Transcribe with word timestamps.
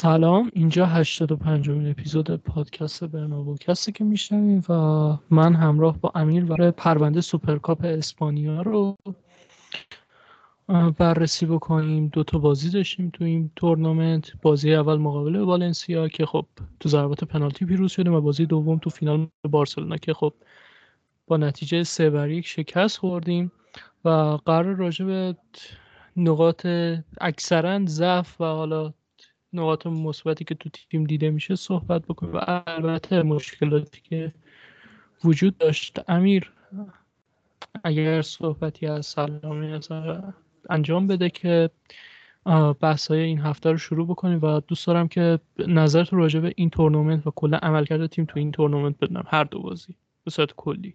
سلام. 0.00 0.50
اینجا 0.52 0.86
85 0.86 1.70
امین 1.70 1.90
اپیزود 1.90 2.36
پادکست 2.36 3.04
برنابوکسته 3.04 3.92
که 3.92 4.04
میشنویم 4.04 4.62
و 4.68 4.72
من 5.30 5.54
همراه 5.54 5.98
با 5.98 6.12
امیر 6.14 6.44
قراره 6.44 6.70
پرونده 6.70 7.20
سوپرکاپ 7.20 7.84
اسپانیا 7.84 8.62
رو 8.62 8.96
بررسی 10.98 11.46
بکنیم. 11.46 12.08
دو 12.08 12.24
تا 12.24 12.38
بازی 12.38 12.70
داشتیم 12.70 13.10
تو 13.10 13.24
این 13.24 13.50
تورنمنت. 13.56 14.32
بازی 14.42 14.74
اول 14.74 14.96
مقابل 14.96 15.36
والنسیا 15.36 16.08
که 16.08 16.26
خب 16.26 16.46
تو 16.80 16.88
ضربات 16.88 17.24
پنالتی 17.24 17.64
پیروز 17.64 17.92
شدیم 17.92 18.14
و 18.14 18.20
بازی 18.20 18.46
دوم 18.46 18.78
تو 18.78 18.90
فینال 18.90 19.28
بارسلونا 19.50 19.96
که 19.96 20.14
خب 20.14 20.34
با 21.26 21.36
نتیجه 21.36 21.82
سه 21.82 22.10
بر 22.10 22.30
یک 22.30 22.46
شکست 22.46 22.98
خوردیم 22.98 23.52
و 24.04 24.08
قرار 24.46 24.74
راجع 24.74 25.04
به 25.04 25.36
نقاط 26.16 26.66
اکثرا 27.20 27.86
ضعف 27.86 28.40
و 28.40 28.44
حالا 28.44 28.92
نقاط 29.52 29.86
مثبتی 29.86 30.44
که 30.44 30.54
تو 30.54 30.68
تیم 30.90 31.04
دیده 31.04 31.30
میشه 31.30 31.56
صحبت 31.56 32.02
بکنیم. 32.02 32.32
و 32.34 32.40
البته 32.66 33.22
مشکلاتی 33.22 34.00
که 34.00 34.34
وجود 35.24 35.58
داشت. 35.58 36.10
امیر 36.10 36.52
اگر 37.84 38.22
صحبتی 38.22 38.86
از 38.86 39.06
سلامی 39.06 39.80
انجام 40.70 41.06
بده 41.06 41.30
که 41.30 41.70
بحث 42.80 43.10
های 43.10 43.20
این 43.20 43.38
هفته 43.38 43.70
رو 43.70 43.78
شروع 43.78 44.06
بکنیم. 44.06 44.40
و 44.42 44.60
دوست 44.60 44.86
دارم 44.86 45.08
که 45.08 45.38
نظرت 45.58 46.12
راجع 46.12 46.40
به 46.40 46.52
این 46.56 46.70
تورنمنت 46.70 47.26
و 47.26 47.30
کلا 47.30 47.58
عملکرد 47.62 48.06
تیم 48.06 48.24
تو 48.24 48.38
این 48.38 48.52
تورنمنت 48.52 48.98
بدونم. 49.00 49.24
هر 49.26 49.44
دو 49.44 49.62
بازی. 49.62 49.94
به 50.24 50.30
صورت 50.30 50.52
کلی. 50.52 50.94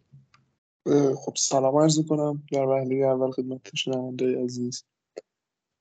خب 1.16 1.34
سلام 1.36 1.78
عرض 1.78 2.08
کنم 2.08 2.44
در 2.52 2.66
وهله 2.66 2.96
اول 2.96 3.32
خدمت 3.32 3.76
شنونده 3.76 4.44
عزیز. 4.44 4.86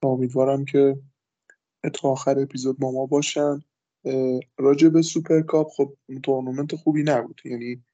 امیدوارم 0.02 0.64
که 0.64 0.98
تا 1.90 2.08
آخر 2.08 2.38
اپیزود 2.40 2.78
با 2.78 2.92
ما 2.92 3.06
باشن. 3.06 3.60
راجع 4.58 4.88
به 4.88 5.02
سوپرکاپ 5.02 5.68
خب 5.76 5.96
تورنمنت 6.22 6.76
خوبی 6.76 7.02
نبود. 7.02 7.40
یعنی 7.44 7.84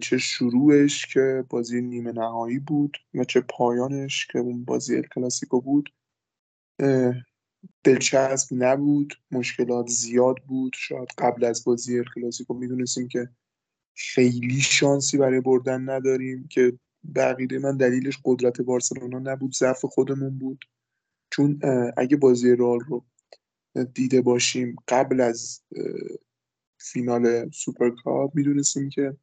چه 0.00 0.18
شروعش 0.18 1.06
که 1.06 1.44
بازی 1.50 1.80
نیمه 1.80 2.12
نهایی 2.12 2.58
بود 2.58 2.96
و 3.14 3.24
چه 3.24 3.40
پایانش 3.40 4.26
که 4.26 4.38
اون 4.38 4.64
بازی 4.64 5.02
کلاسیکو 5.14 5.60
بود. 5.60 5.94
دلچسب 7.84 8.48
نبود 8.50 9.14
مشکلات 9.30 9.86
زیاد 9.86 10.36
بود. 10.36 10.72
شاید 10.76 11.08
قبل 11.18 11.44
از 11.44 11.64
بازی 11.64 12.02
کلاسیکو 12.14 12.54
می‌دونستیم 12.54 13.08
که 13.08 13.28
خیلی 13.94 14.60
شانسی 14.60 15.18
برای 15.18 15.40
بردن 15.40 15.90
نداریم 15.90 16.48
که 16.48 16.78
به 17.14 17.27
عقیده 17.27 17.58
من 17.58 17.76
دلیلش 17.76 18.18
قدرت 18.24 18.60
بارسلونا 18.60 19.18
نبود 19.18 19.54
ضعف 19.54 19.84
خودمون 19.84 20.38
بود. 20.38 20.64
چون 21.36 21.60
اگه 21.96 22.16
بازی 22.16 22.56
رئال 22.56 22.80
رو 22.80 23.04
دیده 23.94 24.20
باشیم 24.20 24.76
قبل 24.88 25.20
از 25.20 25.62
فینال 26.78 27.50
سوپرکاپ 27.50 28.34
می‌دونستیم 28.34 28.88
که 28.88 29.16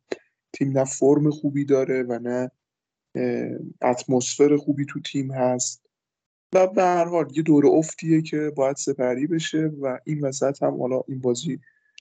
تیم 0.53 0.77
نه 0.77 0.85
فرم 0.85 1.31
خوبی 1.31 1.65
داره 1.65 2.03
و 2.03 2.19
نه 2.19 2.51
اتمسفر 3.81 4.57
خوبی 4.57 4.85
تو 4.85 4.99
تیم 4.99 5.31
هست. 5.31 5.85
و 6.53 6.67
به 6.67 6.83
هر 6.83 7.05
حال 7.05 7.37
یه 7.37 7.43
دور 7.43 7.67
افتیه 7.67 8.21
که 8.21 8.51
باید 8.55 8.75
سپری 8.75 9.27
بشه 9.27 9.71
و 9.81 9.99
این 10.05 10.21
وسط 10.21 10.63
هم 10.63 10.81
حالا 10.81 11.01
این 11.07 11.21
بازی 11.21 11.59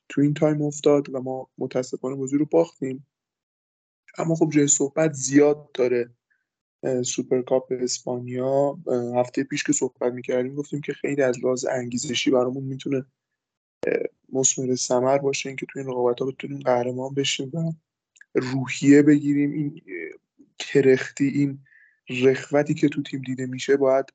تو 0.09 0.21
این 0.21 0.35
time 0.35 0.63
افتاد 0.63 1.15
و 1.15 1.21
ما 1.21 1.51
متاسفانه 1.59 2.17
بازی 2.17 2.39
رو 2.39 2.47
باختیم. 2.47 3.07
اما 4.19 4.35
خب 4.35 4.51
جای 4.51 4.67
صحبت 4.67 5.13
زیاد 5.13 5.73
داره. 5.73 6.11
سوپرکاپ 7.05 7.73
اسپانیا 7.81 8.79
هفته 9.17 9.45
پیش 9.45 9.65
که 9.65 9.73
صحبت 9.73 10.13
می‌کردیم 10.13 10.55
گفتیم 10.55 10.81
که 10.81 10.93
خیلی 10.93 11.23
از 11.23 11.45
لحاظ 11.45 11.65
انگیزشی 11.65 12.31
برامون 12.31 12.65
می‌تونه 12.65 13.05
مسمر 14.33 14.75
سمر 14.75 15.19
باشه 15.19 15.49
اینکه 15.49 15.67
تو 15.67 15.79
این 15.79 15.89
رقابت 15.89 16.21
ها 16.21 16.27
بتونیم 16.27 16.59
قهرمان 16.59 17.15
بشیم 17.15 17.51
و 17.55 17.73
روحیه 18.35 19.03
بگیریم. 19.03 19.53
این 19.53 19.83
کرختی 20.59 21.29
این 21.29 21.59
رخوتی 22.23 22.75
که 22.75 22.89
تو 22.89 23.03
تیم 23.03 23.23
دیده 23.23 23.47
میشه 23.47 23.77
باید 23.77 24.07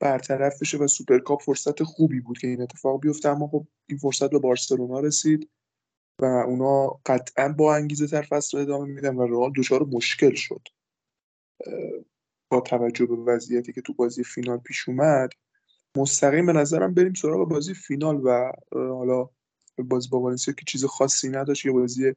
برطرف 0.00 0.60
بشه 0.60 0.78
و 0.78 0.86
سوپرکاپ 0.86 1.42
فرصت 1.42 1.82
خوبی 1.82 2.20
بود 2.20 2.38
که 2.38 2.46
این 2.46 2.62
اتفاق 2.62 3.00
بیفته. 3.00 3.28
اما 3.28 3.48
خب 3.48 3.66
این 3.86 3.98
فرصت 3.98 4.30
به 4.30 4.38
بارسلونا 4.38 5.00
رسید 5.00 5.50
و 6.20 6.24
اونا 6.24 7.00
قطعا 7.06 7.48
با 7.48 7.74
انگیزه 7.74 8.06
تر 8.06 8.22
فصل 8.22 8.58
ادامه 8.58 8.86
میدن 8.86 9.16
و 9.16 9.26
رئال 9.26 9.52
دچار 9.56 9.84
مشکل 9.84 10.34
شد. 10.34 10.68
با 12.48 12.60
توجه 12.60 13.06
به 13.06 13.16
وضعیتی 13.16 13.72
که 13.72 13.80
تو 13.80 13.92
بازی 13.92 14.24
فینال 14.24 14.58
پیش 14.58 14.88
اومد 14.88 15.30
مستقیم 15.96 16.46
به 16.46 16.52
نظرم 16.52 16.94
بریم 16.94 17.14
سراغ 17.14 17.48
بازی 17.48 17.74
فینال 17.74 18.20
و 18.24 18.52
حالا 18.72 19.28
بازی 19.78 20.08
با 20.08 20.20
والنسیا 20.20 20.54
که 20.54 20.64
چیز 20.66 20.84
خاصی 20.84 21.28
نداشت 21.28 21.66
یه 21.66 21.72
بازی 21.72 22.14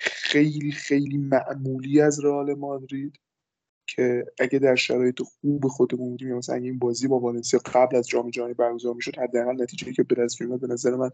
خیلی 0.00 0.72
خیلی 0.72 1.18
معمولی 1.18 2.00
از 2.00 2.24
رئال 2.24 2.54
مادرید 2.54 3.20
که 3.86 4.24
اگه 4.40 4.58
در 4.58 4.74
شرایط 4.74 5.22
خوب 5.22 5.68
خودمون 5.68 6.10
بودیم 6.10 6.36
مثلا 6.36 6.56
اگه 6.56 6.64
این 6.64 6.78
بازی 6.78 7.08
با 7.08 7.20
والنسیا 7.20 7.60
قبل 7.74 7.96
از 7.96 8.08
جام 8.08 8.30
جهانی 8.30 8.54
برگزار 8.54 8.94
می‌شد 8.94 9.18
حداقل 9.18 9.62
نتیجه 9.62 9.92
که 9.92 10.02
به 10.02 10.14
دست 10.14 10.42
به 10.42 10.66
نظر 10.66 10.96
من 10.96 11.10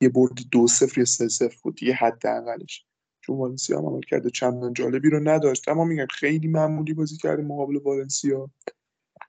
یه 0.00 0.08
برد 0.08 0.32
دو 0.50 0.66
صفر 0.66 0.98
یا 0.98 1.04
سه 1.04 1.28
صفر 1.28 1.56
بود 1.62 1.82
یه 1.82 1.94
حداقلش. 1.94 2.86
چون 3.26 3.36
والنسیا 3.36 3.78
هم 3.78 3.86
عمل 3.86 4.00
کرده 4.00 4.30
چندان 4.30 4.72
جالبی 4.72 5.10
رو 5.10 5.20
نداشت. 5.28 5.68
اما 5.68 5.84
میگم 5.84 6.06
خیلی 6.10 6.48
معمولی 6.48 6.94
بازی 6.94 7.16
کردیم 7.16 7.46
مقابل 7.46 7.76
والنسیا 7.76 8.50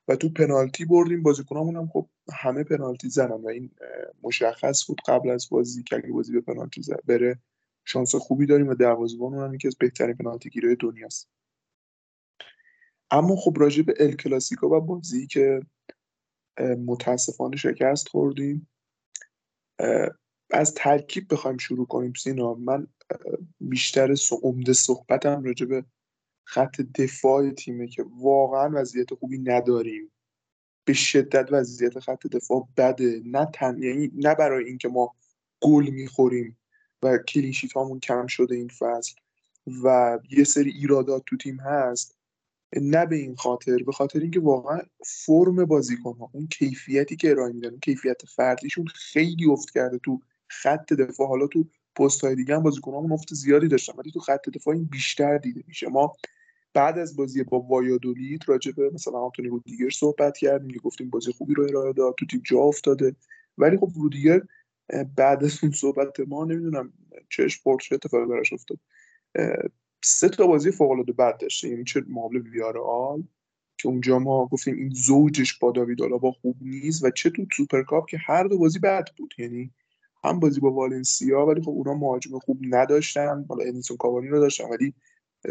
و 0.08 0.16
تو 0.16 0.30
پنالتی 0.30 0.85
بردیم. 0.85 1.24
بازیکنامون 1.24 1.75
هم 1.75 1.88
خب 1.88 2.09
همه 2.34 2.63
پنالتی 2.63 3.09
زدن 3.09 3.41
و 3.41 3.47
این 3.47 3.72
مشخص 4.24 4.88
بود 4.88 5.02
قبل 5.07 5.30
از 5.30 5.47
بازی 5.52 5.84
که 5.84 5.96
اگه 5.96 6.12
بازی 6.12 6.34
به 6.34 6.41
پنالتی 6.41 6.81
زد 6.81 7.02
بره 7.06 7.40
شانس 7.86 8.16
خوبی 8.16 8.46
داریم 8.46 8.68
و 8.68 8.74
دروازه‌بان 8.74 9.34
هم 9.34 9.53
یکی 9.53 9.68
از 9.68 9.75
بهترین 9.75 10.16
پنالتی 10.16 10.50
گیرای 10.50 10.75
دنیاست. 10.80 11.30
اما 13.12 13.36
خب 13.36 13.53
راجع 13.59 13.84
به 13.84 13.94
ال 14.00 14.12
کلاسیکو 14.12 14.68
و 14.68 14.80
بازی 14.81 15.28
که 15.28 15.62
متاسفانه 16.59 17.57
شکست 17.57 18.07
خوردیم 18.07 18.69
از 20.50 20.74
ترکیب 20.74 21.34
بخوایم 21.34 21.58
شروع 21.58 21.88
کنیم 21.88 22.14
سینا. 22.14 22.54
من 22.54 22.88
بیشتر 23.60 24.16
عمده 24.44 24.74
صحبتم 24.74 25.44
راجع 25.44 25.66
به 25.66 25.86
خط 26.44 26.82
دفاع 26.82 27.50
تیمه 27.50 27.88
که 27.88 28.06
واقعا 28.20 28.72
وضعیت 28.74 29.14
خوبی 29.14 29.38
نداریم. 29.38 30.12
به 30.86 30.94
شدت 30.94 31.48
وضعیت 31.52 32.00
خط 32.00 32.28
دفاع 32.28 32.68
بده. 32.78 33.22
نه 33.26 33.48
تن 33.54 33.84
یعنی 33.84 34.12
نه 34.16 34.36
برای 34.36 34.66
اینکه 34.66 34.88
ما 34.88 35.16
گل 35.62 35.90
می‌خوریم 35.90 36.58
و 37.04 37.18
کلینشیت 37.18 37.74
هامون 37.74 38.00
کم 38.00 38.28
شده 38.28 38.56
این 38.56 38.68
فصل 38.68 39.16
و 39.84 40.20
یه 40.30 40.44
سری 40.44 40.72
ایرادات 40.72 41.24
تو 41.26 41.38
تیم 41.38 41.60
هست 41.60 42.18
نه 42.76 43.06
به 43.06 43.16
این 43.16 43.36
خاطر 43.36 43.78
به 43.78 43.92
خاطر 43.92 44.20
اینکه 44.20 44.40
واقعا 44.40 44.80
فرم 45.06 45.66
بازیکن 45.66 46.18
ها 46.18 46.30
اون 46.34 46.48
کیفیتی 46.48 47.16
که 47.16 47.30
ارائه 47.30 47.54
میدن 47.54 47.80
کیفیت 47.80 48.22
فردیشون 48.26 48.88
خیلی 48.88 49.52
افت 49.52 49.70
کرده 49.70 49.98
تو 49.98 50.22
خط 50.48 50.94
دفاع. 50.94 51.28
حالا 51.28 51.48
تو 51.48 51.66
پست 51.96 52.24
های 52.24 52.36
دیگه 52.36 52.56
هم 52.56 52.64
بازیکنامون 52.64 53.12
افت 53.12 53.34
زیادی 53.34 53.68
داشتن 53.68 53.94
ولی 53.98 54.12
تو 54.12 54.20
خط 54.20 54.50
دفاع 54.50 54.74
این 54.74 54.86
بیشتر 54.86 55.38
دیده 55.38 55.64
میشه. 55.68 55.88
ما 55.88 56.14
بعد 56.74 56.98
از 56.98 57.16
بازی 57.16 57.44
با 57.44 57.60
وایادولید 57.60 58.44
راجع 58.48 58.72
به 58.72 58.90
مثلا 58.94 59.20
آنتونی 59.20 59.50
رودیگر 59.50 59.90
صحبت 59.90 60.38
کردیم 60.38 60.70
که 60.70 60.80
گفتیم 60.80 61.10
بازی 61.10 61.32
خوبی 61.32 61.54
رو 61.54 61.64
ارائه 61.64 61.94
داد 61.94 62.16
تو 62.20 62.26
تیم 62.26 62.42
جا 62.46 62.60
افتاده. 62.60 63.16
ولی 63.58 63.78
خب 63.78 63.92
رودیگر 63.96 64.42
بعد 65.16 65.44
از 65.44 65.60
اون 65.64 65.72
صحبت 65.72 66.20
ما 66.20 66.46
نمی‌دونم 66.46 66.94
چش 67.30 67.62
چه 67.82 67.96
اتفاقی 67.96 68.26
براش 68.26 68.54
افتاد. 68.54 68.80
سه 70.04 70.30
تا 70.30 70.48
بازی 70.48 70.72
فوق 70.72 70.92
العاده 70.92 71.12
بد 71.12 71.38
داشته. 71.38 71.70
یعنی 71.70 71.84
چه 71.84 72.04
مقابل 72.10 72.38
ویارئال 72.38 73.24
که 73.78 73.88
اونجا 73.88 74.20
ما 74.20 74.48
گفتیم 74.48 74.76
این 74.76 74.90
زوجش 74.90 75.60
با 75.60 75.72
داوید 75.72 76.02
آلابا 76.02 76.32
خوب 76.32 76.58
نیست 76.62 77.04
و 77.04 77.10
چه 77.10 77.30
تو 77.30 77.46
سوپرکاپ 77.58 78.10
که 78.10 78.18
هر 78.18 78.44
دو 78.44 78.58
بازی 78.58 78.80
بد 78.80 79.10
بود. 79.18 79.34
یعنی 79.38 79.72
هم 80.24 80.40
بازی 80.40 80.60
با 80.60 80.72
والنسیا 80.72 81.46
ولی 81.46 81.62
خب 81.62 81.69
اونا 81.69 81.94
مهاجم 81.94 82.40
خوب 82.40 82.60
نداشتن. 82.62 83.46
حالا 83.50 83.64
ادینسون 83.64 83.98
کاوانی 83.98 84.28
رو 84.28 84.40
داشتن 84.40 84.69
ولی 84.69 84.94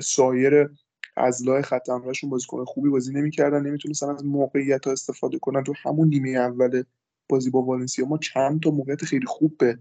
سایر 0.03 0.69
اضلاع 1.17 1.62
خط 1.63 1.89
حمله‌شون 1.88 2.31
بازیکن 2.31 2.65
خوبی 2.65 2.91
بازی 2.91 3.13
نمی‌کردن. 3.13 3.67
نمی‌تونستن 3.67 4.09
از 4.09 4.25
موقعیت 4.25 4.87
ها 4.87 4.93
استفاده 4.93 5.39
کنن. 5.39 5.65
تو 5.65 5.75
همون 5.83 6.09
نیمه 6.09 6.31
اول 6.31 6.83
بازی 7.29 7.51
با 7.51 7.63
والنسیا 7.63 8.07
ما 8.07 8.19
چند 8.19 8.63
تا 8.63 8.71
موقعیت 8.71 9.05
خیلی 9.05 9.27
خوب 9.27 9.59
به 9.59 9.79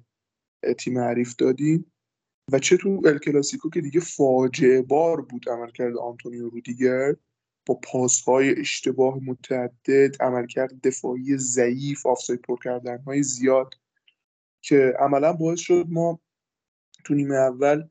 تیم 0.77 0.99
حریف 0.99 1.35
دادیم. 1.35 1.91
و 2.51 2.59
چه 2.59 2.77
تو 2.77 3.01
ال 3.05 3.17
کلاسیکو 3.17 3.69
که 3.69 3.81
دیگه 3.81 3.99
فاجعه 3.99 4.81
بار 4.81 5.21
بود 5.21 5.49
عملکرد 5.49 5.97
آنتونیو 5.97 6.49
رودیگر. 6.49 7.15
با 7.67 7.79
پاس 7.83 8.21
های 8.21 8.59
اشتباه 8.59 9.19
متعدد 9.23 10.21
عملکرد 10.21 10.81
دفاعی 10.81 11.37
ضعیف 11.37 12.05
آفساید 12.05 12.41
پر 12.41 12.57
کردن 12.63 12.97
های 12.97 13.23
زیاد. 13.23 13.73
که 14.65 14.93
عملا 14.99 15.33
باعث 15.33 15.59
شد 15.59 15.85
ما 15.89 16.19
تو 17.03 17.13
نیمه 17.13 17.35
اول 17.35 17.87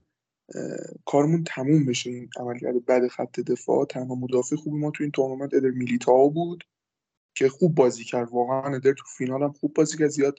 کارمون 1.05 1.45
تموم 1.45 1.87
بشه. 1.87 2.11
این 2.11 2.31
عملکرد 2.37 2.85
بد 2.85 3.09
خط 3.09 3.41
دفاع 3.41 3.87
تنها 3.87 4.15
مدافع 4.15 4.57
خوب 4.57 4.79
ما 4.79 4.91
تو 4.91 5.05
این 5.05 5.11
تورنمنت 5.11 5.55
ادر 5.55 5.71
میلیتاو 5.71 6.31
بود 6.31 6.65
که 7.35 7.49
خوب 7.49 7.75
بازی 7.75 8.05
کرد. 8.05 8.29
واقعا 8.33 8.77
ادر 8.77 8.93
تو 8.93 9.05
فینال 9.19 9.43
هم 9.43 9.53
خوب 9.53 9.75
بازی 9.75 9.99
کرد. 9.99 10.09
زیاد 10.09 10.39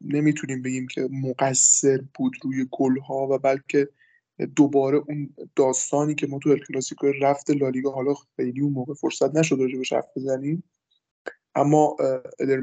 نمی‌تونیم 0.00 0.62
بگیم 0.62 0.86
که 0.86 1.08
مقصر 1.10 2.04
بود 2.14 2.32
روی 2.42 2.66
گلها 2.70 3.28
و 3.30 3.38
بلکه 3.38 3.88
دوباره 4.56 4.98
اون 5.08 5.34
داستانی 5.56 6.14
که 6.14 6.26
ما 6.26 6.38
تو 6.38 6.50
الکلاسیکو 6.50 7.06
رفت 7.06 7.50
لالیگا 7.50 7.90
حالا 7.92 8.14
خیلی 8.36 8.60
اون 8.60 8.72
موقع 8.72 8.94
فرصت 8.94 9.36
نشد 9.36 9.56
راجبش 9.60 9.92
حرف 9.92 10.06
بزنیم. 10.16 10.62
اما 11.54 11.96
ادر 12.40 12.62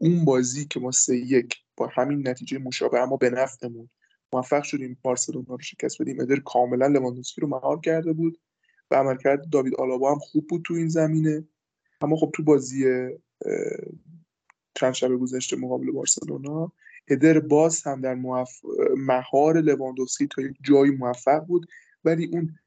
اون 0.00 0.24
بازی 0.24 0.66
که 0.66 0.80
ما 0.80 0.90
سه 0.90 1.16
یک 1.16 1.63
با 1.76 1.90
همین 1.92 2.28
نتیجه 2.28 2.58
مشابه 2.58 2.98
اما 2.98 3.16
به 3.16 3.30
نفعمون. 3.30 3.90
موفق 4.32 4.62
شدیم 4.62 4.98
بارسلونا 5.02 5.54
رو 5.54 5.60
شکست 5.60 6.02
بدیم. 6.02 6.20
ادر 6.20 6.36
کاملا 6.36 6.86
لواندوسکی 6.86 7.40
رو 7.40 7.48
مهار 7.48 7.80
کرده 7.80 8.12
بود 8.12 8.38
و 8.90 8.94
عملکرد 8.94 9.50
داوید 9.50 9.74
آلابا 9.74 10.12
هم 10.12 10.18
خوب 10.18 10.46
بود 10.46 10.62
تو 10.66 10.74
این 10.74 10.88
زمینه. 10.88 11.44
اما 12.00 12.16
خب 12.16 12.30
تو 12.34 12.42
بازی 12.42 13.08
چند 14.74 14.92
شب 14.92 15.08
گذشته 15.08 15.56
مقابل 15.56 15.90
بارسلونا 15.90 16.72
ادر 17.08 17.38
باز 17.38 17.82
هم 17.82 18.00
در 18.00 18.14
مهار 18.96 19.60
لواندوفسکی 19.60 20.26
تا 20.26 20.42
یک 20.42 20.56
جایی 20.62 20.90
موفق 20.90 21.44
بود. 21.44 21.66
ولی 22.04 22.26
اون 22.26 22.58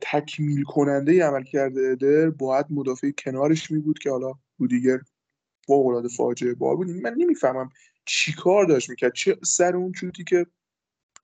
تکمیل 0.00 0.62
کننده 0.62 1.24
عمل 1.24 1.42
کرده 1.42 1.80
ادر 1.80 2.30
باید 2.30 2.66
مدافع 2.70 3.10
کنارش 3.10 3.70
می 3.70 3.78
بود 3.78 3.98
که 3.98 4.10
حالا 4.10 4.32
رودیگر 4.58 5.00
فوق 5.66 5.86
العاده 5.86 6.08
فاجعه 6.08 6.54
بار 6.54 6.76
بود. 6.76 6.90
من 6.90 7.14
نمی‌فهمم 7.18 7.70
چیکار 8.04 8.64
داشت 8.66 8.90
می‌کرد. 8.90 9.12
چه 9.12 9.38
سر 9.44 9.76
اون 9.76 9.92
چوتی 9.92 10.24
که 10.24 10.46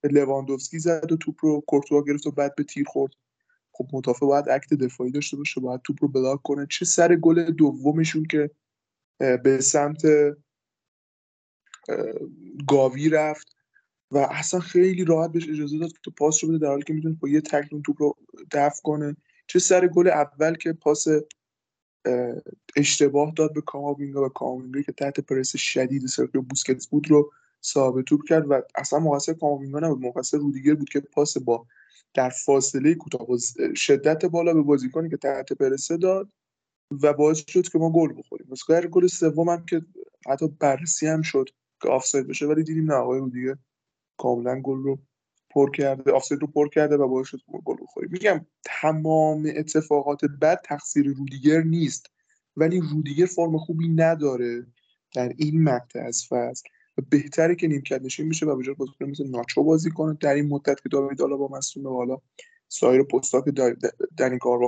لواندوفسکی 0.03 0.79
زد 0.79 1.11
و 1.11 1.17
توپ 1.17 1.35
رو 1.39 1.63
کورتوا 1.67 2.03
گرفت 2.03 2.27
و 2.27 2.31
بعد 2.31 2.55
به 2.55 2.63
تیر 2.63 2.85
خورد. 2.87 3.13
خب 3.71 3.87
مدافع 3.93 4.25
باید 4.25 4.49
act 4.49 4.73
دفاعی 4.73 5.11
داشته 5.11 5.37
باشه 5.37 5.61
باید 5.61 5.81
توپ 5.81 5.97
رو 6.01 6.07
block 6.07 6.41
کنه. 6.41 6.67
چه 6.69 6.85
سر 6.85 7.15
گل 7.15 7.51
دومشون 7.51 8.25
که 8.25 8.51
به 9.17 9.61
سمت 9.61 10.01
گاوی 12.67 13.09
رفت 13.09 13.55
و 14.11 14.17
اصلا 14.17 14.59
خیلی 14.59 15.05
راحت 15.05 15.31
بهش 15.31 15.49
اجازه 15.49 15.77
داد 15.77 15.91
که 15.91 16.11
پاس 16.11 16.43
رو 16.43 16.49
بده 16.49 16.57
در 16.57 16.67
حالی 16.67 16.83
که 16.83 16.93
می‌تونه 16.93 17.17
با 17.19 17.29
یه 17.29 17.41
تکل 17.41 17.81
توپ 17.81 18.01
رو 18.01 18.17
دفع 18.51 18.81
کنه. 18.83 19.15
چه 19.47 19.59
سر 19.59 19.87
گل 19.87 20.07
اول 20.07 20.55
که 20.55 20.73
پاس 20.73 21.07
اشتباه 22.75 23.33
داد 23.35 23.53
به 23.53 23.61
کاماوینگا 23.61 24.25
و 24.25 24.29
کاماوینگا 24.29 24.81
که 24.81 24.91
تحت 24.91 25.19
پرس 25.19 25.55
شدید 25.57 26.05
سرخیو 26.05 26.41
بوسکتس 26.41 26.87
بود 26.87 27.11
رو 27.11 27.31
صاحب 27.61 28.01
توپ 28.01 28.23
کرد 28.23 28.51
و 28.51 28.61
اصلا 28.75 28.99
مقصر 28.99 29.33
کاماوینگا 29.33 29.79
نبود. 29.79 30.05
مقصر 30.05 30.37
رودیگر 30.37 30.73
بود 30.73 30.89
که 30.89 30.99
پاس 30.99 31.37
با 31.37 31.65
در 32.13 32.29
فاصله 32.29 32.95
کوتاه 32.95 33.27
شدت 33.75 34.25
بالا 34.25 34.53
به 34.53 34.61
بازیکنی 34.61 35.09
که 35.09 35.17
تحت 35.17 35.53
پرسه 35.53 35.97
داد 35.97 36.29
و 37.01 37.13
باعث 37.13 37.43
شد 37.47 37.67
که 37.67 37.79
ما 37.79 37.91
گل 37.91 38.13
بخوریم. 38.17 38.47
مثلا 38.49 38.81
گل 38.81 39.07
سوم 39.07 39.49
هم 39.49 39.65
که 39.65 39.81
حتی 40.27 40.47
بررسی 40.47 41.07
هم 41.07 41.21
شد 41.21 41.49
که 41.81 41.89
آفساید 41.89 42.27
بشه 42.27 42.45
ولی 42.45 42.63
دیدیم 42.63 42.91
نه 42.91 42.93
آقای 42.93 43.19
رودیگر 43.19 43.55
کاملا 44.17 44.61
گل 44.61 44.77
رو 44.77 44.99
پر 45.53 45.71
کرده 45.71 46.11
آفساید 46.11 46.41
رو 46.41 46.47
پر 46.47 46.69
کرده 46.69 46.97
و 46.97 47.07
باعث 47.07 47.27
شد 47.27 47.39
گل 47.65 47.75
بخوریم 47.81 48.09
میگم 48.11 48.45
تمام 48.65 49.51
اتفاقات 49.55 50.25
بد 50.25 50.61
تقصیر 50.65 51.07
رودیگر 51.07 51.61
نیست 51.61 52.09
ولی 52.57 52.79
رودیگر 52.79 53.25
فرم 53.25 53.57
خوبی 53.57 53.89
نداره 53.89 54.65
در 55.15 55.33
این 55.37 55.63
مقطع 55.63 55.99
از 55.99 56.25
فصل. 56.29 56.69
و 56.97 57.01
بهتره 57.09 57.55
که 57.55 57.67
نیمکت 57.67 58.01
نشین 58.01 58.27
میشه 58.27 58.45
و 58.45 58.55
بجای 58.55 58.75
بازیکن 58.75 59.05
مثل 59.05 59.29
ناچو 59.29 59.63
بازی 59.63 59.89
کنه. 59.89 60.17
در 60.21 60.33
این 60.33 60.47
مدت 60.47 60.81
که 60.83 60.89
داوید 60.89 61.21
حالا 61.21 61.37
با 61.37 61.47
مصدوم 61.47 61.87
حالا 61.87 62.17
سایر 62.67 63.03
پستا 63.03 63.41
که 63.41 63.51
در 64.17 64.29
این 64.29 64.37
کار 64.37 64.59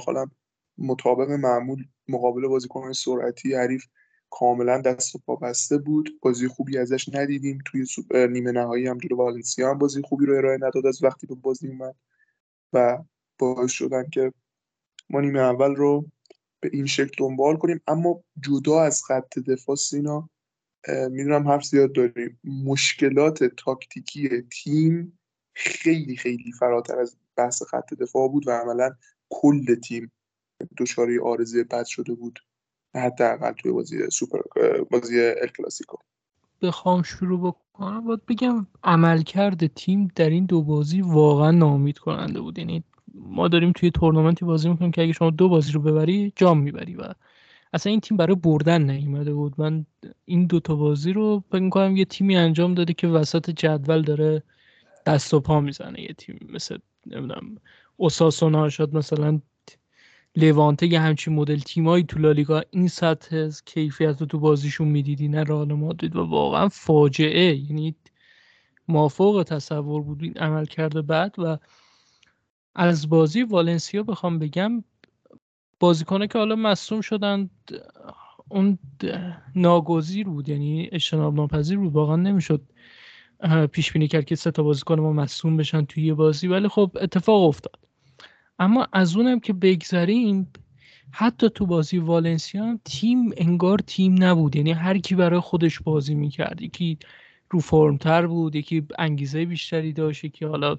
مطابق 0.78 1.32
معمول 1.32 1.86
مقابل 2.08 2.48
بازیکن 2.48 2.92
سرعتی 2.92 3.56
حریف 3.56 3.86
کاملا 4.40 4.82
دست 4.82 5.16
و 5.16 5.20
پا 5.20 5.36
بسته 5.36 5.78
بود. 5.78 6.20
بازی 6.22 6.48
خوبی 6.48 6.78
ازش 6.78 7.10
ندیدیم. 7.14 7.60
توی 7.66 7.86
نیمه 8.14 8.52
نهایی 8.52 8.88
هم 8.88 8.98
جلو 8.98 9.18
والنسیا 9.18 9.70
هم 9.70 9.78
بازی 9.78 10.02
خوبی 10.02 10.26
رو 10.26 10.38
ارائه 10.38 10.58
نداد 10.58 10.86
از 10.86 11.04
وقتی 11.04 11.28
به 11.28 11.36
بازی 11.36 11.68
اومد 11.68 11.96
و 12.74 13.04
باعث 13.40 13.72
شدن 13.72 14.10
که 14.10 14.34
ما 15.10 15.22
نیمه 15.22 15.40
اول 15.40 15.76
رو 15.76 16.06
به 16.60 16.70
این 16.74 16.86
شکل 16.86 17.12
دنبال 17.18 17.58
کنیم. 17.58 17.82
اما 17.88 18.24
جدا 18.42 18.82
از 18.82 19.04
خط 19.04 19.40
دفاع 19.40 19.76
سینا 19.76 20.30
می‌دونم 20.88 21.48
حرف 21.48 21.66
زیاد 21.66 21.94
داریم. 21.94 22.40
مشکلات 22.44 23.44
تاکتیکی 23.44 24.42
تیم 24.42 25.20
خیلی 25.54 26.16
خیلی 26.16 26.52
فراتر 26.60 27.00
از 27.00 27.18
بحث 27.36 27.64
خط 27.64 27.94
دفاع 27.94 28.30
بود 28.30 28.48
و 28.48 28.52
عملا 28.52 28.96
کل 29.30 29.76
تیم 29.76 30.12
دچار 30.78 31.10
آرزه 31.24 31.64
بد 31.64 31.86
شده 31.86 32.14
بود. 32.14 32.40
حداقل 32.96 33.52
توی 33.52 33.72
بازی 33.72 34.10
سوپر 34.10 34.40
بازی 34.92 35.22
ال 35.22 35.48
کلاسیکو. 35.58 35.98
بخوام 36.62 37.02
شروع 37.02 37.40
بکنم 37.40 38.06
باید 38.06 38.26
بگم 38.26 38.68
عملکرد 38.84 39.68
تیم 39.68 40.08
در 40.16 40.30
این 40.30 40.46
دو 40.46 40.62
بازی 40.62 41.02
واقعا 41.02 41.52
نامید 41.52 41.98
کننده 41.98 42.42
بود. 42.42 42.60
یعنی 42.60 42.84
ما 43.14 43.48
داریم 43.48 43.72
توی 43.72 43.92
تورنمنتی 43.92 44.46
بازی 44.46 44.70
می‌کنیم 44.70 44.92
که 44.92 45.02
اگه 45.02 45.14
شما 45.14 45.30
دو 45.30 45.50
بازی 45.50 45.72
رو 45.72 45.82
ببری 45.82 46.34
جام 46.36 46.60
می‌بری 46.60 46.96
و 46.96 47.04
اصلا 47.74 47.90
این 47.90 48.00
تیم 48.00 48.18
برای 48.18 48.36
بردن 48.36 48.92
نیومده 48.92 49.34
بود. 49.34 49.54
من 49.58 49.86
این 50.26 50.46
دوتا 50.46 50.76
بازی 50.76 51.14
رو 51.14 51.44
فکر 51.52 51.62
می‌کنم 51.62 51.98
یه 51.98 52.06
تیمی 52.06 52.38
انجام 52.38 52.74
داده 52.74 52.94
که 52.94 53.08
وسط 53.08 53.50
جدول 53.50 54.02
داره 54.02 54.44
دست 55.06 55.34
و 55.34 55.40
پا 55.40 55.60
می‌زنه. 55.62 56.02
یه 56.02 56.14
تیم 56.18 56.48
مثل 56.54 56.78
نمی‌دونم 57.06 57.58
اوساسونا 57.98 58.70
شد 58.70 58.96
مثلا 58.96 59.42
لوانته 60.38 60.88
یه 60.88 61.00
همچین 61.00 61.34
مدل 61.34 61.60
تیمایی 61.60 62.04
تو 62.04 62.20
لالیگا. 62.20 62.62
این 62.72 62.88
سطح 62.88 63.50
کیفیت 63.66 64.22
رو 64.22 64.26
تو 64.26 64.40
بازیشون 64.40 64.88
می‌دیدی 64.88 65.28
نه 65.28 65.44
رئال 65.44 65.74
مادرید. 65.74 66.16
و 66.16 66.24
واقعا 66.24 66.70
فاجعه. 66.70 67.56
یعنی 67.56 67.96
مافوق 68.88 69.44
تصور 69.48 70.02
بود 70.02 70.24
این 70.24 70.38
عمل 70.38 70.66
کرده. 70.66 71.02
بعد 71.02 71.36
و 71.38 71.58
از 72.76 73.10
بازی 73.10 73.44
والنسیا 73.44 74.04
بخوام 74.04 74.40
بگم 74.40 74.84
بازیکنه 75.80 76.28
که 76.28 76.40
حالا 76.40 76.56
مصوم 76.56 77.02
شدن 77.02 77.50
اون 78.50 78.80
ناگزیر 79.56 80.28
بود. 80.28 80.50
یعنی 80.50 80.90
اجتناب 80.92 81.36
ناپذیر 81.36 81.78
بود. 81.78 81.94
واقعا 81.94 82.16
نمی‌شد 82.16 82.62
پیش 83.72 83.92
بینی 83.94 84.08
کرد 84.08 84.26
که 84.26 84.36
سه 84.36 84.52
تا 84.52 84.64
بازیکن 84.64 85.00
ما 85.00 85.14
مصوم 85.14 85.58
بشن 85.58 85.86
توی 85.86 86.06
یه 86.06 86.14
بازی. 86.14 86.48
ولی 86.48 86.68
خب 86.68 86.92
اتفاق 87.02 87.44
افتاد. 87.44 87.85
اما 88.60 88.88
از 88.94 89.16
اونم 89.18 89.40
که 89.40 89.54
بگذریم 89.54 90.48
حتی 91.12 91.50
تو 91.50 91.66
بازی 91.66 91.98
والنسیا 91.98 92.80
تیم 92.86 93.32
انگار 93.38 93.80
تیم 93.80 94.24
نبود. 94.24 94.56
یعنی 94.56 94.72
هر 94.72 94.98
کی 94.98 95.16
برای 95.16 95.40
خودش 95.40 95.80
بازی 95.80 96.16
می‌کرد. 96.16 96.62
یکی 96.62 96.98
رو 97.50 97.60
فرمتر 97.60 98.28
بود 98.28 98.56
یکی 98.56 98.88
انگیزه 99.00 99.46
بیشتری 99.46 99.94
داشت 99.94 100.24
یکی 100.24 100.46
حالا 100.46 100.78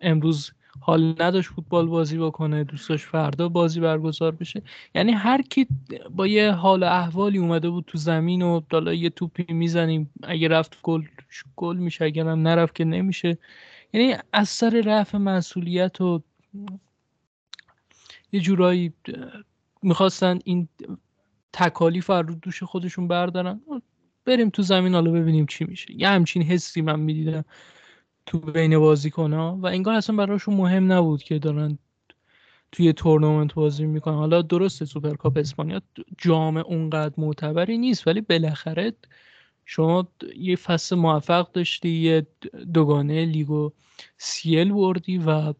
امروز 0.00 0.50
حال 0.80 1.14
نداشت 1.22 1.48
فوتبال 1.48 1.86
بازی 1.86 2.18
بکنه 2.18 2.64
دوستاش 2.64 3.04
فردا 3.04 3.48
بازی 3.48 3.80
برگزار 3.80 4.32
بشه. 4.32 4.62
یعنی 4.94 5.12
هر 5.12 5.42
کی 5.42 5.66
با 6.10 6.26
یه 6.26 6.50
حال 6.52 6.82
احوالی 6.82 7.38
اومده 7.38 7.70
بود 7.70 7.84
تو 7.86 7.98
زمین 7.98 8.42
و 8.42 8.60
حالا 8.72 8.94
یه 8.94 9.10
توپی 9.10 9.52
می‌زنیم 9.52 10.10
اگه 10.22 10.48
رفت 10.48 10.78
گل 10.82 11.02
گل 11.56 11.76
میشه 11.76 12.04
اگرم 12.04 12.48
نرفت 12.48 12.74
که 12.74 12.84
نمیشه. 12.84 13.38
یعنی 13.92 14.14
از 14.32 14.48
سر 14.48 14.82
رفع 14.86 15.18
مسئولیت 15.18 16.00
و 16.00 16.22
یه 18.36 18.42
جورایی 18.42 18.92
می‌خواستن 19.82 20.38
این 20.44 20.68
تکالیف 21.52 22.10
رو 22.10 22.34
دوش 22.34 22.62
خودشون 22.62 23.08
بردارن. 23.08 23.60
بریم 24.24 24.50
تو 24.50 24.62
زمین 24.62 24.94
حالا 24.94 25.10
ببینیم 25.10 25.46
چی 25.46 25.64
میشه. 25.64 25.94
یه 25.96 26.08
همچین 26.08 26.42
حسی 26.42 26.80
من 26.80 27.00
می‌دیدم 27.00 27.44
تو 28.26 28.38
بازیکن 28.38 28.72
ها 28.72 29.58
و 29.62 29.66
انگار 29.66 29.94
اصلا 29.94 30.16
براشون 30.16 30.54
مهم 30.54 30.92
نبود 30.92 31.22
که 31.22 31.38
دارن 31.38 31.78
توی 32.72 32.92
تورنمنت 32.92 33.54
بازی 33.54 33.86
می‌کنن. 33.86 34.14
حالا 34.14 34.42
درسته 34.42 34.84
سوپرکاپ 34.84 35.36
اسپانیا 35.36 35.80
جام 36.18 36.56
اونقدر 36.56 37.14
معتبری 37.18 37.78
نیست 37.78 38.06
ولی 38.06 38.20
بالاخره 38.20 38.92
شما 39.64 40.08
یه 40.36 40.56
فصل 40.56 40.96
موفق 40.96 41.52
داشتی 41.52 41.88
یه 41.88 42.26
دوگانه 42.74 43.24
لیگو 43.24 43.72
سیل 44.18 44.72
بردی 44.72 45.18
و 45.18 45.54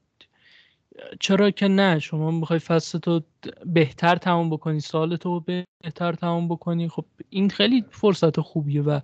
چرا 1.20 1.50
که 1.50 1.68
نه؟ 1.68 1.98
شما 1.98 2.30
می‌خوای 2.30 2.58
فصل 2.58 2.98
تو 2.98 3.20
بهتر 3.66 4.16
تمام 4.16 4.50
بکنی 4.50 4.80
سال 4.80 5.16
تو 5.16 5.40
بهتر 5.40 6.12
تمام 6.12 6.48
بکنی. 6.48 6.88
خب 6.88 7.04
این 7.30 7.50
خیلی 7.50 7.84
فرصت 7.90 8.40
خوبیه 8.40 8.82
و 8.82 9.00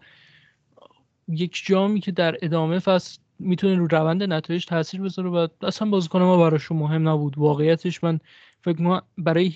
یک 1.28 1.62
جامی 1.64 2.00
که 2.00 2.12
در 2.12 2.36
ادامه 2.42 2.78
فصل 2.78 3.18
می‌تونه 3.38 3.74
رو 3.74 3.86
روند 3.86 4.22
نتایج 4.22 4.66
تاثیر 4.66 5.00
بذاره 5.00 5.30
و 5.30 5.48
اصلا 5.62 5.90
بازیکن 5.90 6.22
ما 6.22 6.36
براشون 6.36 6.76
مهم 6.76 7.08
نبود. 7.08 7.38
واقعیتش 7.38 8.04
من 8.04 8.20
فکر 8.64 8.82
ما 8.82 9.02
برای 9.18 9.54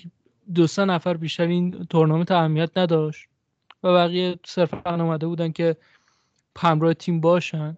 دو 0.55 0.67
سه 0.67 0.85
نفر 0.85 1.17
بیشتر 1.17 1.47
این 1.47 1.85
تورنمنت 1.89 2.31
اهمیت 2.31 2.77
نداشت 2.77 3.27
و 3.83 3.93
بقیه 3.93 4.39
صرفا 4.45 4.89
آمده 4.89 5.27
بودن 5.27 5.51
که 5.51 5.77
همراه 6.57 6.93
تیم 6.93 7.21
باشن. 7.21 7.77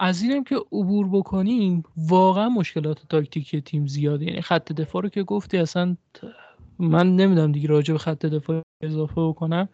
از 0.00 0.22
اینم 0.22 0.44
که 0.44 0.56
عبور 0.56 1.08
بکنیم 1.08 1.82
واقعا 1.96 2.48
مشکلات 2.48 3.02
تاکتیکی 3.08 3.60
تیم 3.60 3.86
زیاده. 3.86 4.24
یعنی 4.24 4.40
خط 4.40 4.72
دفاع 4.72 5.02
رو 5.02 5.08
که 5.08 5.22
گفتی 5.22 5.58
اصلا 5.58 5.96
من 6.78 7.16
نمی‌دونم 7.16 7.52
دیگه 7.52 7.68
راجع 7.68 7.92
به 7.92 7.98
خط 7.98 8.26
دفاع 8.26 8.62
اضافه 8.80 9.20
بکنم. 9.20 9.68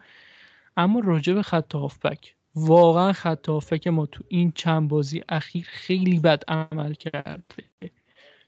اما 0.77 0.99
راجع 0.99 1.33
به 1.33 1.41
خط 1.41 1.75
هافبک 1.75 2.35
واقعا 2.55 3.13
خط 3.13 3.75
که 3.75 3.91
ما 3.91 4.05
تو 4.05 4.23
این 4.27 4.51
چند 4.55 4.89
بازی 4.89 5.23
اخیر 5.29 5.67
خیلی 5.69 6.19
بد 6.19 6.43
عمل 6.47 6.93
کرده. 6.93 7.63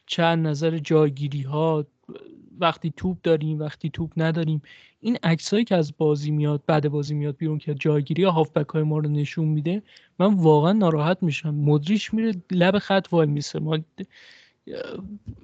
چند 0.05 0.48
نظر 0.48 0.77
جایگیری 0.77 1.41
ها 1.41 1.86
وقتی 2.59 2.93
توپ 2.97 3.17
داریم 3.24 3.59
وقتی 3.59 3.89
توپ 3.89 4.12
نداریم 4.17 4.62
این 5.00 5.17
عکسایی 5.24 5.63
که 5.63 5.75
از 5.75 5.97
بازی 5.97 6.31
میاد 6.31 6.63
بعد 6.67 6.89
بازی 6.89 7.15
میاد 7.15 7.38
بیرون 7.38 7.57
که 7.57 7.74
جایگیری 7.74 8.24
هافبک 8.24 8.69
های 8.69 8.83
ما 8.83 8.97
رو 8.97 9.09
نشون 9.09 9.45
میده 9.45 9.83
من 10.19 10.33
واقعا 10.33 10.74
ناراحت 10.74 11.24
میشم. 11.24 11.55
مدریش 11.55 12.13
میره 12.13 12.33
لب 12.51 12.79
خط 12.79 13.07
وای 13.12 13.27
میسه. 13.27 13.59
ما 13.59 13.79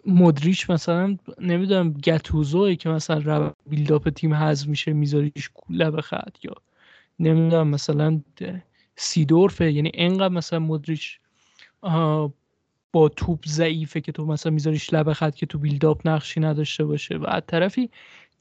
مدریش 0.05 0.69
مثلا 0.69 1.17
نمی‌دونم 1.41 1.93
گتوزوی 1.93 2.75
که 2.75 2.89
مثلا 2.89 3.53
بیلداپ 3.67 4.09
تیم 4.09 4.33
حذف 4.33 4.67
میشه 4.67 4.93
میذاریش 4.93 5.49
لب 5.69 6.01
خط 6.01 6.45
یا 6.45 6.53
نمی‌دونم 7.19 7.67
مثلا 7.67 8.21
سیدورفه. 8.95 9.71
یعنی 9.71 9.91
انقدر 9.93 10.33
مثلا 10.33 10.59
مدریش 10.59 11.19
با 12.93 13.09
توپ 13.09 13.47
ضعیفه 13.47 14.01
که 14.01 14.11
تو 14.11 14.25
مثلا 14.25 14.51
میذاریش 14.51 14.93
لب 14.93 15.13
خط 15.13 15.35
که 15.35 15.45
تو 15.45 15.57
بیلداپ 15.57 16.07
نقشی 16.07 16.39
نداشته 16.39 16.85
باشه. 16.85 17.17
و 17.17 17.25
از 17.27 17.43
طرفی 17.47 17.89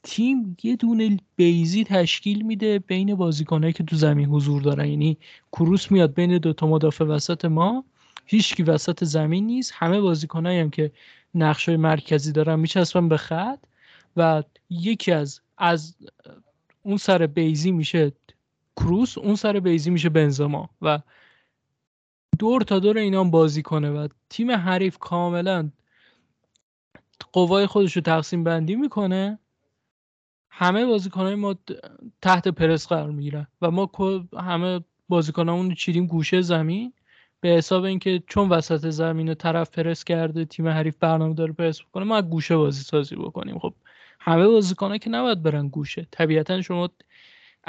تیم 0.03 0.57
یه 0.63 0.75
دونه 0.75 1.17
بیزی 1.35 1.83
تشکیل 1.83 2.41
میده 2.41 2.79
بین 2.79 3.15
بازیکنایی 3.15 3.73
که 3.73 3.83
تو 3.83 3.95
زمین 3.95 4.25
حضور 4.25 4.61
دارن. 4.61 4.85
یعنی 4.85 5.17
کروس 5.51 5.91
میاد 5.91 6.13
بین 6.13 6.37
دوتا 6.37 6.67
مدافع 6.67 7.05
وسط 7.05 7.45
ما. 7.45 7.85
هیچکی 8.25 8.63
وسط 8.63 9.03
زمین 9.03 9.45
نیست. 9.45 9.71
همه 9.75 10.01
بازیکنایی 10.01 10.59
هم 10.59 10.69
که 10.69 10.91
نقشای 11.35 11.77
مرکزی 11.77 12.31
دارن 12.31 12.59
میچسبن 12.59 13.09
به 13.09 13.17
خط. 13.17 13.59
و 14.17 14.43
یکی 14.69 15.11
از 15.11 15.41
از 15.57 15.95
اون 16.83 16.97
سر 16.97 17.27
بیزی 17.27 17.71
میشه 17.71 18.11
کروس 18.75 19.17
اون 19.17 19.35
سر 19.35 19.59
بیزی 19.59 19.89
میشه 19.89 20.09
بنزما. 20.09 20.69
و 20.81 20.99
دور 22.39 22.61
تا 22.61 22.79
دور 22.79 22.97
اینا 22.97 23.23
بازی 23.23 23.61
کنه 23.61 23.89
و 23.89 24.07
تیم 24.29 24.51
حریف 24.51 24.97
کاملا 24.97 25.69
قوای 27.33 27.67
خودش 27.67 27.95
رو 27.95 28.01
تقسیم 28.01 28.43
بندی 28.43 28.75
می‌کنه. 28.75 29.39
همه 30.49 30.85
بازیکنهای 30.85 31.35
ما 31.35 31.55
تحت 32.21 32.47
پرس 32.47 32.87
قرار 32.87 33.11
می‌گیرن 33.11 33.47
و 33.61 33.71
ما 33.71 33.91
همه 34.37 34.81
بازیکنامون 35.09 35.69
رو 35.69 35.75
چیدیم 35.75 36.05
گوشه 36.05 36.41
زمین. 36.41 36.93
به 37.41 37.49
حساب 37.49 37.83
اینکه 37.83 38.23
چون 38.27 38.49
وسط 38.49 38.89
زمین 38.89 39.27
رو 39.27 39.33
طرف 39.33 39.79
پرس 39.79 40.03
کرده 40.03 40.45
تیم 40.45 40.67
حریف 40.67 40.95
برنامه 40.99 41.33
داره 41.33 41.53
پرس 41.53 41.81
بکنه 41.81 42.03
ما 42.03 42.21
گوشه 42.21 42.57
بازی 42.57 42.83
سازی 42.83 43.15
بکنیم. 43.15 43.59
خب 43.59 43.73
همه 44.19 44.47
بازیکنها 44.47 44.97
که 44.97 45.09
نباید 45.09 45.43
برن 45.43 45.67
گوشه. 45.67 46.07
طبیعتا 46.11 46.61
شما 46.61 46.89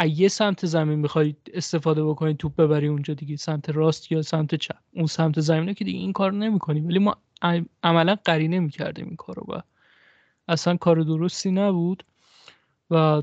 یه 0.06 0.28
سمت 0.28 0.66
زمین 0.66 0.99
می‌خواید 0.99 1.37
استفاده 1.54 2.04
بکنید 2.04 2.37
توپ 2.37 2.56
ببری 2.56 2.87
اونجا 2.87 3.14
دیگه 3.14 3.37
سمت 3.37 3.70
راست 3.70 4.12
یا 4.12 4.22
سمت 4.22 4.54
چپ. 4.54 4.76
اون 4.94 5.06
سمت 5.06 5.40
زمینه 5.40 5.75
که 5.75 5.84
دیگه 5.84 5.99
این 5.99 6.12
کار 6.12 6.32
نمی‌کنیم 6.32 6.87
ولی 6.87 6.99
ما 6.99 7.16
عملا 7.82 8.16
قرینه 8.25 8.61
می‌کردیم 8.61 9.06
این 9.06 9.16
کارو 9.16 9.44
و 9.49 9.61
اصلا 10.49 10.76
کار 10.76 11.02
درستی 11.02 11.50
نبود 11.50 12.04
و 12.90 13.22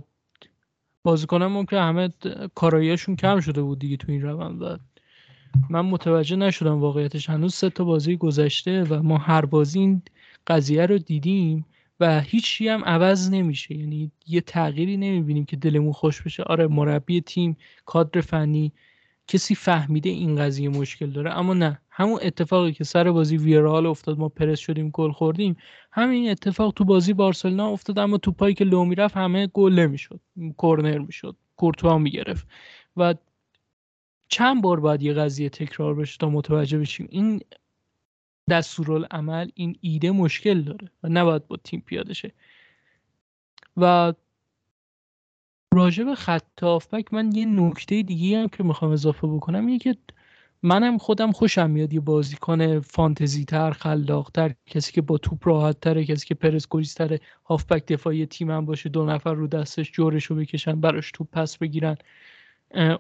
بازیکنم 1.03 1.65
که 1.65 1.79
همه 1.79 2.09
کاراییشون 2.55 3.15
کم 3.15 3.39
شده 3.39 3.61
بود 3.61 3.79
دیگه 3.79 3.97
تو 3.97 4.11
این 4.11 4.21
روند 4.21 4.61
و 4.61 4.77
من 5.69 5.81
متوجه 5.81 6.35
نشدم 6.35 6.79
واقعیتش. 6.79 7.29
هنوز 7.29 7.55
سه 7.55 7.69
تا 7.69 7.83
بازی 7.83 8.17
گذشته 8.17 8.83
و 8.83 9.03
ما 9.03 9.17
هر 9.17 9.45
بازی 9.45 9.79
این 9.79 10.01
قضیه 10.47 10.85
رو 10.85 10.97
دیدیم. 10.97 11.65
و 12.00 12.22
هیچی 12.22 12.68
هم 12.68 12.86
عوض 12.86 13.32
نمیشه. 13.32 13.75
یعنی 13.75 14.12
یه 14.27 14.41
تغییری 14.41 14.98
نمی‌بینیم 14.98 15.46
که 15.46 15.56
دلمون 15.58 15.91
خوش 15.91 16.22
بشه. 16.22 16.44
آره 16.44 16.68
مربی 16.68 17.22
تیم 17.22 17.58
کادر 17.86 18.22
فنی 18.22 18.72
کسی 19.27 19.56
فهمیده 19.56 20.10
این 20.10 20.36
قضیه 20.36 20.70
مشکل 20.70 21.10
داره. 21.12 21.38
اما 21.38 21.53
نه 21.53 21.82
همون 21.89 22.20
اتفاقی 22.24 22.72
که 22.72 22.84
سر 22.84 23.12
بازی 23.12 23.38
ویرال 23.38 23.86
افتاد 23.86 24.20
ما 24.20 24.29
پرس 24.29 24.60
شدیم 24.60 24.89
گل 24.89 25.12
خوردیم 25.12 25.58
همین 25.91 26.29
اتفاق 26.29 26.74
تو 26.74 26.86
بازی 26.86 27.13
بارسلونا 27.13 27.68
افتاد. 27.70 28.00
اما 28.00 28.18
تو 28.18 28.32
پایی 28.32 28.56
که 28.56 28.63
لو 28.65 28.86
می‌رفت 28.86 29.18
همه 29.18 29.48
گل 29.48 29.74
نمی‌شد. 29.74 30.20
کورنر 30.58 30.98
می‌شد 30.98 31.36
کورتوا 31.56 31.98
می‌گرفت. 31.98 32.48
و 32.98 33.15
چند 34.27 34.62
بار 34.62 34.79
باید 34.79 35.03
یه 35.03 35.13
قضیه 35.13 35.50
تکرار 35.50 35.96
بشه 35.96 36.18
تا 36.20 36.29
متوجه 36.29 36.79
بشیم. 36.79 37.08
این 37.12 37.41
دستورالعمل 38.50 39.50
این 39.53 39.75
ایده 39.82 40.12
مشکل 40.12 40.62
داره 40.62 40.91
و 41.03 41.10
نباید 41.10 41.48
با 41.48 41.58
تیم 41.58 41.84
پیاده 41.86 42.13
شه. 42.13 42.32
و 43.77 44.13
راجع 45.74 46.03
به 46.03 46.15
خط 46.15 46.63
من 47.12 47.32
یه 47.36 47.46
نکته 47.46 48.01
دیگه 48.01 48.39
هم 48.39 48.48
که 48.48 48.63
می‌خوام 48.63 48.91
اضافه 48.91 49.27
بکنم 49.27 49.65
اینه 49.65 49.79
که 49.79 49.96
منم 50.63 50.98
خودم 50.98 51.32
خوشم 51.32 51.70
میاد 51.70 51.94
یه 51.94 52.00
بازیکن 52.00 52.79
فانتزی 52.79 53.46
تر 53.46 53.72
خلاق 53.72 54.32
تر 54.34 54.56
کسی 54.65 54.91
که 54.91 55.01
با 55.01 55.18
توپ 55.18 55.48
راحت 55.48 55.79
تره 55.79 56.06
کسی 56.06 56.27
که 56.27 56.36
پرس 56.36 56.94
تره 56.94 57.20
هافبک 57.46 57.86
دفاعی 57.86 58.25
تیم 58.25 58.51
هم 58.51 58.65
باشه 58.65 58.89
دو 58.89 59.06
نفر 59.06 59.34
رو 59.34 59.48
دستش 59.48 59.91
جورش 59.91 60.25
رو 60.25 60.36
بکشن 60.36 60.82
براش 60.82 61.12
توپ 61.12 61.27
پس 61.32 61.58
بگیرن 61.58 61.98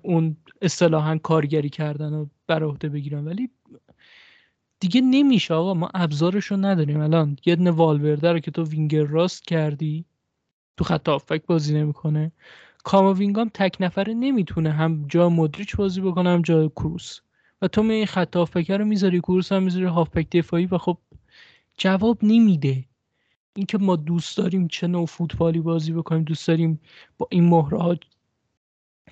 اون 0.01 0.37
اصطلاحا 0.61 1.17
کارگری 1.17 1.69
کردن 1.69 2.13
و 2.13 2.25
بر 2.47 2.63
عهده 2.63 2.89
بگیرن. 2.89 3.25
ولی 3.27 3.49
دیگه 4.79 5.01
نمیشه 5.01 5.53
آقا 5.53 5.73
ما 5.73 5.89
ابزارش 5.93 6.45
رو 6.45 6.57
نداریم. 6.57 6.99
الان 6.99 7.37
یه 7.45 7.55
دونه 7.55 7.71
والورده 7.71 8.31
رو 8.31 8.39
که 8.39 8.51
تو 8.51 8.63
وینگر 8.63 9.03
راست 9.03 9.43
کردی 9.43 10.05
تو 10.77 10.83
خط 10.83 11.09
هافبک 11.09 11.45
بازی 11.45 11.73
نمی‌کنه. 11.75 12.31
کاماوینگام 12.83 13.51
تک 13.53 13.77
نفره 13.79 14.13
نمی‌تونه 14.13 14.71
هم 14.71 15.05
جا 15.07 15.29
مدریچ 15.29 15.75
بازی 15.75 16.01
بکنه 16.01 16.29
هم 16.29 16.41
جا 16.41 16.67
کروس 16.67 17.19
و 17.61 17.67
تو 17.67 17.83
می 17.83 18.05
خط 18.05 18.35
هافبک 18.35 18.71
رو 18.71 18.85
می‌ذاری 18.85 19.19
کروس 19.19 19.51
هم 19.51 19.63
می‌ذاری 19.63 19.85
هافبک 19.85 20.29
دفاعی 20.29 20.65
و 20.65 20.77
خب 20.77 20.97
جواب 21.77 22.17
نمیده. 22.21 22.85
اینکه 23.55 23.77
ما 23.77 23.95
دوست 23.95 24.37
داریم 24.37 24.67
چه 24.67 24.87
نوع 24.87 25.05
فوتبالی 25.05 25.59
بازی 25.59 25.93
بکنیم 25.93 26.23
دوست 26.23 26.47
داریم 26.47 26.79
با 27.17 27.27
این 27.31 27.43
مهره 27.43 27.77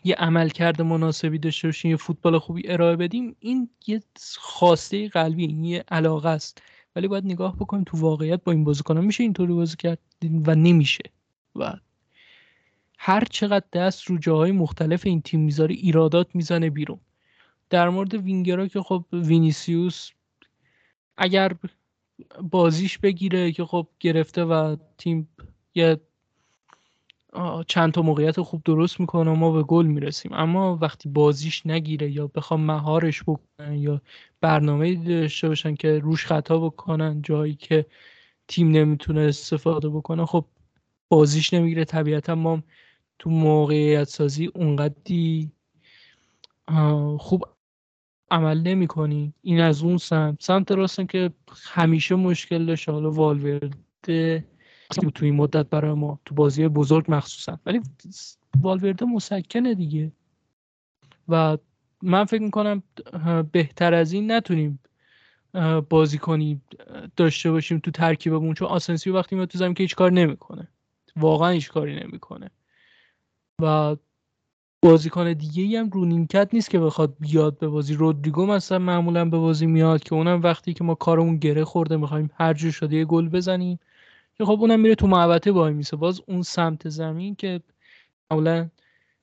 یه 0.03 0.15
عمل 0.15 0.49
کرده 0.49 0.83
مناسبی 0.83 1.39
داشته 1.39 1.67
باشیم 1.67 1.91
یه 1.91 1.97
فوتبال 1.97 2.39
خوبی 2.39 2.69
ارائه 2.71 2.95
بدیم 2.95 3.35
این 3.39 3.69
یه 3.87 4.03
خواسته 4.37 5.09
قلبی 5.09 5.45
این 5.45 5.63
یه 5.63 5.83
علاقه 5.87 6.29
است. 6.29 6.61
ولی 6.95 7.07
باید 7.07 7.25
نگاه 7.25 7.55
بکنیم 7.55 7.83
تو 7.83 7.97
واقعیت 7.97 8.43
با 8.43 8.51
این 8.51 8.63
بازیکنان 8.63 9.05
میشه 9.05 9.23
اینطوری 9.23 9.53
بازی 9.53 9.75
کرد 9.75 9.99
و 10.45 10.55
نمیشه. 10.55 11.03
و 11.55 11.73
هر 12.97 13.23
چقدر 13.31 13.65
دست 13.73 14.03
رو 14.03 14.17
جاهای 14.17 14.51
مختلف 14.51 15.05
این 15.05 15.21
تیم 15.21 15.39
می‌ذاره 15.39 15.75
ایرادات 15.75 16.27
می‌زنه 16.33 16.69
بیرون. 16.69 16.99
در 17.69 17.89
مورد 17.89 18.13
وینگرها 18.13 18.67
که 18.67 18.81
خب 18.81 19.05
وینیسیوس 19.13 20.09
اگر 21.17 21.55
بازیش 22.41 22.97
بگیره 22.97 23.51
که 23.51 23.65
خب 23.65 23.87
گرفته 23.99 24.43
و 24.43 24.75
تیم 24.97 25.29
یه 25.75 25.99
چند 27.67 27.93
تا 27.93 28.01
موقعیت 28.01 28.41
خوب 28.41 28.61
درست 28.65 28.99
می‌کنه 28.99 29.31
ما 29.31 29.51
به 29.51 29.63
گل 29.63 29.85
می‌رسیم. 29.85 30.33
اما 30.33 30.77
وقتی 30.81 31.09
بازیش 31.09 31.65
نگیره 31.65 32.11
یا 32.11 32.27
بخوام 32.27 32.61
مهارش 32.61 33.23
بکنن 33.23 33.73
یا 33.73 34.01
برنامه 34.41 34.95
داشته 34.95 35.47
باشن 35.47 35.75
که 35.75 35.99
روش 35.99 36.25
خطا 36.25 36.59
بکنن 36.59 37.21
جایی 37.21 37.55
که 37.55 37.85
تیم 38.47 38.71
نمی‌تونه 38.71 39.21
استفاده 39.21 39.89
بکنه 39.89 40.25
خب 40.25 40.45
بازیش 41.09 41.53
نمی‌گیره. 41.53 41.85
طبیعتا 41.85 42.35
ما 42.35 42.63
تو 43.19 43.29
موقعیت 43.29 44.03
سازی 44.03 44.45
اونقدی 44.55 45.51
خوب 47.19 47.45
عمل 48.31 48.61
نمی 48.61 48.87
کنی 48.87 49.33
این 49.41 49.61
از 49.61 49.83
اون 49.83 49.97
سمت. 49.97 50.43
سمت 50.43 50.71
راستن 50.71 51.05
که 51.05 51.31
همیشه 51.63 52.15
مشکل 52.15 52.65
داشته. 52.65 52.91
حالا 52.91 53.11
والورده 53.11 54.45
تو 54.89 55.25
این 55.25 55.35
مدت 55.35 55.69
برای 55.69 55.93
ما 55.93 56.19
تو 56.25 56.35
بازی 56.35 56.67
بزرگ 56.67 57.05
مخصوصا. 57.07 57.59
ولی 57.65 57.81
والورده 58.61 59.05
مسکنه 59.05 59.75
دیگه. 59.75 60.11
و 61.29 61.57
من 62.01 62.25
فکر 62.25 62.41
می‌کنم 62.41 62.83
بهتر 63.51 63.93
از 63.93 64.11
این 64.11 64.31
نتونیم 64.31 64.79
بازی 65.89 66.17
کنی 66.17 66.61
داشته 67.15 67.51
باشیم 67.51 67.79
تو 67.79 67.91
ترکیبمون. 67.91 68.53
چون 68.53 68.67
آسنسیو 68.67 69.15
وقتی 69.15 69.35
میاد 69.35 69.47
تو 69.47 69.57
زمین 69.57 69.73
که 69.73 69.83
هیچ 69.83 69.95
کار 69.95 70.11
نمی‌کنه. 70.11 70.67
واقعا 71.15 71.49
هیچ 71.49 71.71
کاری 71.71 71.95
نمی‌کنه. 71.95 72.51
و 73.61 73.95
بازیکن 74.81 75.33
دیگه 75.33 75.63
ای 75.63 75.75
هم 75.75 75.89
رو 75.89 76.05
نیمکت 76.05 76.49
نیست 76.53 76.69
که 76.69 76.79
بخواد 76.79 77.15
بیاد 77.19 77.57
به 77.57 77.67
بازی. 77.67 77.93
رودریگو 77.93 78.45
مثلا 78.45 78.79
معمولا 78.79 79.25
به 79.25 79.37
بازی 79.37 79.65
میاد 79.65 80.03
که 80.03 80.15
اونم 80.15 80.41
وقتی 80.41 80.73
که 80.73 80.83
ما 80.83 80.95
کارمون 80.95 81.37
گره 81.37 81.65
خورده 81.65 81.97
می‌خوایم 81.97 82.29
هر 82.33 82.53
جور 82.53 82.71
شده 82.71 82.95
یه 82.95 83.05
گل 83.05 83.29
بزنیم. 83.29 83.79
که 84.37 84.45
خب 84.45 84.61
اونم 84.61 84.79
میره 84.79 84.95
تو 84.95 85.07
محوطه 85.07 85.51
وای 85.51 85.73
میسه. 85.73 85.97
باز 85.97 86.21
اون 86.27 86.41
سمت 86.41 86.89
زمین 86.89 87.35
که 87.35 87.61
معمولا 88.31 88.69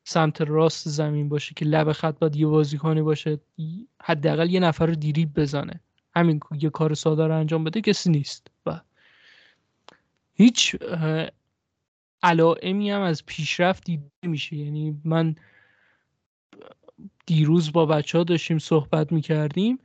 سمت 0.04 0.40
راست 0.40 0.88
زمین 0.88 1.28
باشه 1.28 1.54
که 1.54 1.64
لب 1.64 1.92
خط 1.92 2.18
باید 2.18 2.36
یه 2.36 2.46
بازیکنی 2.46 3.02
باشه 3.02 3.40
حداقل 4.02 4.50
یه 4.50 4.60
نفر 4.60 4.86
رو 4.86 4.94
دیریب 4.94 5.34
بزنه. 5.34 5.80
همین 6.16 6.40
یه 6.60 6.70
کار 6.70 6.94
ساده 6.94 7.26
رو 7.26 7.38
انجام 7.38 7.64
بده 7.64 7.80
کسی 7.80 8.10
نیست. 8.10 8.46
و 8.66 8.80
هیچ 10.34 10.76
علائمی 12.22 12.90
هم 12.90 13.00
از 13.00 13.26
پیشرفت 13.26 13.84
دیده 13.84 14.10
میشه. 14.22 14.56
یعنی 14.56 15.00
من 15.04 15.34
دیروز 17.26 17.72
با 17.72 17.86
بچه 17.86 18.18
ها 18.18 18.24
داشتیم 18.24 18.58
صحبت 18.58 19.12
می‌کردیم. 19.12 19.78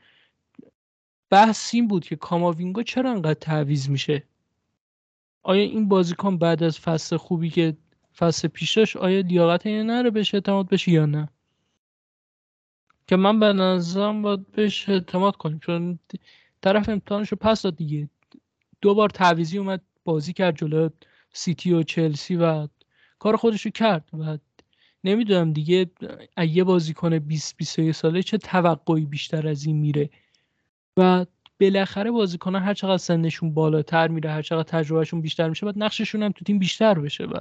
بحث 1.29 1.75
این 1.75 1.87
بود 1.87 2.05
که 2.05 2.15
کاماوینگا 2.15 2.83
چرا 2.83 3.11
انقدر 3.11 3.33
تعویز 3.33 3.89
میشه؟ 3.89 4.23
آیا 5.43 5.61
این 5.61 5.87
بازیکن 5.87 6.37
بعد 6.37 6.63
از 6.63 6.79
فصل 6.79 7.17
خوبی 7.17 7.49
که 7.49 7.77
فصل 8.17 8.47
پیشش 8.47 8.95
آیا 8.95 9.21
لیاقت 9.21 9.65
اینه 9.65 9.83
نره 9.83 10.09
بهش 10.09 10.33
اعتماد 10.33 10.69
بشه 10.69 10.91
یا 10.91 11.05
نه؟ 11.05 11.29
که 13.07 13.15
من 13.15 13.39
به 13.39 13.53
نظرم 13.53 14.21
باید 14.21 14.51
بهش 14.51 14.89
اعتماد 14.89 15.35
کنیم 15.35 15.59
چون 15.59 15.99
طرف 16.61 16.89
امتحانش 16.89 17.29
رو 17.29 17.37
پس 17.37 17.61
داد 17.61 17.75
دیگه. 17.75 18.09
دو 18.81 18.95
بار 18.95 19.09
تعویزی 19.09 19.57
اومد 19.57 19.81
بازی 20.03 20.33
کرد 20.33 20.57
جلو 20.57 20.89
سیتی 21.33 21.73
و 21.73 21.83
چلسی 21.83 22.35
و 22.35 22.67
کار 23.19 23.35
خودش 23.35 23.65
رو 23.65 23.71
کرد. 23.71 24.09
و 24.13 24.37
نمی‌دونم 25.03 25.53
دیگه 25.53 25.91
یه 26.47 26.63
بازیکن 26.63 27.19
20 27.19 27.57
21 27.57 27.95
ساله 27.95 28.23
چه 28.23 28.37
توقعی 28.37 29.05
بیشتر 29.05 29.47
از 29.47 29.65
این 29.65 29.77
میره؟ 29.77 30.09
و 30.97 31.25
بالاخره 31.59 32.11
بازیکن 32.11 32.55
هر 32.55 32.73
چقدر 32.73 32.97
سنشون 32.97 33.53
بالاتر 33.53 34.07
میره 34.07 34.31
هر 34.31 34.41
چقدر 34.41 34.63
تجربهشون 34.63 35.21
بیشتر 35.21 35.49
میشه 35.49 35.65
باید 35.65 35.83
نقششون 35.83 36.23
هم 36.23 36.31
تو 36.31 36.45
تیم 36.45 36.59
بیشتر 36.59 36.99
بشه 36.99 37.23
و 37.25 37.39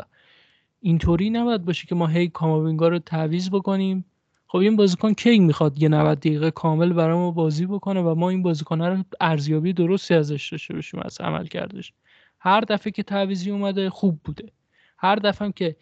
اینطوری 0.80 1.30
نباید 1.30 1.64
باشه 1.64 1.86
که 1.86 1.94
ما 1.94 2.06
هی 2.06 2.28
کاماوینگا 2.28 2.88
رو 2.88 2.98
تعویض 2.98 3.50
بکنیم. 3.50 4.04
خب 4.46 4.58
این 4.58 4.76
بازیکن 4.76 5.14
کی 5.14 5.38
می‌خواد 5.38 5.82
یه 5.82 5.88
90 5.88 6.18
دقیقه 6.18 6.50
کامل 6.50 6.92
برای 6.92 7.16
ما 7.16 7.30
بازی 7.30 7.66
بکنه 7.66 8.00
و 8.00 8.14
ما 8.14 8.30
این 8.30 8.42
بازیکن 8.42 8.82
رو 8.82 9.04
ارزیابی 9.20 9.72
درستی 9.72 10.14
ازش 10.14 10.48
داشته 10.52 10.74
باشیم 10.74 11.00
از 11.04 11.20
عمل 11.20 11.46
کردش. 11.46 11.92
هر 12.40 12.60
دفعه 12.60 12.92
که 12.92 13.02
تعویزی 13.02 13.50
اومده 13.50 13.90
خوب 13.90 14.20
بوده. 14.24 14.52
هر 14.98 15.16
دفعه 15.16 15.52
که 15.52 15.76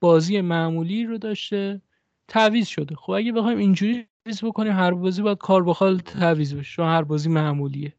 بازی 0.00 0.40
معمولی 0.40 1.04
رو 1.04 1.18
داشته 1.18 1.82
تعویض 2.28 2.68
شده. 2.68 2.94
خب 2.94 3.10
اگه 3.10 3.32
بخوایم 3.32 3.58
اینجوری 3.58 4.06
تعویض 4.24 4.44
بکنیم 4.44 4.72
هر 4.72 4.90
بازی 4.90 5.22
باید 5.22 5.38
کار 5.38 5.64
بخال 5.64 5.98
تعویض 5.98 6.54
بشه 6.54 6.72
چون 6.72 6.86
هر 6.86 7.02
بازی 7.02 7.28
معمولیه. 7.28 7.92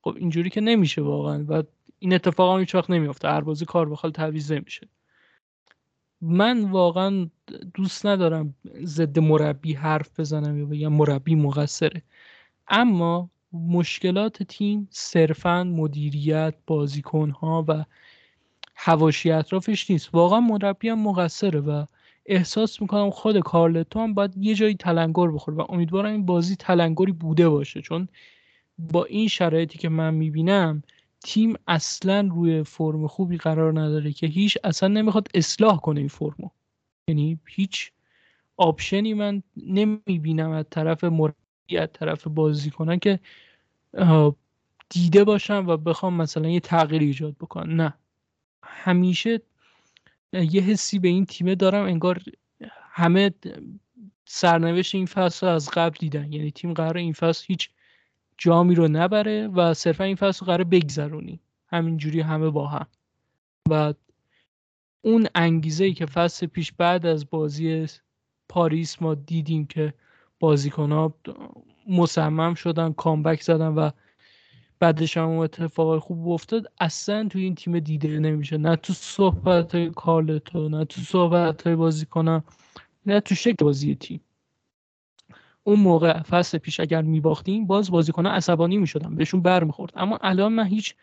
خب 0.00 0.16
اینجوری 0.16 0.50
که 0.50 0.60
نمیشه 0.60 1.02
واقعا. 1.02 1.44
و 1.48 1.62
این 1.98 2.14
اتفاق 2.14 2.54
هم 2.54 2.60
هیچ 2.60 2.74
وقت 2.74 2.90
نمیافته. 2.90 3.28
هر 3.28 3.40
بازی 3.40 3.64
کار 3.64 3.88
بخال 3.88 4.10
تعویض 4.10 4.52
نمیشه. 4.52 4.88
من 6.20 6.70
واقعا 6.70 7.30
دوست 7.74 8.06
ندارم 8.06 8.54
ضد 8.82 9.18
مربی 9.18 9.72
حرف 9.72 10.20
بزنم 10.20 10.58
یا 10.58 10.66
بگم 10.66 10.92
مربی 10.92 11.34
مقصره. 11.34 12.02
اما 12.68 13.30
مشکلات 13.52 14.42
تیم 14.42 14.88
صرفا 14.90 15.64
مدیریت 15.64 16.54
بازیکنها 16.66 17.64
و 17.68 17.84
حواشی 18.74 19.30
اطرافش 19.30 19.90
نیست. 19.90 20.14
واقعا 20.14 20.40
مربی 20.40 20.88
هم 20.88 20.98
مقصره 20.98 21.60
و 21.60 21.84
احساس 22.26 22.82
می‌کنم 22.82 23.10
خود 23.10 23.38
کارلتو 23.40 24.00
هم 24.00 24.14
باید 24.14 24.36
یه 24.36 24.54
جایی 24.54 24.74
تلنگر 24.74 25.28
بخوره 25.30 25.56
و 25.56 25.66
امیدوارم 25.68 26.12
این 26.12 26.26
بازی 26.26 26.56
تلنگری 26.56 27.12
بوده 27.12 27.48
باشه. 27.48 27.80
چون 27.82 28.08
با 28.78 29.04
این 29.04 29.28
شرایطی 29.28 29.78
که 29.78 29.88
من 29.88 30.14
می‌بینم 30.14 30.82
تیم 31.24 31.54
اصلا 31.68 32.28
روی 32.32 32.62
فرم 32.64 33.06
خوبی 33.06 33.36
قرار 33.38 33.80
نداره 33.80 34.12
که 34.12 34.26
هیچ 34.26 34.58
اصلا 34.64 34.88
نمی‌خواد 34.88 35.28
اصلاح 35.34 35.80
کنه 35.80 36.00
این 36.00 36.08
فرمو. 36.08 36.50
یعنی 37.08 37.40
هیچ 37.48 37.90
آپشنی 38.56 39.14
من 39.14 39.42
نمی‌بینم 39.56 40.50
از 40.50 40.64
طرف 40.70 41.04
مربی 41.04 41.78
از 41.78 41.88
طرف 41.92 42.26
بازی 42.28 42.70
کنن 42.70 42.98
که 42.98 43.20
دیده 44.90 45.24
باشم 45.24 45.64
و 45.68 45.76
بخوام 45.76 46.14
مثلا 46.14 46.48
یه 46.48 46.60
تغییر 46.60 47.02
ایجاد 47.02 47.34
بکنم. 47.40 47.82
نه. 47.82 47.94
همیشه 48.64 49.42
یه 50.34 50.60
حسی 50.60 50.98
به 50.98 51.08
این 51.08 51.26
تیمه 51.26 51.54
دارم 51.54 51.84
انگار 51.84 52.22
همه 52.90 53.30
سرنوشت 54.24 54.94
این 54.94 55.06
فصل 55.06 55.46
از 55.46 55.70
قبل 55.70 55.96
دیدن. 55.98 56.32
یعنی 56.32 56.50
تیم 56.50 56.72
قرار 56.72 56.96
این 56.96 57.12
فصل 57.12 57.44
هیچ 57.48 57.70
جامی 58.38 58.74
رو 58.74 58.88
نبره 58.88 59.48
و 59.48 59.74
صرفا 59.74 60.04
این 60.04 60.16
فصل 60.16 60.46
قرار 60.46 60.64
بگذرونی. 60.64 61.40
همینجوری 61.66 62.20
همه 62.20 62.50
با 62.50 62.66
هم. 62.66 62.86
و 63.70 63.94
اون 65.02 65.26
انگیزه 65.34 65.84
ای 65.84 65.92
که 65.92 66.06
فصل 66.06 66.46
پیش 66.46 66.72
بعد 66.72 67.06
از 67.06 67.30
بازی 67.30 67.86
پاریس 68.48 69.02
ما 69.02 69.14
دیدیم 69.14 69.66
که 69.66 69.94
بازیکن 70.40 70.92
ها 70.92 71.14
مصمم 71.88 72.54
شدن 72.54 72.92
کامبک 72.92 73.42
زدن 73.42 73.68
و 73.68 73.90
بعدش 74.84 75.16
هم 75.16 75.28
اتفاق 75.28 75.98
خوب 75.98 76.28
افتاد. 76.28 76.72
اصلا 76.80 77.28
تو 77.28 77.38
این 77.38 77.54
تیم 77.54 77.78
دیده 77.78 78.18
نمیشه. 78.18 78.56
نه 78.56 78.76
تو 78.76 78.92
صحبت 78.92 79.74
های 79.74 79.90
کارلتو 79.90 80.68
نه 80.68 80.84
تو 80.84 81.00
صحبت 81.00 81.62
های 81.62 81.76
بازی 81.76 82.06
کنم 82.06 82.44
نه 83.06 83.20
تو 83.20 83.34
شکل 83.34 83.64
بازی 83.64 83.94
تیم. 83.94 84.20
اون 85.62 85.80
موقع 85.80 86.22
فصل 86.22 86.58
پیش 86.58 86.80
اگر 86.80 87.02
میباختیم 87.02 87.66
باز 87.66 87.90
بازیکنان 87.90 88.34
عصبانی 88.34 88.76
می‌شدن 88.76 89.14
بهشون 89.14 89.42
بر 89.42 89.64
می‌خورد. 89.64 89.92
اما 89.96 90.18
الان 90.22 90.52
من 90.52 90.66
هیچ 90.66 90.94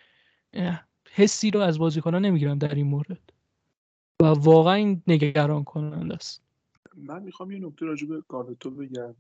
حسی 1.12 1.52
رو 1.52 1.60
از 1.60 1.80
بازیکنان 1.80 2.26
نمی‌گیرم 2.26 2.58
در 2.58 2.76
این 2.76 2.88
مورد. 2.88 3.34
و 4.22 4.26
واقعا 4.26 4.74
این 4.74 5.02
نگران 5.08 5.64
کننده 5.64 6.16
است. 6.16 6.44
من 6.96 7.24
می‌خوام 7.24 7.52
یه 7.52 7.60
نکته 7.60 7.86
راجع 7.86 8.08
به 8.08 8.22
کارلتو 8.28 8.70
بگم. 8.72 9.16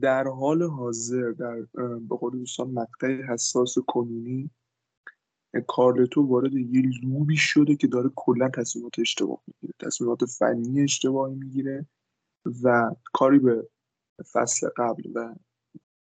در 0.00 0.24
حال 0.24 0.62
حاضر 0.62 1.30
در 1.30 1.66
به 2.08 2.16
قول 2.16 2.38
دوستان 2.38 2.70
مقطع 2.70 3.22
حساس 3.22 3.78
کنونی 3.78 4.50
کارلتو 5.66 6.22
وارد 6.22 6.54
یه 6.54 6.82
لوبی 7.02 7.36
شده 7.36 7.76
که 7.76 7.86
داره 7.86 8.10
کلا 8.16 8.48
تصمیمات 8.48 8.98
اشتباه 8.98 9.42
می‌گیره. 9.46 9.74
تصمیمات 9.78 10.24
فنی 10.24 10.82
اشتباهی 10.82 11.34
می‌گیره 11.34 11.86
و 12.62 12.90
کاری 13.12 13.38
به 13.38 13.68
فصل 14.32 14.68
قبل 14.76 15.02
و 15.14 15.34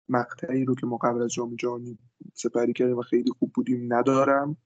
مقطعی 0.09 0.64
رو 0.64 0.75
که 0.75 0.87
ما 0.87 0.96
قبل 0.96 1.22
از 1.22 1.33
جام 1.33 1.57
جهانی 1.57 1.98
سپری 2.35 2.72
کردیم 2.72 2.98
و 2.98 3.03
خیلی 3.03 3.31
خوب 3.31 3.53
بودیم 3.55 3.94
ندارم. 3.94 4.57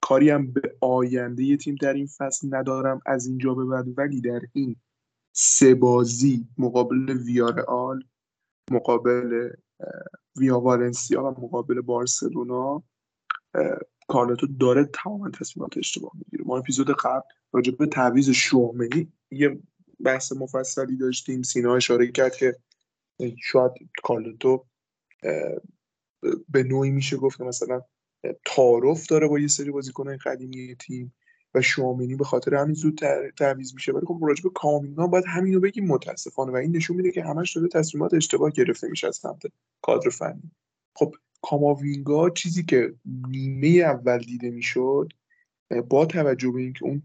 کاری 0.00 0.30
هم 0.30 0.52
به 0.52 0.76
آینده 0.80 1.56
تیم 1.56 1.74
در 1.74 1.94
این 1.94 2.06
فصل 2.06 2.54
ندارم. 2.54 3.00
از 3.06 3.26
اینجا 3.26 3.54
به 3.54 3.64
بعد 3.64 3.98
ولی 3.98 4.20
در 4.20 4.40
این 4.52 4.76
سه 5.40 5.74
بازی 5.74 6.48
مقابل 6.58 7.10
ویارئال 7.10 8.04
مقابل 8.70 9.50
ویا 10.36 10.60
والنسیا 10.60 11.24
و 11.24 11.30
مقابل 11.30 11.80
بارسلونا 11.80 12.82
کارلتو 14.08 14.46
داره 14.46 14.84
تماما 14.84 15.30
تصمیمات 15.30 15.78
اشتباه 15.78 16.10
می‌گیره. 16.14 16.44
ما 16.44 16.58
اپیزود 16.58 16.90
قبل 16.90 17.28
راجع 17.52 17.72
به 17.72 17.86
تعویض 17.86 18.30
شومنی 18.30 19.12
یه 19.30 19.58
بحث 20.04 20.32
مفصلی 20.32 20.96
داشتیم. 20.96 21.42
سینا 21.42 21.74
اشاره 21.74 22.12
کرد 22.12 22.36
که 22.36 22.56
شاید 23.42 23.72
کارلتو 24.02 24.66
به 26.48 26.62
نوعی 26.62 26.90
میشه 26.90 27.16
گفت 27.16 27.40
مثلا 27.40 27.82
تعارف 28.44 29.06
داره 29.06 29.28
با 29.28 29.38
یه 29.38 29.48
سری 29.48 29.70
بازیکنان 29.70 30.16
قدیمی 30.16 30.76
تیم. 30.76 31.14
و 31.54 31.60
شوامینی 31.60 32.16
به 32.16 32.24
خاطر 32.24 32.54
همین 32.54 32.74
زود 32.74 33.00
تعویض 33.38 33.74
میشه. 33.74 33.92
ولی 33.92 34.06
خب 34.06 34.18
راجع 34.22 34.42
به 34.42 34.50
کامینگا 34.54 35.06
باید 35.06 35.24
همین 35.26 35.54
رو 35.54 35.60
بگیم 35.60 35.86
متاسفانه 35.86 36.52
و 36.52 36.56
این 36.56 36.76
نشون 36.76 36.96
میده 36.96 37.10
که 37.10 37.24
همش 37.24 37.56
داره 37.56 37.68
تصمیمات 37.68 38.14
اشتباه 38.14 38.50
گرفته 38.50 38.88
میشه 38.88 39.06
از 39.08 39.16
سمت 39.16 39.42
کادر 39.82 40.10
فنی. 40.10 40.50
خب 40.94 41.14
کاماوینگا 41.42 42.30
چیزی 42.30 42.62
که 42.62 42.94
نیمه 43.28 43.68
اول 43.68 44.18
دیده 44.18 44.50
می‌شد 44.50 45.12
با 45.88 46.06
توجه 46.06 46.50
به 46.50 46.60
اینکه 46.60 46.84
اون 46.84 47.02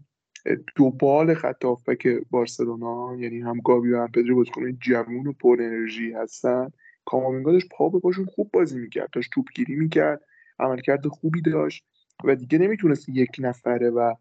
دو 0.76 0.90
بال 0.90 1.34
خط 1.34 1.64
که 2.00 2.20
بارسلونا 2.30 3.16
یعنی 3.18 3.40
هم 3.40 3.60
گابی 3.64 3.90
و 3.90 4.00
هم 4.00 4.12
پدری 4.12 4.34
بازیکن 4.34 4.78
جوون 4.80 5.26
و 5.26 5.32
پر 5.32 5.56
انرژی 5.60 6.12
هستن 6.12 6.70
کاماوینگا 7.04 7.52
داشت 7.52 7.68
پا 7.70 7.88
به 7.88 8.00
پاشون 8.00 8.24
خوب 8.24 8.50
بازی 8.52 8.78
می‌کرد 8.78 9.10
داشت 9.12 9.30
توپگیری 9.34 9.74
می‌کرد 9.74 10.20
عملکرد 10.58 11.06
خوبی 11.06 11.42
داشت 11.42 11.84
و 12.24 12.36
دیگه 12.36 12.58
نمی‌تونست 12.58 13.08
یک 13.08 13.30
نفره 13.38 13.90
و 13.90 14.14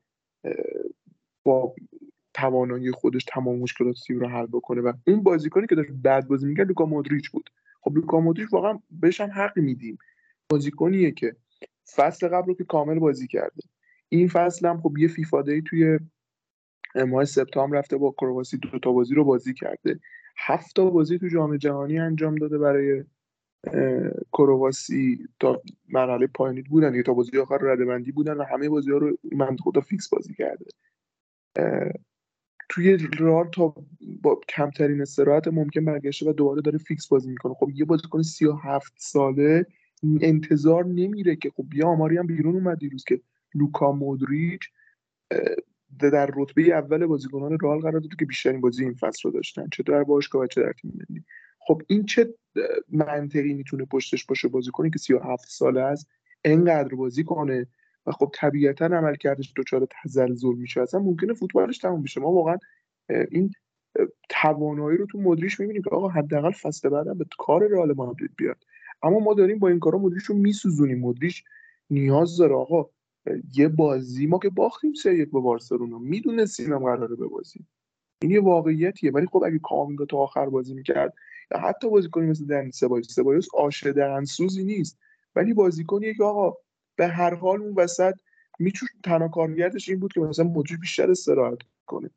با 1.44 1.76
توانایی 2.34 2.92
خودش 2.92 3.24
تمام 3.24 3.60
مشکلات 3.60 3.96
تیم 4.08 4.20
رو 4.20 4.28
حل 4.28 4.46
بکنه. 4.46 4.82
و 4.82 4.94
اون 5.08 5.24
بازیکنی 5.24 5.68
که 5.68 5.76
داشت 5.76 5.92
بعد 5.92 6.28
بازی 6.28 6.48
می‌کرد 6.48 6.68
لوکا 6.68 6.86
مودریچ 6.86 7.32
بود. 7.32 7.50
خب 7.82 7.96
لوکا 7.96 8.20
مودریچ 8.20 8.54
واقعا 8.54 8.80
بهش 8.92 9.22
هم 9.22 9.32
حق 9.32 9.60
میدیم. 9.60 9.98
بازیکنیه 10.50 11.12
که 11.12 11.36
فصل 11.96 12.28
قبل 12.28 12.48
رو 12.48 12.54
که 12.54 12.64
کامل 12.64 13.00
بازی 13.00 13.28
کرده. 13.28 13.62
این 14.10 14.28
فصل 14.28 14.68
هم 14.68 14.82
خب 14.82 14.98
یه 14.98 15.08
FIFA 15.08 15.42
Day 15.42 15.62
توی 15.62 16.00
ماه 16.96 17.26
سپتامبر 17.26 17.78
رفته 17.78 17.98
با 17.98 18.12
کرواسی 18.12 18.58
دو 18.58 18.80
تا 18.80 18.92
بازی 18.92 19.16
رو 19.16 19.24
بازی 19.24 19.54
کرده. 19.54 20.00
هفت 20.38 20.76
تا 20.76 20.90
بازی 20.90 21.20
تو 21.20 21.28
جام 21.28 21.58
جهانی 21.58 22.00
انجام 22.00 22.36
داده 22.36 22.58
برای 22.58 23.04
کرواسی 24.34 25.28
تا 25.40 25.62
مرحله 25.90 26.28
پایانی 26.28 26.62
بودن 26.62 26.96
یا 26.96 27.04
تا 27.04 27.14
بازی 27.14 27.38
آخر 27.38 27.58
رده‌بندی 27.62 28.12
بودن 28.12 28.34
و 28.34 28.44
همه 28.44 28.70
بازی 28.70 28.92
ها 28.92 28.98
رو 28.98 29.18
بنده 29.32 29.58
خدا 29.58 29.82
فیکس 29.82 30.10
بازی 30.10 30.34
کرده. 30.34 30.66
توی 32.70 32.98
رئال 33.20 33.50
تا 33.50 33.76
با 34.22 34.42
کمترین 34.50 35.02
استراحت 35.02 35.48
ممکن 35.48 35.86
برگشته 35.86 36.30
و 36.30 36.34
دوباره 36.34 36.62
داره 36.62 36.78
فیکس 36.78 37.08
بازی 37.08 37.30
می‌کنه. 37.30 37.54
خب 37.54 37.70
یه 37.74 37.86
بازیکن 37.86 38.22
37 38.22 38.94
ساله 38.98 39.66
انتظار 40.22 40.86
نمیره 40.86 41.36
که 41.36 41.50
خب 41.50 41.66
بیا 41.70 41.88
آماری 41.88 42.18
هم 42.18 42.28
بیرون 42.28 42.56
اومد 42.56 42.80
دیروز 42.80 43.04
که 43.04 43.22
لوکا 43.56 43.92
مودریچ 43.92 44.62
در 46.00 46.30
رتبه 46.36 46.62
اول 46.62 47.06
بازیکنان 47.06 47.58
رئال 47.62 47.80
قرار 47.80 48.00
داده 48.00 48.16
که 48.20 48.26
بیشترین 48.26 48.62
بازی 48.62 48.84
این 48.84 48.94
فصل 48.94 49.22
رو 49.24 49.32
داشتن. 49.32 49.68
چه 49.72 49.84
در 49.84 50.04
باشگاه 50.04 50.42
و 50.42 50.48
چه 50.48 50.62
در 50.62 50.74
تیم 50.74 50.92
ملی. 51.10 51.24
خب 51.68 51.82
این 51.88 52.06
چه 52.06 52.34
منطقی 52.90 53.54
می‌تونه 53.54 53.86
پشتش 53.86 54.26
باشه 54.26 54.48
بازیکنی 54.48 54.90
که 54.90 55.00
37 55.00 55.46
ساله 55.50 55.82
است 55.82 56.08
انقدر 56.44 56.96
بازی 56.96 57.24
کنه 57.24 57.68
و 58.06 58.12
خب 58.12 58.32
طبیعتا 58.34 58.86
عمل 58.86 59.16
کردش 59.16 59.54
دچار 59.56 59.88
تزلزل 60.04 60.54
میشه. 60.54 60.82
اصلا 60.82 61.00
ممکنه 61.00 61.34
فوتبالش 61.34 61.78
تموم 61.78 62.02
بشه. 62.02 62.22
ما 62.22 62.32
واقعا 62.32 62.58
این 63.32 63.52
توانایی 64.30 64.98
رو 64.98 65.06
تو 65.06 65.20
مدریش 65.20 65.60
می‌بینیم 65.60 65.82
که 65.82 65.90
آقا 65.90 66.08
حداقل 66.08 66.52
فصل 66.52 66.90
بعدم 66.90 67.18
به 67.18 67.26
کار 67.38 67.68
رئال 67.68 67.94
مادرید 67.94 68.32
بیاد. 68.38 68.64
اما 69.04 69.20
ما 69.20 69.34
داریم 69.34 69.60
با 69.60 69.68
این 69.68 69.80
کارا 69.80 70.00
مدریش 70.00 70.24
رو 70.24 70.36
میسوزونیم. 70.36 71.00
مدریش 71.00 71.44
نیاز 71.90 72.38
داره. 72.38 72.56
آقا 72.56 72.90
یه 73.56 73.68
بازی 73.68 74.28
ما 74.28 74.40
که 74.40 74.50
باختیم 74.50 74.94
سه 74.94 75.16
یک 75.16 75.32
به 75.32 75.40
بارسلونا. 75.40 76.00
می‌دونستیم 76.00 76.74
هم 76.74 76.80
قراره 76.80 77.16
ببازیم. 77.16 77.68
این 78.22 78.32
یه 78.32 78.42
واقعیتیه. 78.42 79.12
ولی 79.12 79.26
خب 79.26 79.44
اگه 79.46 79.60
کامینگا 79.60 80.06
تا 80.06 80.18
آخر 80.18 80.50
بازی 80.50 80.74
می‌کرد 80.74 81.14
یا 81.52 81.60
حتی 81.60 81.90
بازیکنی 81.90 82.26
مثل 82.26 82.46
دنی 82.46 82.72
سبایوس 82.72 83.14
سبایوس 83.14 83.48
آشه 83.54 83.94
دهنسوزی 83.94 84.64
نیست. 84.64 85.00
ولی 85.36 85.54
بازیکنیه 85.54 86.14
که 86.14 86.24
آقا 86.24 86.58
به 86.96 87.08
هر 87.08 87.34
حال 87.36 87.62
اون 87.62 87.74
وسط 87.74 88.14
میتون 88.60 88.90
تنها 89.04 89.28
کارگردش 89.28 89.90
این 89.90 90.00
بود 90.00 90.14
که 90.14 90.20
مثلا 90.20 90.46
مدیر 90.46 90.78
بیشتر 90.78 91.12
استراحت 91.12 91.58
کنه. 91.86 92.10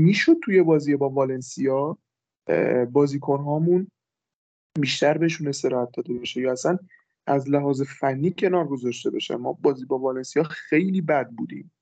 می‌شد 0.00 0.36
توی 0.42 0.62
بازی 0.62 0.96
با 0.96 1.10
والنسیا 1.10 1.98
بازیکن 2.92 3.38
هامون 3.38 3.90
بیشتر 4.80 5.18
بهشون 5.18 5.48
استراحت 5.48 5.88
داده 5.96 6.14
بشه 6.14 6.40
یا 6.40 6.52
اصلا 6.52 6.78
از 7.26 7.50
لحاظ 7.50 7.82
فنی 7.82 8.30
کنار 8.38 8.66
گذاشته 8.66 9.10
بشه. 9.10 9.36
ما 9.36 9.52
بازی 9.52 9.84
با 9.84 9.98
والنسیا 9.98 10.42
خیلی 10.42 11.00
بد 11.00 11.30
بودیم. 11.30 11.72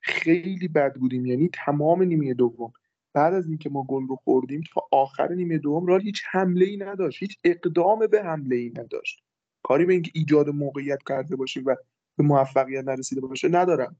خیلی 0.00 0.68
بد 0.68 0.94
بودیم. 0.94 1.26
یعنی 1.26 1.50
تمام 1.52 2.02
نیمه 2.02 2.34
دوم. 2.34 2.72
بعد 3.14 3.34
از 3.34 3.48
اینکه 3.48 3.70
ما 3.70 3.82
گل 3.82 4.06
رو 4.06 4.16
خوردیم 4.16 4.62
تا 4.74 4.82
آخر 4.92 5.32
نیمه 5.32 5.58
دوم 5.58 5.86
را 5.86 5.98
هیچ 5.98 6.22
حمله 6.30 6.64
ای 6.64 6.76
نداشت. 6.76 7.22
هیچ 7.22 7.38
اقدام 7.44 8.06
به 8.06 8.22
حمله 8.22 8.56
ای 8.56 8.72
نداشت. 8.76 9.22
کاری 9.62 9.84
به 9.84 9.92
اینکه 9.92 10.10
ایجاد 10.14 10.48
موقعیت 10.48 11.02
کرده 11.08 11.36
باشیم 11.36 11.62
و 11.66 11.74
به 12.16 12.24
موفقیت 12.24 12.84
نرسیده 12.84 13.20
باشه 13.20 13.48
ندارم. 13.48 13.96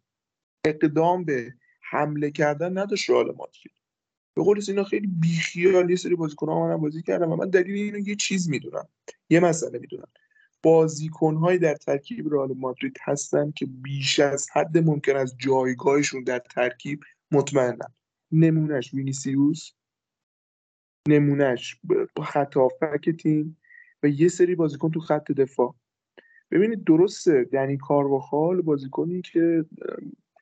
اقدام 0.65 1.25
به 1.25 1.55
حمله 1.81 2.31
کردن 2.31 2.79
نداشت 2.79 3.11
رئال 3.11 3.27
مادرید. 3.27 3.73
به 4.35 4.43
قول 4.43 4.61
اینا 4.69 4.85
خیلی 4.85 5.07
بیخیال 5.07 5.91
یه 5.91 5.97
سری 5.97 6.15
بازیکن 6.15 6.49
ها 6.49 6.79
بازی 6.79 7.03
کردم 7.03 7.33
و 7.33 7.37
من 7.37 7.51
دلیل 7.51 7.75
اینو 7.75 8.09
یه 8.09 8.17
چیز 8.17 8.51
می‌دونم. 8.51 8.89
یه 9.31 9.41
مسئله 9.41 9.79
می‌دونم. 9.79 10.09
بازیکنهایی 10.63 11.59
در 11.59 11.75
ترکیب 11.75 12.35
رئال 12.35 12.55
مادرید 12.57 12.97
هستن 13.03 13.51
که 13.51 13.67
بیش 13.67 14.21
از 14.21 14.49
حد 14.53 14.79
ممکن 14.79 15.17
از 15.17 15.37
جایگاهشون 15.39 16.25
در 16.25 16.39
ترکیب 16.39 17.01
مطمئنن. 17.31 17.95
نمونهش 18.33 18.95
وینیسیوس 18.95 19.71
نمونهش 21.09 21.81
خط 22.23 22.55
تیم 23.19 23.57
و 24.03 24.09
یه 24.09 24.29
سری 24.29 24.55
بازیکن 24.55 24.91
تو 24.91 25.01
خط 25.01 25.33
دفاع. 25.33 25.75
ببینید 26.51 26.85
درسته 26.85 27.49
یعنی 27.53 27.77
کارواخال 27.77 28.63
بازیکنی 28.63 29.23
که 29.23 29.65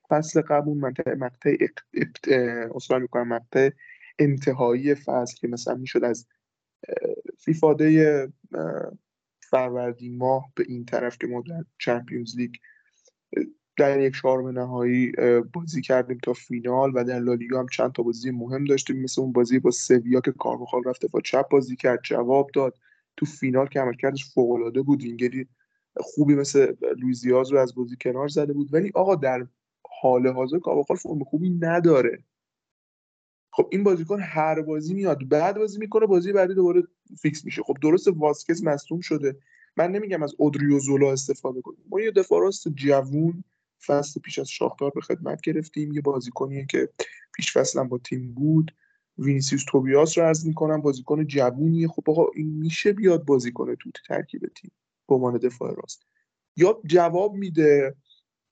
فصل 0.09 0.41
قبل 0.41 0.71
مقطع 0.71 1.15
مقطع 1.15 1.57
اصلا 2.75 2.99
می‌کنم 2.99 3.29
مقطع 3.29 3.71
انتهایی 4.19 4.95
فصل 4.95 5.37
که 5.37 5.49
مثلا 5.49 5.75
می‌شد 5.75 6.05
از 6.05 6.27
فیفاده 7.39 8.29
فروردین 9.41 10.17
ماه 10.17 10.53
به 10.57 10.65
این 10.69 10.85
طرف 10.85 11.19
که 11.19 11.27
ما 11.27 11.43
در 11.49 11.65
چمپیونز 11.79 12.37
لیگ 12.37 12.55
در 13.77 14.01
یک 14.01 14.15
چهارم 14.15 14.49
نهایی 14.49 15.13
بازی 15.53 15.81
کردیم 15.81 16.19
تا 16.19 16.33
فینال 16.33 16.93
و 16.95 17.05
در 17.05 17.19
لالیگا 17.19 17.61
هم 17.61 17.67
چند 17.69 17.93
تا 17.93 18.03
بازی 18.03 18.31
مهم 18.31 18.65
داشتیم. 18.65 19.03
مثل 19.03 19.21
اون 19.21 19.33
بازی 19.33 19.59
با 19.59 19.71
سویا 19.71 20.21
که 20.21 20.33
کارواخال 20.33 20.83
رفته 20.85 21.09
با 21.09 21.21
چپ 21.21 21.49
بازی 21.49 21.77
کرد 21.77 22.01
جواب 22.05 22.51
داد. 22.55 22.79
تو 23.17 23.27
فینال 23.27 23.67
که 23.67 23.81
عملکردش 23.81 24.35
فوق 24.35 24.83
بود. 24.87 25.03
اینگری 25.03 25.49
خوبی 25.97 26.35
مثل 26.35 26.75
لوئیس 26.99 27.35
دیاز 27.35 27.53
رو 27.53 27.59
از 27.59 27.75
بازی 27.75 27.97
کنار 28.01 28.29
زده 28.29 28.53
بود. 28.53 28.75
ولی 28.75 28.93
آقا 28.95 29.15
در 29.15 29.47
حال 30.03 30.27
حاضر 30.27 30.59
کارواخال 30.59 30.97
فرم 30.97 31.25
خوبی 31.25 31.51
نداره. 31.51 32.25
خب 33.51 33.69
این 33.73 33.85
بازیکن 33.85 34.21
هر 34.21 34.63
بازی 34.63 34.95
میاد 34.95 35.29
بد 35.29 35.57
بازی 35.57 35.79
می‌کنه 35.79 36.07
بازی 36.07 36.33
بعدی 36.33 36.55
دوباره 36.55 36.83
فیکس 37.19 37.45
میشه. 37.45 37.63
خب 37.63 37.77
درست 37.83 38.09
واسکز 38.09 38.65
مصدوم 38.65 39.01
شده. 39.01 39.37
من 39.77 39.93
نمیگم 39.93 40.23
از 40.23 40.35
اودریوزولا 40.39 41.13
استفاده 41.13 41.61
کنیم. 41.61 41.85
ما 41.91 42.01
یه 42.01 42.11
دفاع 42.11 42.51
جوون 42.75 43.45
فصل 43.87 44.21
پیش 44.21 44.39
از 44.39 44.49
شاختار 44.49 44.91
به 44.91 45.01
خدمت 45.01 45.41
گرفتیم. 45.41 45.93
یه 45.93 46.01
بازیکنیه 46.01 46.67
که 46.71 46.89
پیش 47.35 47.53
فصلا 47.57 47.85
با 47.85 47.99
تیم 47.99 48.33
بود. 48.33 48.75
وینیسیوس 49.19 49.65
توبیاس 49.69 50.19
رو 50.19 50.25
عرض 50.25 50.47
می‌کنم 50.47 50.81
بازیکن 50.81 51.27
جوونیه. 51.27 51.89
خب 51.89 52.11
آقا 52.11 52.27
این 52.35 52.47
میشه 52.47 52.93
بیاد 52.93 53.25
بازی 53.25 53.53
کنه 53.53 53.77
تو 53.77 53.91
ترکیب 54.09 54.53
تیم 54.57 54.71
به 55.09 55.15
عنوان 55.15 55.39
دفاع 55.39 55.75
راست. 55.75 56.07
یا 56.57 56.81
جواب 56.87 57.35
میده 57.35 57.95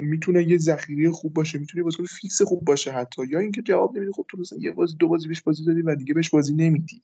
می‌تونه 0.02 0.48
یه 0.48 0.58
ذخیره 0.58 1.10
خوب 1.10 1.34
باشه 1.34 1.58
می‌تونه 1.58 1.84
بازیکن 1.84 2.04
فیکس 2.04 2.42
خوب 2.42 2.64
باشه 2.64 2.92
حتی. 2.92 3.22
یا 3.26 3.38
اینکه 3.38 3.62
جواب 3.62 3.96
نمیده 3.96 4.12
خب 4.12 4.26
تو 4.28 4.38
مثلا 4.38 4.58
یه 4.58 4.72
بازی 4.72 4.96
دو 4.96 5.08
بازی 5.08 5.28
بهش 5.28 5.40
بازی 5.42 5.64
دادی 5.64 5.82
و 5.82 5.94
دیگه 5.94 6.14
بهش 6.14 6.30
بازی 6.30 6.54
نمیدی. 6.54 7.02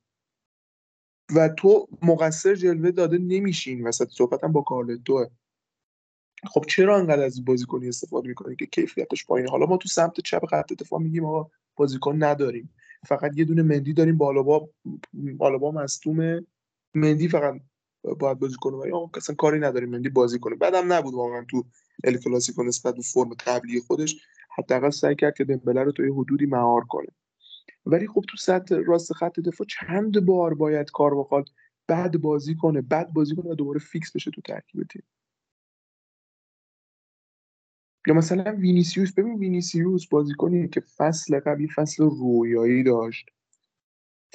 و 1.37 1.49
تو 1.49 1.89
مقصر 2.03 2.55
جلوه 2.55 2.91
داده 2.91 3.19
نمیشین. 3.19 3.87
وسط 3.87 4.09
صحبتم 4.09 4.53
با 4.53 4.63
کارلتوه 4.63 5.27
خب 6.45 6.65
چرا 6.69 6.99
انقدر 6.99 7.23
از 7.23 7.45
بازیکنی 7.45 7.89
استفاده 7.89 8.29
می‌کنی 8.29 8.57
که 8.57 8.67
کیفیتش 8.67 9.27
پایینه؟ 9.27 9.51
حالا 9.51 9.67
ما 9.67 9.77
تو 9.77 9.89
سمت 9.89 10.21
چپ 10.21 10.47
خط 10.47 10.73
دفاع 10.73 11.01
میگیم 11.01 11.25
آقا 11.25 11.51
بازیکن 11.77 12.23
نداریم. 12.25 12.75
فقط 13.07 13.39
یه 13.39 13.45
دونه 13.45 13.63
مندی 13.63 13.93
داریم 13.93 14.17
بالا 14.19 14.43
با 14.43 14.69
آلابا 15.15 15.71
مصدومه. 15.71 16.47
مندی 16.95 17.29
فقط 17.29 17.61
باید 18.19 18.39
بازی 18.39 18.57
کنه 18.61 18.77
ولی 18.77 18.93
اصلا 19.17 19.37
کاری 19.37 19.59
نداریم 19.59 19.89
مندی 19.91 20.09
بازی 20.09 20.39
کنه. 20.39 20.57
بدم 20.57 20.93
نبود 20.93 21.15
واقعا 21.15 21.45
تو 21.51 21.65
ال 22.05 22.17
کلاسیکو 22.17 22.63
نسبت 22.63 22.95
به 22.95 23.03
فرم 23.03 23.35
قبلی 23.47 23.81
خودش 23.81 24.17
حداقل 24.59 24.91
سعی 24.91 25.15
کرد 25.15 25.37
که 25.37 25.45
دمبله 25.45 25.83
رو 25.83 25.93
تا 25.93 26.05
یه 26.05 26.15
حدودی 26.15 26.47
مهار 26.47 26.85
کنه. 26.85 27.09
ولی 27.87 28.07
خب 28.07 28.25
تو 28.29 28.37
سمت 28.37 28.77
راست 28.87 29.13
خط 29.13 29.41
دفاع 29.41 29.67
چند 29.67 30.27
بار 30.27 30.55
باید 30.55 30.91
کارواخال 30.91 31.49
بد 31.87 32.21
بازی 32.21 32.55
کنه. 32.55 32.81
بد 32.81 33.13
بازی 33.13 33.37
کنه 33.37 33.51
و 33.51 33.55
دوباره 33.55 33.79
فیکس 33.79 34.13
بشه 34.13 34.31
تو 34.31 34.41
ترکیب 34.41 34.83
تیم. 34.83 35.03
یا 38.07 38.15
مثلا 38.15 38.53
وینیسیوس 38.53 39.13
ببین 39.13 39.35
وینیسیوس 39.39 40.07
بازیکنی 40.07 40.69
که 40.69 40.81
فصل 40.81 41.41
قبلی 41.41 41.69
فصل 41.69 42.05
رویایی 42.05 42.83
داشت. 42.83 43.31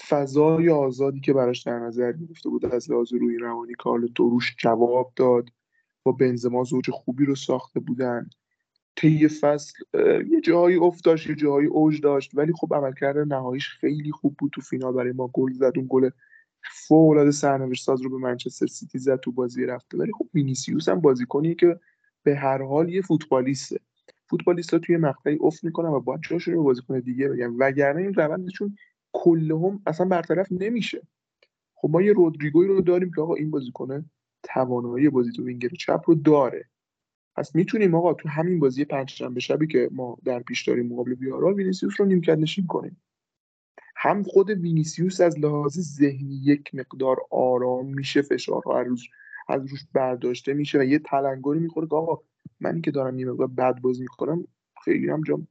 فضای 0.09 0.69
آزادی 0.69 1.19
که 1.19 1.33
براش 1.33 1.63
در 1.63 1.79
نظر 1.79 2.11
گرفته 2.11 2.49
بود 2.49 2.65
از 2.65 2.91
لحاظ 2.91 3.13
روحی 3.13 3.37
روانی 3.37 3.73
کارلو 3.73 4.07
روش 4.17 4.55
جواب 4.59 5.13
داد. 5.15 5.49
با 6.03 6.11
بنزما 6.11 6.63
زوج 6.63 6.89
خوبی 6.89 7.25
رو 7.25 7.35
ساخته 7.35 7.79
بودن. 7.79 8.29
طی 8.95 9.27
فصل 9.27 9.73
یه 10.29 10.41
جاهایی 10.41 10.77
افت 10.77 11.05
داشت 11.05 11.29
یه 11.29 11.35
جاهایی 11.35 11.67
اوج 11.67 12.01
داشت. 12.01 12.31
ولی 12.33 12.53
خب 12.53 12.73
عملکرد 12.73 13.17
نهاییش 13.17 13.69
خیلی 13.69 14.11
خوب 14.11 14.35
بود 14.39 14.51
تو 14.51 14.61
فینال. 14.61 14.93
برای 14.93 15.11
ما 15.11 15.29
گل 15.33 15.53
زد 15.53 15.73
اون 15.75 15.87
گل 15.89 16.09
فوق 16.87 17.09
العاده 17.09 17.31
حساس 17.75 18.01
رو 18.01 18.09
به 18.09 18.17
منچستر 18.17 18.67
سیتی 18.67 18.99
زد 18.99 19.19
تو 19.19 19.31
بازی 19.31 19.65
رفت. 19.65 19.97
ولی 19.97 20.11
خب 20.11 20.29
وینیسیوس 20.33 20.89
هم 20.89 21.01
بازیکنی 21.01 21.55
که 21.55 21.79
به 22.23 22.35
هر 22.35 22.61
حال 22.61 22.89
یه 22.89 23.01
فوتبالیسته. 23.01 23.79
فوتبالیست 24.29 24.73
ها 24.73 24.79
توی 24.79 24.97
مقطعی 24.97 25.37
افت 25.41 25.63
می‌کنن 25.63 25.89
و 25.89 25.99
باید 25.99 26.21
جاشون 26.29 26.53
رو 26.53 26.63
بازیکن 26.63 26.99
دیگه 26.99 27.29
بگیرن. 27.29 27.55
وگرنه 27.59 28.01
این 28.01 28.13
روندشون 28.13 28.75
کلهم 29.13 29.81
اصلا 29.85 30.05
برطرف 30.05 30.47
نمیشه. 30.51 31.01
خب 31.75 31.89
ما 31.89 32.01
یه 32.01 32.13
رودریگوی 32.13 32.67
رو 32.67 32.81
داریم 32.81 33.11
که 33.15 33.21
آقا 33.21 33.35
این 33.35 33.51
بازیکن 33.51 34.09
توانایی 34.43 35.09
بازی 35.09 35.31
تو 35.31 35.45
وینگر 35.45 35.69
چپ 35.69 36.01
رو 36.05 36.15
داره. 36.15 36.65
پس 37.35 37.55
می‌تونیم 37.55 37.95
آقا 37.95 38.13
تو 38.13 38.29
همین 38.29 38.59
بازی 38.59 38.85
پنجشنبه 38.85 39.39
شبی 39.39 39.67
که 39.67 39.89
ما 39.91 40.17
در 40.25 40.39
پیش 40.39 40.67
داریم 40.67 40.87
مقابل 40.87 41.15
ویارئال 41.15 41.53
وینیسیوس 41.53 41.93
رو 41.99 42.05
نیمکت 42.05 42.37
نشین 42.37 42.67
کنیم. 42.67 43.01
هم 43.95 44.23
خود 44.23 44.49
وینیسیوس 44.49 45.21
از 45.21 45.39
لحاظ 45.39 45.79
ذهنی 45.79 46.41
یک 46.43 46.75
مقدار 46.75 47.17
آرام 47.31 47.85
میشه 47.85 48.21
فشارها 48.21 48.81
روز 48.81 49.03
از 49.51 49.65
روش 49.71 49.85
برداشته 49.93 50.53
میشه 50.53 50.79
و 50.79 50.83
یه 50.83 50.99
تلنگری 50.99 51.59
می‌خوره 51.59 51.87
که 51.87 51.95
آقا 51.95 52.23
منی 52.59 52.81
که 52.81 52.91
دارم 52.91 53.19
یه 53.19 53.25
مقدار 53.25 53.47
بد 53.47 53.81
بازی 53.81 54.01
می‌کنم 54.01 54.47
خیلی 54.83 55.09
هم 55.09 55.21
جا 55.21 55.41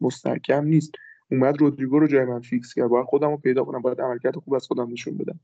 مستحکم 0.00 0.64
نیست. 0.64 0.92
اومد 1.30 1.60
رودریگو 1.60 1.98
رو 1.98 2.06
جای 2.06 2.24
من 2.24 2.40
فیکس 2.40 2.74
کرد. 2.74 2.88
باید 2.88 3.06
خودم 3.06 3.30
رو 3.30 3.36
پیدا 3.36 3.64
کنم 3.64 3.82
باید 3.82 4.00
عملکرد 4.00 4.36
خوب 4.36 4.54
از 4.54 4.66
خودم 4.66 4.92
نشون 4.92 5.16
بدم. 5.16 5.40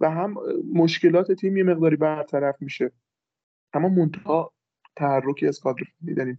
و 0.00 0.10
هم 0.10 0.34
مشکلات 0.74 1.32
تیم 1.32 1.56
یه 1.56 1.64
مقداری 1.64 1.96
برطرف 1.96 2.62
میشه. 2.62 2.92
اما 3.72 3.88
منتها 3.88 4.52
تحرکی 4.96 5.46
از 5.46 5.60
کادر 5.60 5.82
فنی 6.16 6.38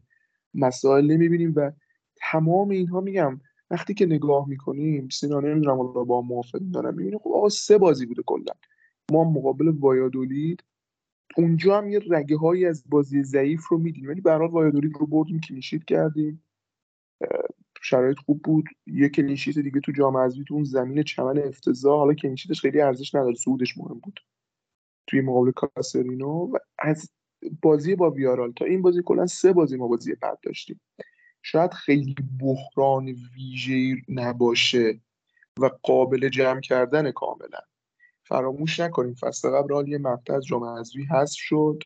مسائل 0.54 1.12
نمی‌بینیم 1.12 1.54
و 1.56 1.72
تمام 2.16 2.70
اینها 2.70 3.02
میگم 3.02 3.42
وقتی 3.70 3.94
که 3.94 4.06
نگاه 4.06 4.50
می‌کنیم 4.50 5.10
سینا 5.10 5.40
نمی‌دونم 5.40 5.78
با 6.06 6.22
موافق 6.22 6.60
دارم 6.60 6.94
می‌بینیم 6.94 7.20
خب 7.20 7.32
آقا 7.32 7.50
سه 7.50 7.78
بازی 7.78 8.06
بوده 8.06 8.24
کلا. 8.26 8.54
ما 9.12 9.24
مقابل 9.24 9.68
وایادولید 9.68 10.64
اونجا 11.38 11.78
هم 11.78 11.90
یه 11.90 12.00
رگه 12.10 12.38
هایی 12.38 12.66
از 12.66 12.84
بازی 12.90 13.24
ضعیف 13.24 13.68
رو 13.68 13.78
دیدیم 13.78 14.08
ولی 14.08 14.22
برای 14.22 14.50
وایادولید 14.50 14.94
رو 15.00 15.08
بردیم 15.08 15.40
clean 15.40 15.63
sheet 15.63 15.86
کردیم. 15.86 16.44
شرایط 17.82 18.18
خوب 18.18 18.42
بود. 18.42 18.66
یه 18.88 19.10
clean 19.10 19.35
sheet 19.35 19.60
دیگه 19.60 19.80
تو 19.80 19.92
جام 19.92 20.18
حذفی 20.18 20.44
تو 20.48 20.54
اون 20.54 20.64
زمین 20.64 21.04
چمن 21.04 21.38
افتضاح. 21.38 21.98
حالا 21.98 22.14
clean 22.14 22.34
sheet 22.34 22.54
ش 22.54 22.62
خیلی 22.62 22.82
ارزش 22.82 23.16
نداره 23.16 23.36
صعودش 23.36 23.78
مهم 23.78 24.00
بود. 24.00 24.20
توی 25.08 25.22
مقابل 25.22 25.52
کاسرنیو 25.52 26.30
و 26.30 26.58
از 26.80 27.12
بازی 27.62 27.96
با 27.96 28.12
ویارئال. 28.12 28.52
تا 28.52 28.66
این 28.66 28.82
بازی 28.82 29.02
کلا 29.06 29.26
سه 29.26 29.54
بازی 29.54 29.78
ما 29.78 29.88
بازی 29.88 30.16
بد 30.16 30.40
داشتیم. 30.44 30.82
شاید 31.44 31.74
خیلی 31.74 32.16
بحران 32.40 33.06
ویژه 33.36 33.96
نباشه 34.10 35.02
و 35.60 35.70
قابل 35.84 36.30
جمع 36.30 36.62
کردن 36.62 37.12
کاملا. 37.12 37.60
فراموش 38.24 38.80
نکنیم 38.80 39.14
فصل 39.14 39.50
قبل 39.50 39.88
یه 39.88 39.98
مقطع 39.98 40.34
از 40.34 40.46
جام 40.46 40.64
حذفی 40.64 41.04
هست 41.04 41.36
شد. 41.36 41.84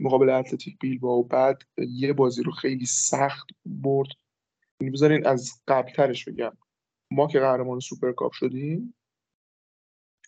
مقابل 0.00 0.30
اتلتیک 0.30 0.78
بیلبائو 0.78 1.16
و 1.16 1.24
بعد 1.24 1.62
یه 1.78 2.12
بازی 2.12 2.42
رو 2.42 2.52
خیلی 2.52 2.86
سخت 2.86 3.46
برد. 3.66 4.08
یعنی 4.80 4.90
بذارین 4.90 5.26
از 5.26 5.62
قبلترش 5.68 6.24
بگم. 6.24 6.56
ما 7.10 7.26
که 7.26 7.40
قهرمان 7.40 7.80
سوپرکاپ 7.80 8.32
شدیم 8.32 8.94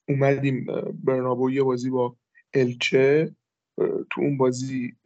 اومدیم 0.09 0.67
برنابو 1.05 1.51
یه 1.51 1.63
بازی 1.63 1.91
با 1.91 2.17
الچه 2.55 3.37
تو 4.11 4.21
اون 4.21 4.37
بازی 4.37 4.97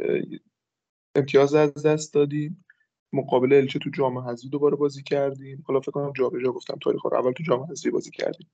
امتیاز 1.15 1.55
از 1.55 1.87
دست 1.87 2.15
دادیم. 2.15 2.65
مقابل 3.13 3.53
الچه 3.53 3.79
تو 3.79 3.91
جام 3.91 4.19
حذفی 4.19 4.49
دوباره 4.49 4.77
بازی 4.77 5.03
کردیم. 5.03 5.65
حالا 5.67 5.81
فکر 5.81 5.91
کنم 5.91 6.13
جابجا 6.13 6.53
گفتم 6.53 6.79
تاریخ 6.83 7.05
رو. 7.05 7.15
اول 7.15 7.33
تو 7.33 7.43
جام 7.43 7.63
حذفی 7.71 7.91
بازی 7.91 8.11
کردیم. 8.11 8.51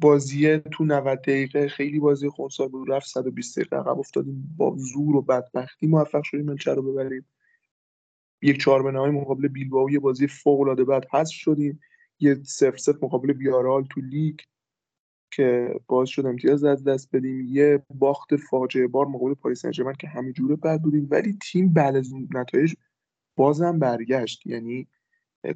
بازی 0.00 0.58
تو 0.58 0.84
90 0.84 1.18
دقیقه 1.18 1.68
خیلی 1.68 1.98
بازی 2.00 2.28
خونسا 2.28 2.68
بود. 2.68 2.90
رفت 2.90 3.06
120 3.06 3.58
دقیقه 3.58 3.76
عقب 3.76 3.98
افتادیم. 3.98 4.54
با 4.56 4.76
زور 4.76 5.16
و 5.16 5.22
بدبختی 5.22 5.86
موفق 5.86 6.22
شدیم 6.22 6.48
الچه 6.48 6.74
رو 6.74 6.82
ببریم. 6.82 7.26
یک 8.42 8.60
چهار 8.60 8.82
به 8.82 8.90
نهایی 8.90 9.12
مقابل 9.12 9.48
بیلبائو 9.48 10.00
بازی 10.00 10.26
فوق 10.26 10.60
العاده 10.60 10.84
بعد 10.84 11.06
حذف 11.10 11.34
شدیم. 11.34 11.80
یه 12.20 12.34
سف 12.42 12.78
سف 12.78 13.04
مقابل 13.04 13.32
بیارال 13.32 13.84
تو 13.84 14.00
لیگ 14.00 14.38
که 15.30 15.74
باز 15.86 16.08
شد 16.08 16.26
امتیاز 16.26 16.64
از 16.64 16.84
دست 16.84 17.16
بدیم. 17.16 17.46
یه 17.48 17.82
باخت 17.90 18.36
فاجعه 18.36 18.86
بار 18.86 19.06
مقابل 19.06 19.34
پاریس 19.34 19.66
سن 19.66 19.92
که 19.98 20.08
همینجوره 20.08 20.56
بد 20.56 20.80
بودیم. 20.80 21.08
ولی 21.10 21.38
تیم 21.42 21.72
بعد 21.72 21.96
از 21.96 22.12
نتایج 22.34 22.74
بازم 23.36 23.78
برگشت. 23.78 24.46
یعنی 24.46 24.88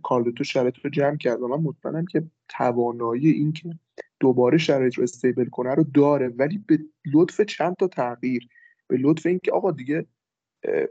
کارلوتو 0.03 0.45
شرایط 0.45 0.79
رو 0.79 0.91
جمع 0.91 1.17
کرد 1.17 1.43
و 1.43 1.49
من 1.49 1.63
مطمئنم 1.63 2.07
که 2.07 2.31
توانایی 2.49 3.31
این 3.31 3.53
که 3.53 3.79
دوباره 4.21 4.59
شرایط 4.59 4.95
رو 4.95 5.03
استیبل 5.03 5.49
کنه 5.49 5.75
رو 5.75 5.85
داره. 5.85 6.29
ولی 6.29 6.59
به 6.59 6.79
لطف 7.13 7.41
چند 7.41 7.77
تا 7.77 7.89
تغییر 7.89 8.49
به 8.89 8.97
لطف 8.97 9.27
اینکه 9.27 9.53
آقا 9.53 9.71
دیگه 9.71 10.07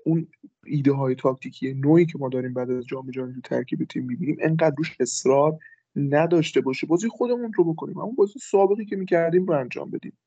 اون 0.05 0.27
ایده 0.65 0.91
های 0.91 1.15
تاکتیکی 1.15 1.73
نوعی 1.73 2.05
که 2.05 2.17
ما 2.17 2.29
داریم 2.29 2.53
بعد 2.53 2.71
از 2.71 2.85
جام 2.85 3.11
جهانی 3.11 3.33
تو 3.33 3.41
ترکیب 3.41 3.83
تیم 3.83 4.05
می‌بینیم 4.05 4.37
انقدر 4.41 4.75
روش 4.77 4.95
اصرار 4.99 5.57
نداشته 5.95 6.61
باشه. 6.61 6.87
بازی 6.87 7.07
خودمون 7.07 7.53
رو 7.53 7.73
بکنیم. 7.73 7.97
اما 7.97 8.11
بازی 8.11 8.39
سابقی 8.39 8.85
که 8.85 8.95
می‌کردیم 8.95 9.45
رو 9.45 9.59
انجام 9.59 9.91
بدیم. 9.91 10.17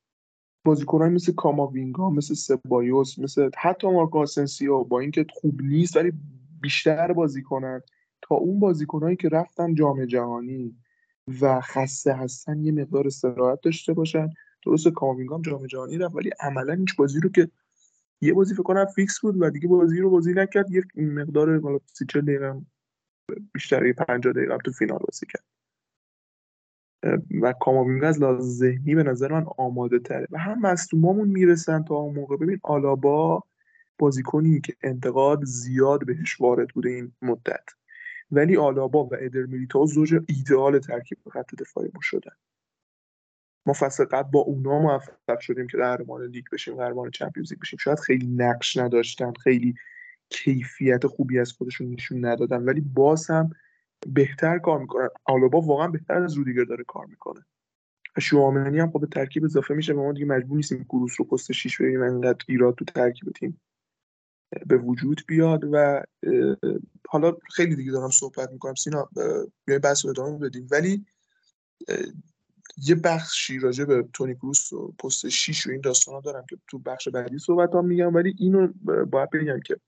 بازیکنان 0.65 1.13
مثل 1.13 1.33
کاماوینگا 1.33 2.09
مثل 2.09 2.33
سبایوس 2.33 3.19
مثل 3.19 3.49
حتی 3.57 3.87
مارکو 3.87 4.19
آسنسیو 4.19 4.83
با 4.83 4.99
اینکه 4.99 5.25
خوب 5.29 5.61
نیست 5.61 5.97
ولی 5.97 6.13
بیشتر 6.61 7.13
بازی 7.13 7.41
کنن. 7.41 7.81
تا 8.21 8.35
اون 8.35 8.59
بازیکنهایی 8.59 9.15
که 9.15 9.29
رفتن 9.29 9.75
جام 9.75 10.05
جهانی 10.05 10.75
و 11.41 11.61
خسته 11.61 12.13
هستن 12.13 12.59
یه 12.65 12.71
مقدار 12.71 13.07
استراحت 13.07 13.59
داشته 13.61 13.93
باشن. 13.93 14.29
درست 14.65 14.87
کاماوینگا 14.87 15.35
هم 15.35 15.41
جام 15.41 15.67
جهانی 15.67 15.97
رفت 15.97 16.15
ولی 16.15 16.29
عملا 16.39 16.73
هیچ 16.73 16.95
بازی 16.95 17.19
رو 17.19 17.29
که 17.29 17.49
یه 18.21 18.33
بازی 18.33 18.53
فکر 18.53 18.63
کنم 18.63 18.85
فیکس 18.85 19.19
بود 19.19 19.35
و 19.41 19.49
دیگه 19.49 19.67
بازی 19.67 19.99
رو 19.99 20.09
بازی 20.09 20.33
نکرد 20.33 20.71
یه 20.71 20.83
مقدار 20.95 21.59
بالا 21.59 21.79
30 21.85 22.05
دقیقه 22.05 22.61
بیشتر 23.53 23.93
50 23.93 24.33
دقیقه 24.33 24.57
تو 24.57 24.71
فینال 24.71 24.99
بازی 24.99 25.25
کرد. 25.25 25.43
و 27.41 27.53
کاماوینگا 27.53 28.07
از 28.07 28.21
لحاظ 28.21 28.57
ذهنی 28.57 28.95
به 28.95 29.03
نظر 29.03 29.31
من 29.31 29.45
آماده 29.57 29.99
تره 29.99 30.27
و 30.31 30.37
هم 30.39 30.61
مصدومامون 30.61 31.27
می‌رسن 31.29 31.83
تا 31.83 31.95
اون 31.95 32.15
موقع. 32.15 32.37
ببین 32.37 32.59
آلابا 32.63 33.43
بازیکنی 33.99 34.61
که 34.61 34.73
انتقاد 34.83 35.45
زیاد 35.45 36.05
بهش 36.05 36.41
وارد 36.41 36.69
بوده 36.69 36.89
این 36.89 37.11
مدت. 37.21 37.63
ولی 38.31 38.57
آلابا 38.57 39.03
و 39.05 39.09
ادر 39.19 39.41
میلیتائو 39.41 39.85
زوج 39.85 40.13
ایدئال 40.27 40.79
ترکیب 40.79 41.17
خط 41.33 41.55
دفاعی 41.55 41.89
ما 41.93 42.01
شدن. 42.01 42.35
ما 43.65 43.73
فصل 43.73 44.05
قبل 44.05 44.31
با 44.31 44.39
اونا 44.39 44.79
موفق 44.79 45.39
شدیم 45.39 45.67
که 45.67 45.77
قهرمان 45.77 46.25
لیگ 46.25 46.45
بشیم 46.51 46.75
قهرمان 46.75 47.11
چمپیونز 47.11 47.51
لیگ 47.51 47.61
بشیم. 47.61 47.79
شاید 47.79 47.99
خیلی 47.99 48.27
نقش 48.27 48.77
نداشتن 48.77 49.33
خیلی 49.33 49.75
کیفیت 50.29 51.07
خوبی 51.07 51.39
از 51.39 51.51
خودشون 51.51 51.91
نشون 51.91 52.25
ندادن 52.25 52.63
ولی 52.63 52.81
باز 52.81 53.29
هم 53.29 53.49
بهتر 54.07 54.59
کار 54.59 54.79
می‌کنن. 54.79 55.09
آلابا 55.25 55.61
واقعا 55.61 55.87
بهتر 55.87 56.23
از 56.23 56.33
رودیگر 56.33 56.63
داره 56.63 56.83
کار 56.83 57.05
می‌کنه. 57.05 57.45
شوامنی 58.19 58.79
هم 58.79 58.91
خب 58.91 59.05
ترکیب 59.05 59.43
اضافه 59.43 59.73
میشه 59.73 59.93
ما 59.93 60.13
دیگه 60.13 60.25
مجبور 60.25 60.55
نیستیم 60.55 60.83
کروس 60.83 61.15
رو 61.19 61.25
پست 61.25 61.51
6 61.51 61.81
بریم 61.81 62.01
انقدر 62.01 62.45
ایراد 62.47 62.75
تو 62.75 62.85
ترکیب 62.85 63.31
تیم. 63.31 63.61
به 64.67 64.77
وجود 64.77 65.21
بیاد 65.27 65.63
و 65.71 66.03
حالا 67.09 67.37
خیلی 67.55 67.75
دیگه 67.75 67.91
دارم 67.91 68.09
صحبت 68.09 68.51
می‌کنم. 68.51 68.75
سینا 68.75 69.09
بیایم 69.65 69.81
بحث 69.81 70.05
ادامه 70.05 70.37
بدیم. 70.37 70.67
ولی 70.71 71.05
یه 72.77 72.95
بخشی 72.95 73.59
راجع 73.59 73.85
به 73.85 74.07
تونی 74.13 74.35
کروس 74.35 74.73
و 74.73 74.91
پست 74.91 75.29
6 75.29 75.67
و 75.67 75.71
این 75.71 75.81
داستانا 75.81 76.21
دارم 76.21 76.45
که 76.49 76.57
تو 76.67 76.79
بخش 76.79 77.07
بعدی 77.07 77.39
صحبت 77.39 77.75
هم 77.75 77.85
میگم. 77.85 78.15
ولی 78.15 78.35
اینو 78.39 78.67
باید 79.05 79.29
بگم 79.29 79.59
که 79.59 79.79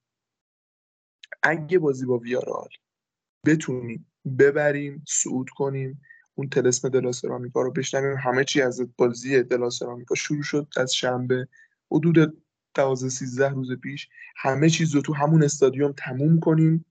اگه 1.44 1.80
بازی 1.80 2.06
با 2.06 2.18
ویارال 2.18 2.70
بتونیم 3.46 4.12
ببریم 4.40 5.04
صعود 5.08 5.50
کنیم 5.50 6.02
اون 6.36 6.50
تلسم 6.50 6.90
دلاسرامیکا 6.90 7.62
رو 7.62 7.72
بشنویم 7.72 8.18
همه 8.18 8.44
چی 8.44 8.62
از 8.62 8.82
بازی 8.98 9.44
دلاسرامیکا 9.44 10.16
شروع 10.16 10.44
شد 10.44 10.68
از 10.78 10.94
شنبه. 10.94 11.48
حدود 11.92 12.43
12 12.74 13.10
13 13.10 13.50
روز 13.50 13.72
پیش 13.72 14.10
همه 14.36 14.70
چیز 14.70 14.96
رو 14.96 15.02
تو 15.02 15.14
همون 15.14 15.44
استادیوم 15.44 15.94
تموم 15.98 16.40
کنیم 16.40 16.86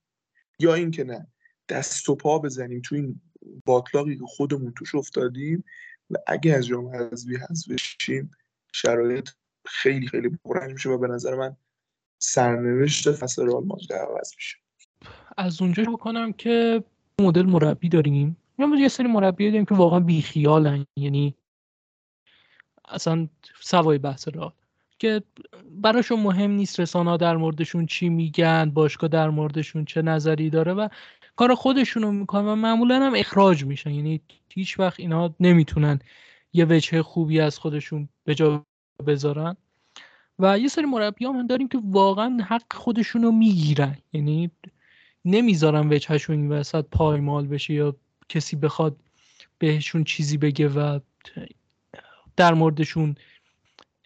یا 0.59 0.75
اینکه 0.75 1.05
نه 1.05 1.27
دست 1.69 2.09
و 2.09 2.15
پا 2.15 2.39
بزنیم 2.39 2.81
تو 2.85 2.95
این 2.95 3.21
باطلاقی 3.65 4.17
که 4.17 4.25
خودمون 4.27 4.73
توش 4.77 4.95
افتادیم 4.95 5.65
و 6.11 6.17
اگه 6.27 6.55
از 6.55 6.67
جام 6.67 6.89
حذفی 6.89 7.37
حذف 7.37 7.71
بشیم 7.71 8.31
شرایط 8.73 9.29
خیلی 9.65 10.07
خیلی 10.07 10.29
پررنگ 10.45 10.73
میشه 10.73 10.89
و 10.89 10.99
به 10.99 11.09
نظر 11.09 11.35
من 11.35 11.57
سرنوشت 12.19 13.13
فصل 13.13 13.47
رئال 13.47 13.65
مادرید 13.65 13.93
عوض 13.93 14.33
میشه. 14.37 14.57
از 15.37 15.63
اونجا 15.63 15.85
بکنم 15.85 16.33
که 16.33 16.85
مدل 17.21 17.43
مربی 17.43 17.89
داریم. 17.89 18.37
یا 18.59 18.69
یه 18.79 18.89
سری 18.89 19.07
مربی 19.07 19.51
داریم 19.51 19.65
که 19.65 19.75
واقعا 19.75 20.01
بیخیالن. 20.01 20.87
یعنی 20.97 21.35
اصلا 22.89 23.29
سوای 23.61 23.99
بحث 23.99 24.29
رئال. 24.29 24.53
که 25.03 25.23
براشون 25.71 26.21
مهم 26.21 26.51
نیست 26.51 26.81
رسانه 26.81 27.17
در 27.17 27.37
موردشون 27.37 27.87
چی 27.87 28.09
میگن 28.09 28.71
باشگاه 28.71 29.09
در 29.09 29.31
موردشون 29.31 29.85
چه 29.85 30.03
نظری 30.03 30.51
داره 30.51 30.73
و 30.73 30.89
کار 31.37 31.55
خودشونو 31.55 32.13
می‌کنن 32.13 32.45
و 32.45 32.55
معمولا 32.55 33.07
هم 33.07 33.13
اخراج 33.17 33.65
میشن. 33.65 33.91
یعنی 33.91 34.21
هیچ 34.49 34.79
وقت 34.79 35.01
اینا 35.01 35.35
نمی‌تونن 35.41 35.99
یه 36.53 36.65
وجه 36.65 37.03
خوبی 37.03 37.41
از 37.41 37.59
خودشون 37.59 38.09
به 38.25 38.35
جا 38.35 38.65
بذارن. 39.07 39.57
و 40.39 40.59
یه 40.59 40.69
سری 40.69 40.85
مربی 40.85 41.25
هم 41.25 41.47
داریم 41.47 41.69
که 41.69 41.79
واقعا 41.85 42.39
حق 42.49 42.73
خودشونو 42.73 43.33
می‌گیرن. 43.33 43.99
یعنی 44.13 44.51
نمی‌ذارن 45.25 45.93
وجهشون 45.93 46.37
این 46.37 46.53
وسط 46.53 46.85
پایمال 46.93 47.47
بشه 47.47 47.75
یا 47.75 47.97
کسی 48.29 48.57
بخواد 48.57 48.97
بهشون 49.59 50.05
چیزی 50.05 50.37
بگه 50.37 50.69
و 50.69 51.01
در 52.37 52.55
موردشون 52.55 53.15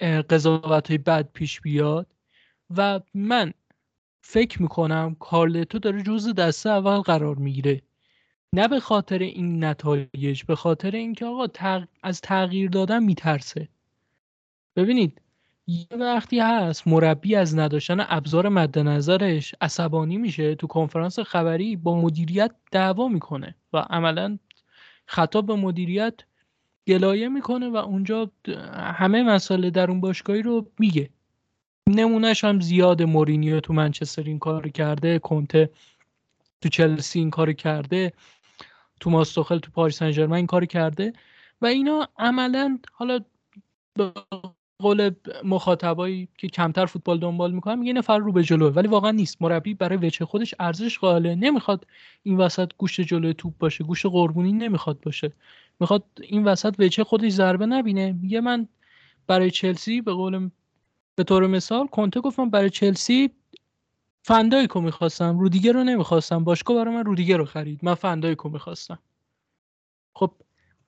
قضاوت 0.00 0.88
های 0.88 0.98
بد 0.98 1.28
پیش 1.32 1.60
بیاد 1.60 2.06
و 2.76 3.00
من 3.14 3.52
فکر 4.20 4.62
می‌کنم 4.62 5.16
کارلتو 5.20 5.78
داره 5.78 6.02
جز 6.02 6.34
دسته 6.34 6.70
اول 6.70 7.00
قرار 7.00 7.36
می‌گیره. 7.36 7.82
نه 8.52 8.68
به 8.68 8.80
خاطر 8.80 9.18
این 9.18 9.64
نتایج 9.64 10.44
به 10.44 10.56
خاطر 10.56 10.90
اینکه 10.90 11.26
آقا 11.26 11.46
از 12.02 12.20
تغییر 12.20 12.70
دادن 12.70 13.02
میترسه. 13.02 13.68
ببینید 14.76 15.20
یه 15.66 15.86
وقتی 15.90 16.40
هست 16.40 16.88
مربی 16.88 17.34
از 17.34 17.58
نداشتن 17.58 17.96
ابزار 18.08 18.48
مد 18.48 18.78
نظرش 18.78 19.54
عصبانی 19.60 20.16
میشه 20.16 20.54
تو 20.54 20.66
کنفرانس 20.66 21.18
خبری 21.18 21.76
با 21.76 22.00
مدیریت 22.00 22.54
دعوا 22.72 23.08
می‌کنه 23.08 23.54
و 23.72 23.78
عملا 23.78 24.38
خطاب 25.06 25.46
به 25.46 25.54
مدیریت 25.54 26.14
گلایه 26.88 27.28
می‌کنه 27.28 27.68
و 27.68 27.76
اونجا 27.76 28.30
همه 28.74 29.22
مسائل 29.22 29.70
در 29.70 29.90
اون 29.90 30.00
باشگاهی 30.00 30.42
رو 30.42 30.66
میگه. 30.78 31.10
نمونهش 31.88 32.44
هم 32.44 32.60
زیاد 32.60 33.02
مورینیو 33.02 33.60
تو 33.60 33.72
منچستر 33.72 34.22
این 34.22 34.38
کار 34.38 34.68
کرده 34.68 35.18
کنته 35.18 35.70
تو 36.60 36.68
چلسی 36.68 37.18
این 37.18 37.30
کار 37.30 37.52
کرده 37.52 38.12
تو 39.00 39.10
ماستوخل 39.10 39.58
تو 39.58 39.70
پاریس 39.70 39.98
سن 39.98 40.32
این 40.32 40.46
کار 40.46 40.64
کرده 40.64 41.12
و 41.60 41.66
اینا 41.66 42.08
عملا 42.18 42.78
حالا 42.92 43.20
قول 44.78 45.10
مخاطبایی 45.44 46.28
که 46.38 46.48
کمتر 46.48 46.86
فوتبال 46.86 47.18
دنبال 47.18 47.52
می‌کنن 47.52 47.78
میگه 47.78 47.92
نفر 47.92 48.18
رو 48.18 48.32
به 48.32 48.42
جلو 48.42 48.70
ولی 48.70 48.88
واقعا 48.88 49.10
نیست. 49.10 49.42
مربی 49.42 49.74
برای 49.74 49.98
وجه 49.98 50.26
خودش 50.26 50.54
ارزش 50.60 50.98
قائله. 50.98 51.34
نمی‌خواد 51.34 51.86
این 52.22 52.36
وسط 52.36 52.70
گوشت 52.78 53.00
جلوی 53.00 53.34
توپ 53.34 53.58
باشه 53.58 53.84
گوشت 53.84 54.06
قربونی 54.06 54.52
نمی‌خواد 54.52 55.00
باشه. 55.00 55.32
می‌خواد 55.80 56.04
این 56.22 56.44
وسط 56.44 56.74
وجه 56.78 57.04
خودش 57.04 57.32
ضربه 57.32 57.66
نبینه. 57.66 58.12
میگه 58.12 58.40
من 58.40 58.68
برای 59.26 59.50
چلسی 59.50 60.00
به 60.00 60.12
قول 60.12 60.50
به 61.14 61.24
طور 61.24 61.46
مثال 61.46 61.86
کنته 61.86 62.20
گفتم 62.20 62.50
برای 62.50 62.70
چلسی 62.70 63.30
فندایکو 64.22 64.80
می‌خواستم. 64.80 65.38
رودیگر 65.38 65.72
رو 65.72 65.84
نمی‌خواستم. 65.84 66.44
باشگاه 66.44 66.76
برای 66.76 66.94
من 66.94 67.04
رودیگر 67.04 67.36
رو 67.36 67.44
خرید. 67.44 67.80
من 67.82 67.94
فندایکو 67.94 68.48
می‌خواستم. 68.48 68.98
خب 70.14 70.32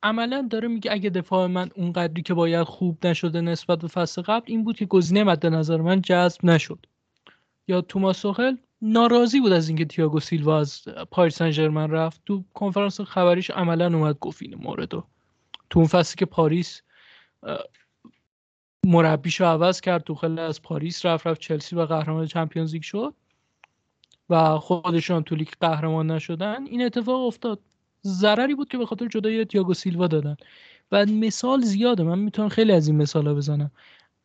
عملا 0.03 0.49
داره 0.51 0.69
میگه 0.69 0.93
اگه 0.93 1.11
دفاع 1.11 1.47
من 1.47 1.71
اون 1.77 1.93
قدری 1.93 2.23
که 2.23 2.35
باید 2.35 2.63
خوب 2.63 3.07
نشده 3.07 3.41
نسبت 3.41 3.79
به 3.79 3.89
فصل 3.89 4.23
قبل 4.23 4.45
این 4.47 4.65
بود 4.65 4.77
که 4.77 4.87
گزینه 4.87 5.25
مد 5.25 5.47
نظر 5.47 5.81
من 5.81 6.03
جذب 6.03 6.45
نشد. 6.45 6.87
یا 7.69 7.81
توماس 7.81 8.19
توخل 8.19 8.57
ناراضی 8.83 9.41
بود 9.41 9.53
از 9.53 9.69
اینکه 9.69 9.85
تییاگو 9.85 10.21
سیلوا 10.21 10.61
از 10.61 10.85
پاریس 11.11 11.37
سن 11.37 11.51
ژرمن 11.51 11.91
رفت. 11.91 12.23
تو 12.27 12.45
کنفرانس 12.55 13.01
خبریش 13.01 13.51
عملا 13.51 13.87
اومد 13.87 14.19
گفت 14.19 14.43
این 14.43 14.55
موردو. 14.55 15.05
تو 15.71 15.79
اون 15.79 15.89
فصلی 15.89 16.17
که 16.19 16.25
پاریس 16.25 16.83
مربیشو 18.87 19.45
عوض 19.45 19.81
کرد 19.81 20.05
توخل 20.05 20.39
از 20.39 20.63
پاریس 20.63 21.07
رفت 21.07 21.27
رفت 21.27 21.41
چلسی 21.41 21.77
و 21.77 21.87
قهرمان 21.87 22.27
چمپیونز 22.27 22.73
لیگ 22.73 22.83
شد. 22.83 23.15
و 24.31 24.59
خودشون 24.59 25.23
تو 25.23 25.35
لیگ 25.35 25.49
قهرمان 25.61 26.11
نشدن. 26.11 26.67
این 26.67 26.83
اتفاق 26.83 27.27
افتاد. 27.27 27.61
ضرری 28.05 28.55
بود 28.55 28.69
که 28.69 28.79
به 28.79 28.87
خاطر 28.87 29.07
جدایی 29.09 29.45
تییاگو 29.45 29.75
سیلوا 29.75 30.07
دادن. 30.07 30.37
و 30.93 31.07
مثال 31.07 31.61
زیاده. 31.61 32.03
من 32.03 32.19
می‌تونم 32.19 32.49
خیلی 32.49 32.73
از 32.73 32.89
این 32.89 32.97
مثال 32.97 33.27
ها 33.27 33.35
بزنم. 33.35 33.71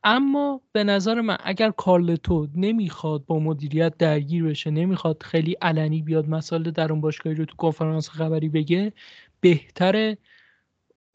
اما 0.03 0.61
به 0.71 0.83
نظر 0.83 1.21
من 1.21 1.37
اگر 1.43 1.71
کارلتو 1.71 2.47
نمی‌خواد 2.55 3.25
با 3.25 3.39
مدیریت 3.39 3.97
درگیر 3.97 4.43
بشه 4.43 4.71
نمی‌خواد 4.71 5.23
خیلی 5.23 5.53
علنی 5.61 6.01
بیاد 6.01 6.29
مسائل 6.29 6.71
درون 6.71 7.01
باشگاهی 7.01 7.35
رو 7.35 7.45
تو 7.45 7.55
کنفرانس 7.55 8.09
خبری 8.09 8.49
بگه 8.49 8.93
بهتره 9.41 10.17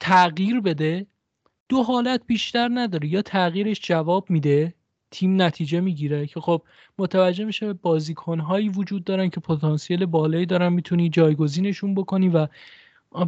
تغییر 0.00 0.60
بده. 0.60 1.06
دو 1.68 1.82
حالت 1.82 2.22
بیشتر 2.26 2.70
نداره 2.74 3.08
یا 3.08 3.22
تغییرش 3.22 3.80
جواب 3.82 4.30
میده 4.30 4.74
تیم 5.10 5.42
نتیجه 5.42 5.80
می‌گیره 5.80 6.26
که 6.26 6.40
خب 6.40 6.62
متوجه 6.98 7.44
میشه 7.44 7.72
بازیکنهایی 7.72 8.68
وجود 8.68 9.04
دارن 9.04 9.28
که 9.30 9.40
پتانسیل 9.40 10.06
بالایی 10.06 10.46
دارن 10.46 10.72
می‌تونی 10.72 11.08
جایگزینشون 11.10 11.94
بکنی 11.94 12.28
و 12.28 12.48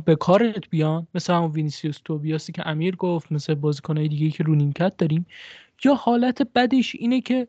به 0.05 0.17
کارت 0.17 0.71
بیان. 0.71 1.07
مثل 1.15 1.33
همون 1.33 1.51
وینیسیوس 1.51 1.99
توبیاسی 2.05 2.53
که 2.53 2.69
امیر 2.69 2.97
گفت 2.97 3.33
مثل 3.33 3.55
بازیکنهای 3.55 4.09
دیگه 4.09 4.31
که 4.31 4.45
رو 4.45 4.55
نیمکت 4.55 4.97
داریم. 4.97 5.27
یا 5.85 5.95
حالت 5.95 6.43
بدش 6.55 6.95
اینه 6.95 7.21
که 7.21 7.49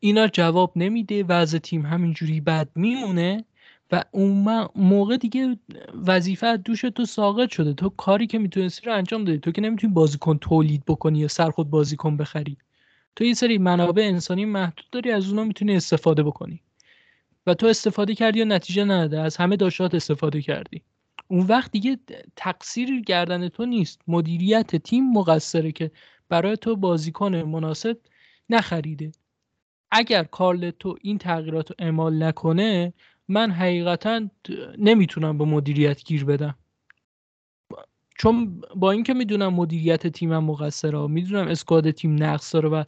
اینا 0.00 0.28
جواب 0.28 0.72
نمیده 0.76 1.24
وضع 1.24 1.58
تیم 1.58 1.86
همینجوری 1.86 2.40
بد 2.40 2.68
میمونه 2.74 3.44
و 3.92 4.04
اون 4.10 4.68
موقع 4.76 5.16
دیگه 5.16 5.56
وظیفه 6.06 6.56
دوش 6.56 6.80
تو 6.80 7.04
ساقط 7.04 7.50
شده. 7.50 7.72
تو 7.72 7.88
کاری 7.88 8.26
که 8.26 8.38
می‌تونستی 8.38 8.86
رو 8.86 8.94
انجام 8.94 9.24
دادی. 9.24 9.38
تو 9.38 9.52
که 9.52 9.62
نمی‌تونی 9.62 9.92
بازیکن 9.92 10.38
تولید 10.38 10.84
بکنی 10.84 11.18
یا 11.18 11.28
سر 11.28 11.50
خود 11.50 11.70
بازیکن 11.70 12.16
بخری. 12.16 12.56
تو 13.16 13.24
یه 13.24 13.34
سری 13.34 13.58
منابع 13.58 14.02
انسانی 14.02 14.44
محدود 14.44 14.86
داری 14.92 15.10
از 15.10 15.28
اونا 15.28 15.44
می‌تونی 15.44 15.76
استفاده 15.76 16.22
بکنی. 16.22 16.60
و 17.46 17.54
تو 17.54 17.66
استفاده 17.66 18.14
کردی 18.14 18.42
و 18.42 18.44
نتیجه 18.44 18.84
نداده. 18.84 19.20
از 19.20 19.36
همه 19.36 19.56
داشتات 19.56 19.94
استفاده 19.94 20.42
کردی. 20.42 20.82
اون 21.32 21.46
وقت 21.46 21.72
دیگه 21.72 21.98
تقصیر 22.36 23.00
گردن 23.00 23.48
تو 23.48 23.66
نیست. 23.66 24.00
مدیریت 24.06 24.76
تیم 24.76 25.12
مقصره 25.12 25.72
که 25.72 25.90
برای 26.28 26.56
تو 26.56 26.76
بازیکن 26.76 27.36
مناسب 27.36 27.98
نخریده. 28.50 29.12
اگر 29.90 30.24
کارل 30.24 30.70
تو 30.70 30.96
این 31.02 31.18
تغییرات 31.18 31.70
رو 31.70 31.76
اعمال 31.78 32.22
نکنه 32.22 32.92
من 33.28 33.50
حقیقتا 33.50 34.28
نمی‌تونم 34.78 35.38
به 35.38 35.44
مدیریت 35.44 36.04
گیر 36.04 36.24
بدم. 36.24 36.54
چون 38.18 38.60
با 38.76 38.90
اینکه 38.90 39.14
می‌دونم 39.14 39.54
مدیریت 39.54 40.06
تیمم 40.06 40.44
مقصره 40.44 41.06
می‌دونم 41.06 41.48
اسکواد 41.48 41.90
تیم 41.90 42.22
نقص 42.22 42.54
داره 42.54 42.68
و 42.68 42.84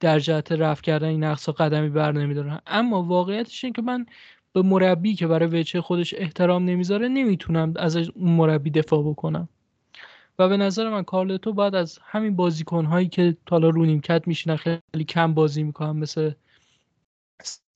در 0.00 0.18
جهت 0.18 0.52
رفع 0.52 0.82
کردن 0.82 1.08
این 1.08 1.24
نقص 1.24 1.48
قدمی 1.48 1.88
بر 1.88 2.12
نمیدارم 2.12 2.62
اما 2.66 3.02
واقعیتش 3.02 3.64
اینه 3.64 3.74
که 3.74 3.82
من 3.82 4.06
به 4.54 4.62
مربی 4.62 5.14
که 5.14 5.26
برای 5.26 5.60
وجه 5.60 5.80
خودش 5.80 6.14
احترام 6.14 6.64
نمی‌ذاره 6.64 7.08
نمی‌تونم 7.08 7.74
از 7.76 7.96
اون 7.96 8.10
مربی 8.16 8.70
دفاع 8.70 9.02
بکنم. 9.10 9.48
و 10.38 10.48
به 10.48 10.56
نظر 10.56 10.90
من 10.90 11.02
کارلتو 11.02 11.52
باید 11.52 11.74
از 11.74 11.98
همین 12.02 12.36
بازیکن 12.36 12.84
هایی 12.84 13.08
که 13.08 13.36
تالا 13.46 13.68
رو 13.68 13.84
نیمکت 13.84 14.28
میشینن 14.28 14.56
خیلی 14.56 15.04
کم 15.08 15.34
بازی 15.34 15.62
می‌کنن 15.62 15.96
مثل 15.96 16.32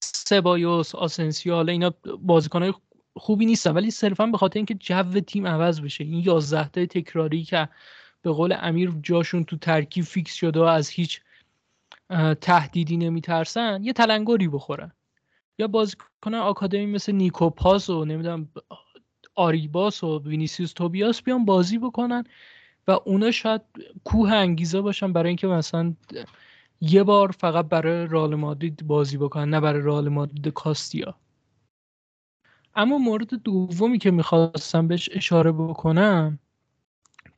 سبایوس 0.00 0.94
آسنسیو 0.94 1.54
حالا 1.54 1.72
اینا 1.72 1.94
بازیکن 2.22 2.62
های 2.62 2.72
خوبی 3.16 3.46
نیستن 3.46 3.70
ولی 3.70 3.90
صرفا 3.90 4.26
به 4.26 4.38
خاطر 4.38 4.58
اینکه 4.58 4.74
جو 4.74 5.20
تیم 5.20 5.46
عوض 5.46 5.80
بشه 5.80 6.04
این 6.04 6.22
11 6.24 6.68
تا 6.68 6.86
تکراری 6.86 7.44
که 7.44 7.68
به 8.22 8.32
قول 8.32 8.54
امیر 8.60 8.92
جاشون 9.02 9.44
تو 9.44 9.56
ترکیب 9.56 10.04
فیکس 10.04 10.34
شده 10.34 10.60
و 10.60 10.62
از 10.62 10.88
هیچ 10.88 11.20
تهدیدی 12.40 12.96
نمیترسن 12.96 13.84
یه 13.84 13.92
تلنگری 13.92 14.48
بخورن. 14.48 14.92
یا 15.58 15.68
بازیکن 15.68 16.34
آکادمی 16.34 16.86
مثل 16.86 17.12
نیکو 17.12 17.50
پاس 17.50 17.90
و 17.90 18.04
نمی‌دونم 18.04 18.48
آریباس 19.34 20.04
و 20.04 20.22
وینیسیوس 20.22 20.72
توبیاس 20.72 21.22
بیان 21.22 21.44
بازی 21.44 21.78
بکنن 21.78 22.24
و 22.88 22.98
اونا 23.04 23.30
شاید 23.30 23.62
کوه 24.04 24.32
انگیزه 24.32 24.80
باشن 24.80 25.12
برای 25.12 25.28
اینکه 25.28 25.46
مثلا 25.46 25.94
یه 26.80 27.02
بار 27.02 27.30
فقط 27.30 27.68
برای 27.68 28.06
رال 28.06 28.34
مادرید 28.34 28.86
بازی 28.86 29.18
بکنن 29.18 29.50
نه 29.50 29.60
برای 29.60 29.82
رال 29.82 30.08
مادرید 30.08 30.48
کاستیا. 30.48 31.14
اما 32.74 32.98
مورد 32.98 33.34
دومی 33.34 33.98
که 33.98 34.10
می‌خواستم 34.10 34.88
بهش 34.88 35.08
اشاره 35.12 35.52
بکنم 35.52 36.38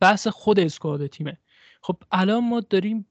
بحث 0.00 0.28
خود 0.28 0.60
اسکواد 0.60 1.06
تیمه. 1.06 1.38
خب 1.82 1.96
الان 2.12 2.48
ما 2.48 2.60
داریم 2.60 3.06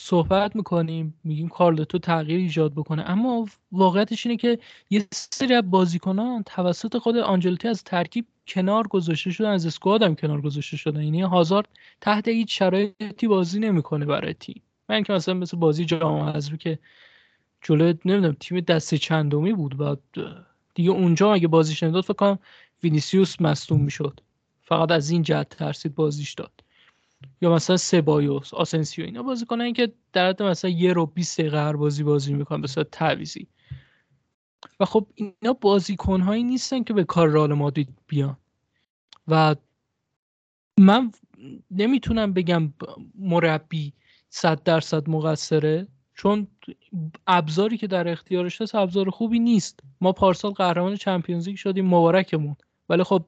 صحبت 0.00 0.56
می‌کنیم 0.56 1.14
میگیم 1.24 1.48
کارلتو 1.48 1.98
تغییر 1.98 2.38
ایجاد 2.38 2.72
بکنه. 2.72 3.10
اما 3.10 3.46
واقعیتش 3.72 4.26
اینه 4.26 4.36
که 4.36 4.58
یه 4.90 5.06
سری 5.12 5.54
از 5.54 5.70
بازیکنان 5.70 6.42
توسط 6.42 6.98
خود 6.98 7.16
آنجلتی 7.16 7.68
از 7.68 7.84
ترکیب 7.84 8.26
کنار 8.48 8.88
گذاشته 8.88 9.30
شدن 9.30 9.50
از 9.50 9.66
اسکواد 9.66 10.02
هم 10.02 10.14
کنار 10.14 10.40
گذاشته 10.40 10.76
شدن. 10.76 11.02
یعنی 11.02 11.22
هازارد 11.22 11.68
تحت 12.00 12.28
هیچ 12.28 12.58
شرایطی 12.58 13.26
بازی 13.28 13.60
نمی‌کنه 13.60 14.06
برای 14.06 14.34
تیم. 14.34 14.62
من 14.88 15.02
که 15.02 15.12
مثلا 15.12 15.34
مثل 15.34 15.56
بازی 15.56 15.84
جام 15.84 16.28
حذفی 16.28 16.56
که 16.56 16.78
جلو 17.62 17.92
نمی‌دونم 18.04 18.36
تیم 18.40 18.60
دست 18.60 18.94
چندمی 18.94 19.52
بود 19.52 19.80
و 19.80 19.96
دیگه 20.74 20.90
اونجا 20.90 21.34
اگه 21.34 21.48
بازیش 21.48 21.82
نمی‌داد 21.82 22.04
فکر 22.04 22.14
کنم 22.14 22.38
وینیسیوس 22.82 23.40
مصدوم 23.40 23.80
می‌شد. 23.80 24.20
فقط 24.62 24.90
از 24.90 25.10
این 25.10 25.22
جهت 25.22 25.48
ترسید 25.48 25.94
بازیش 25.94 26.34
داد. 26.34 26.52
یا 27.40 27.54
مثلا 27.54 27.76
سبایوس 27.76 28.54
آسنسیو 28.54 29.04
اینا 29.04 29.22
بازی 29.22 29.46
کنن 29.46 29.72
که 29.72 29.92
در 30.12 30.28
حد 30.28 30.42
مثلا 30.42 30.70
یه 30.70 30.92
رو 30.92 31.06
20 31.06 31.40
دقیقه 31.40 31.58
هر 31.58 31.76
بازی 31.76 32.02
بازی 32.02 32.34
می‌کنن 32.34 32.60
به 32.60 32.68
صورت 32.68 32.90
تعویزی 32.90 33.46
و 34.80 34.84
خب 34.84 35.06
اینا 35.14 35.52
بازیکن 35.60 36.20
هایی 36.20 36.44
نیستن 36.44 36.82
که 36.82 36.92
به 36.94 37.04
کار 37.04 37.28
رال 37.28 37.52
مادرید 37.52 37.88
بیان. 38.06 38.36
و 39.28 39.56
من 40.78 41.12
نمی‌تونم 41.70 42.32
بگم 42.32 42.72
مربی 43.14 43.92
صد 44.28 44.62
درصد 44.62 45.08
مقصره 45.08 45.88
چون 46.14 46.46
ابزاری 47.26 47.78
که 47.78 47.86
در 47.86 48.08
اختیارش 48.08 48.62
هست 48.62 48.74
ابزار 48.74 49.10
خوبی 49.10 49.38
نیست. 49.38 49.80
ما 50.00 50.12
پارسال 50.12 50.52
قهرمان 50.52 50.96
چمپیونز 50.96 51.48
لیگ 51.48 51.56
شدیم 51.56 51.86
مبارکمون. 51.86 52.56
ولی 52.88 53.02
خب 53.02 53.24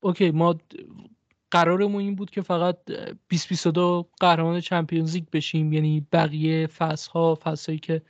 اوکی 0.00 0.30
ما 0.30 0.54
قرارمون 1.50 2.00
این 2.00 2.14
بود 2.14 2.30
که 2.30 2.42
فقط 2.42 2.76
2022 2.84 4.08
قهرمان 4.20 4.60
چمپیونز 4.60 5.14
لیگ 5.14 5.24
بشیم. 5.32 5.72
یعنی 5.72 6.06
بقیه 6.12 6.66
فصل 6.66 7.10
ها 7.10 7.38
که 7.82 8.02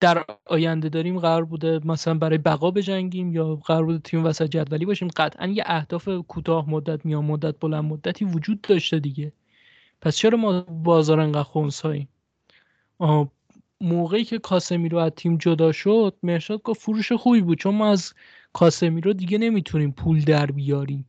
در 0.00 0.24
آینده 0.46 0.88
داریم 0.88 1.18
قرار 1.18 1.44
بوده 1.44 1.80
مثلا 1.84 2.14
برای 2.14 2.38
بقا 2.38 2.70
بجنگیم 2.70 3.32
یا 3.32 3.56
قرار 3.56 3.84
بوده 3.84 3.98
تیم 3.98 4.24
وسط 4.24 4.46
جدولی 4.46 4.86
باشیم. 4.86 5.08
قطعا 5.08 5.46
یه 5.46 5.62
اهداف 5.66 6.08
کوتاه 6.08 6.70
مدت 6.70 7.06
میان 7.06 7.24
مدت 7.24 7.60
بلند 7.60 7.84
مدتی 7.84 8.24
وجود 8.24 8.60
داشته 8.60 8.98
دیگه. 8.98 9.32
پس 10.00 10.16
چرا 10.16 10.38
ما 10.38 10.60
بازار 10.60 11.20
انقدر 11.20 11.42
خونساییم؟ 11.42 12.08
موقعی 13.80 14.24
که 14.24 14.38
کاسمیرو 14.38 14.98
از 14.98 15.12
تیم 15.16 15.36
جدا 15.36 15.72
شد 15.72 16.16
مرشاد 16.22 16.62
گفت 16.62 16.80
فروش 16.80 17.12
خوبی 17.12 17.40
بود. 17.40 17.58
چون 17.58 17.74
ما 17.74 17.90
از 17.90 18.14
کاسمیرو 18.52 19.12
دیگه 19.12 19.38
نمی‌تونیم 19.38 19.92
پول 19.92 20.20
در 20.20 20.46
بیاریم. 20.46 21.06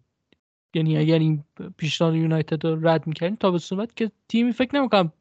یعنی 0.73 0.97
اگر 0.97 1.19
این 1.19 1.43
پیشنهاد 1.77 2.15
یونایتد 2.15 2.65
رو 2.65 2.87
رد 2.87 3.07
می‌کردیم 3.07 3.35
تا 3.35 3.51
به 3.51 3.59
صورت 3.59 3.95
که 3.95 4.11
تیمی 4.29 4.51
فکر 4.51 4.75
نمی‌کنم 4.75 5.13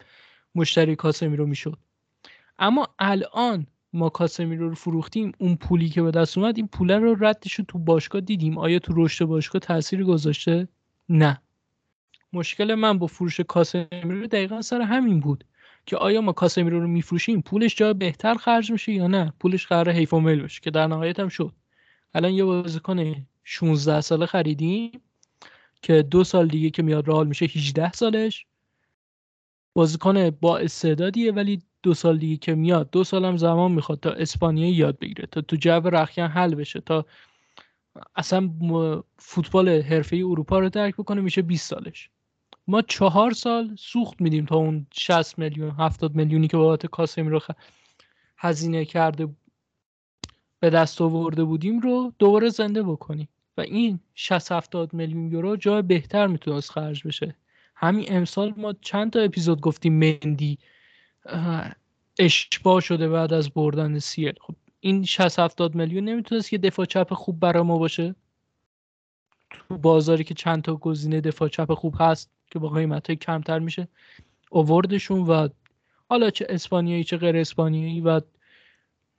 مشتری 0.55 0.97
کاسمیرو 0.97 1.47
می‌شد. 1.47 1.79
اما 2.59 2.89
الان 2.99 3.67
ما 3.93 4.09
کاسمیرو 4.09 4.69
رو 4.69 4.75
فروختیم 4.75 5.33
اون 5.39 5.57
پولی 5.57 5.89
که 5.89 6.03
به 6.03 6.11
دست 6.11 6.39
اومد 6.39 6.57
این 6.57 6.69
پول 6.69 6.91
رو 6.91 7.25
ردش 7.25 7.55
رو 7.55 7.65
تو 7.69 7.79
باشگاه 7.79 8.21
دیدیم. 8.21 8.59
آیا 8.59 8.79
تو 8.79 8.93
رشد 8.97 9.25
باشگاه 9.25 9.61
تاثیر 9.61 10.05
گذاشته؟ 10.05 10.69
نه. 11.09 11.43
مشکل 12.33 12.75
من 12.75 12.99
با 12.99 13.07
فروش 13.07 13.41
کاسمیرو 13.41 14.27
دقیقا 14.27 14.63
سر 14.63 14.81
همین 14.81 15.21
بود 15.21 15.45
که 15.87 15.97
آیا 15.97 16.21
ما 16.21 16.33
کاسمیرو 16.33 16.81
رو 16.81 16.89
میفروشیم 16.89 17.41
پولش 17.41 17.77
جا 17.77 17.93
بهتر 17.93 18.35
خرج 18.35 18.73
میشه 18.73 18.93
یا 18.93 19.07
نه؟ 19.07 19.33
پولش 19.41 19.67
قرار 19.67 19.91
حیف 19.91 20.15
و 20.15 20.21
میل 20.21 20.43
بشه 20.43 20.61
که 20.61 20.71
در 20.71 20.87
نهایت 20.87 21.21
هم 21.21 21.29
شد. 21.29 21.53
الان 22.15 22.33
یه 22.33 22.45
بازیکن 22.45 23.27
16 23.45 24.01
ساله 24.01 24.27
خریدیم. 24.27 25.01
که 25.83 26.03
دو 26.03 26.25
سال 26.25 26.49
دیگه 26.49 26.71
که 26.71 26.83
میاد 26.83 27.09
رال 27.09 27.27
میشه 27.27 27.45
18 27.45 27.93
سالش. 27.93 28.47
بازیکن 29.75 30.31
با 30.31 30.59
استعدادیه 30.59 31.33
ولی 31.33 31.63
دو 31.83 31.95
سال 31.95 32.19
دیگه 32.19 32.37
که 32.37 32.55
میاد 32.55 32.91
دو 32.91 33.05
سالم 33.05 33.37
زمان 33.37 33.73
می‌خواد 33.73 34.01
تا 34.01 34.11
اسپانیایی 34.11 34.73
یاد 34.73 34.99
بگیره 34.99 35.27
تا 35.27 35.41
تو 35.41 35.57
جو 35.57 35.71
رخیان 35.71 36.31
حل 36.31 36.55
بشه 36.55 36.81
تا 36.81 37.07
اصلا 38.17 38.51
فوتبال 39.19 39.69
حرفه 39.69 40.17
اروپا 40.17 40.59
رو 40.59 40.69
درک 40.69 40.95
بکنه 40.95 41.21
میشه 41.21 41.43
20 41.43 41.71
سالش. 41.71 42.11
ما 42.67 42.83
چهار 42.83 43.33
سال 43.33 43.77
سوخت 43.79 44.21
میدیم 44.21 44.47
تا 44.47 44.57
اون 44.57 44.87
60 44.93 45.39
میلیون 45.39 45.71
70 45.71 46.15
میلیونی 46.15 46.49
که 46.49 46.57
بابت 46.57 46.87
کاسمی 46.87 47.29
رو 47.29 47.41
هزینه 48.37 48.85
کرده 48.85 49.29
به 50.61 50.71
دست 50.71 51.01
آورده 51.01 51.45
بودیم 51.45 51.81
رو 51.81 52.13
دوباره 52.19 52.49
زنده 52.49 52.83
بکنیم. 52.83 53.29
و 53.57 53.61
این 53.61 54.01
60 54.15 54.53
70 54.53 54.95
میلیون 54.95 55.33
یورو 55.33 55.57
جای 55.57 55.83
بهتر 55.83 56.27
می‌تونست 56.27 56.71
خرج 56.71 57.07
بشه. 57.07 57.35
همین 57.75 58.07
امسال 58.09 58.55
ما 58.57 58.73
چند 58.73 59.13
تا 59.13 59.21
اپیزود 59.21 59.61
گفتیم 59.61 59.93
مندی 59.99 60.59
اشتباه 62.19 62.81
شده 62.81 63.09
بعد 63.09 63.33
از 63.33 63.51
بردن 63.51 63.99
سیل. 63.99 64.35
خب 64.41 64.55
این 64.81 65.05
60 65.05 65.39
70 65.39 65.75
میلیون 65.75 66.05
نمی‌تونست 66.05 66.53
یه 66.53 66.59
دفاع 66.59 66.87
چپ 66.87 67.15
خوب 67.15 67.41
برای 67.41 67.63
ما 67.63 67.79
باشه؟ 67.79 68.15
تو 69.51 69.79
بازاری 69.79 70.25
که 70.25 70.35
چند 70.35 70.63
تا 70.63 70.75
گزینه 70.77 71.21
دفاع 71.21 71.49
چپ 71.49 71.75
خوب 71.75 71.95
هست 72.01 72.31
که 72.51 72.59
با 72.59 72.69
قیمت 72.69 73.07
های 73.07 73.17
کمتر 73.17 73.59
میشه 73.59 73.89
اووردشون 74.51 75.21
و 75.21 75.49
حالا 76.09 76.31
چه 76.31 76.47
اسپانیایی 76.49 77.05
چه 77.05 77.17
غیر 77.17 77.37
اسپانیایی 77.37 78.01
و 78.01 78.21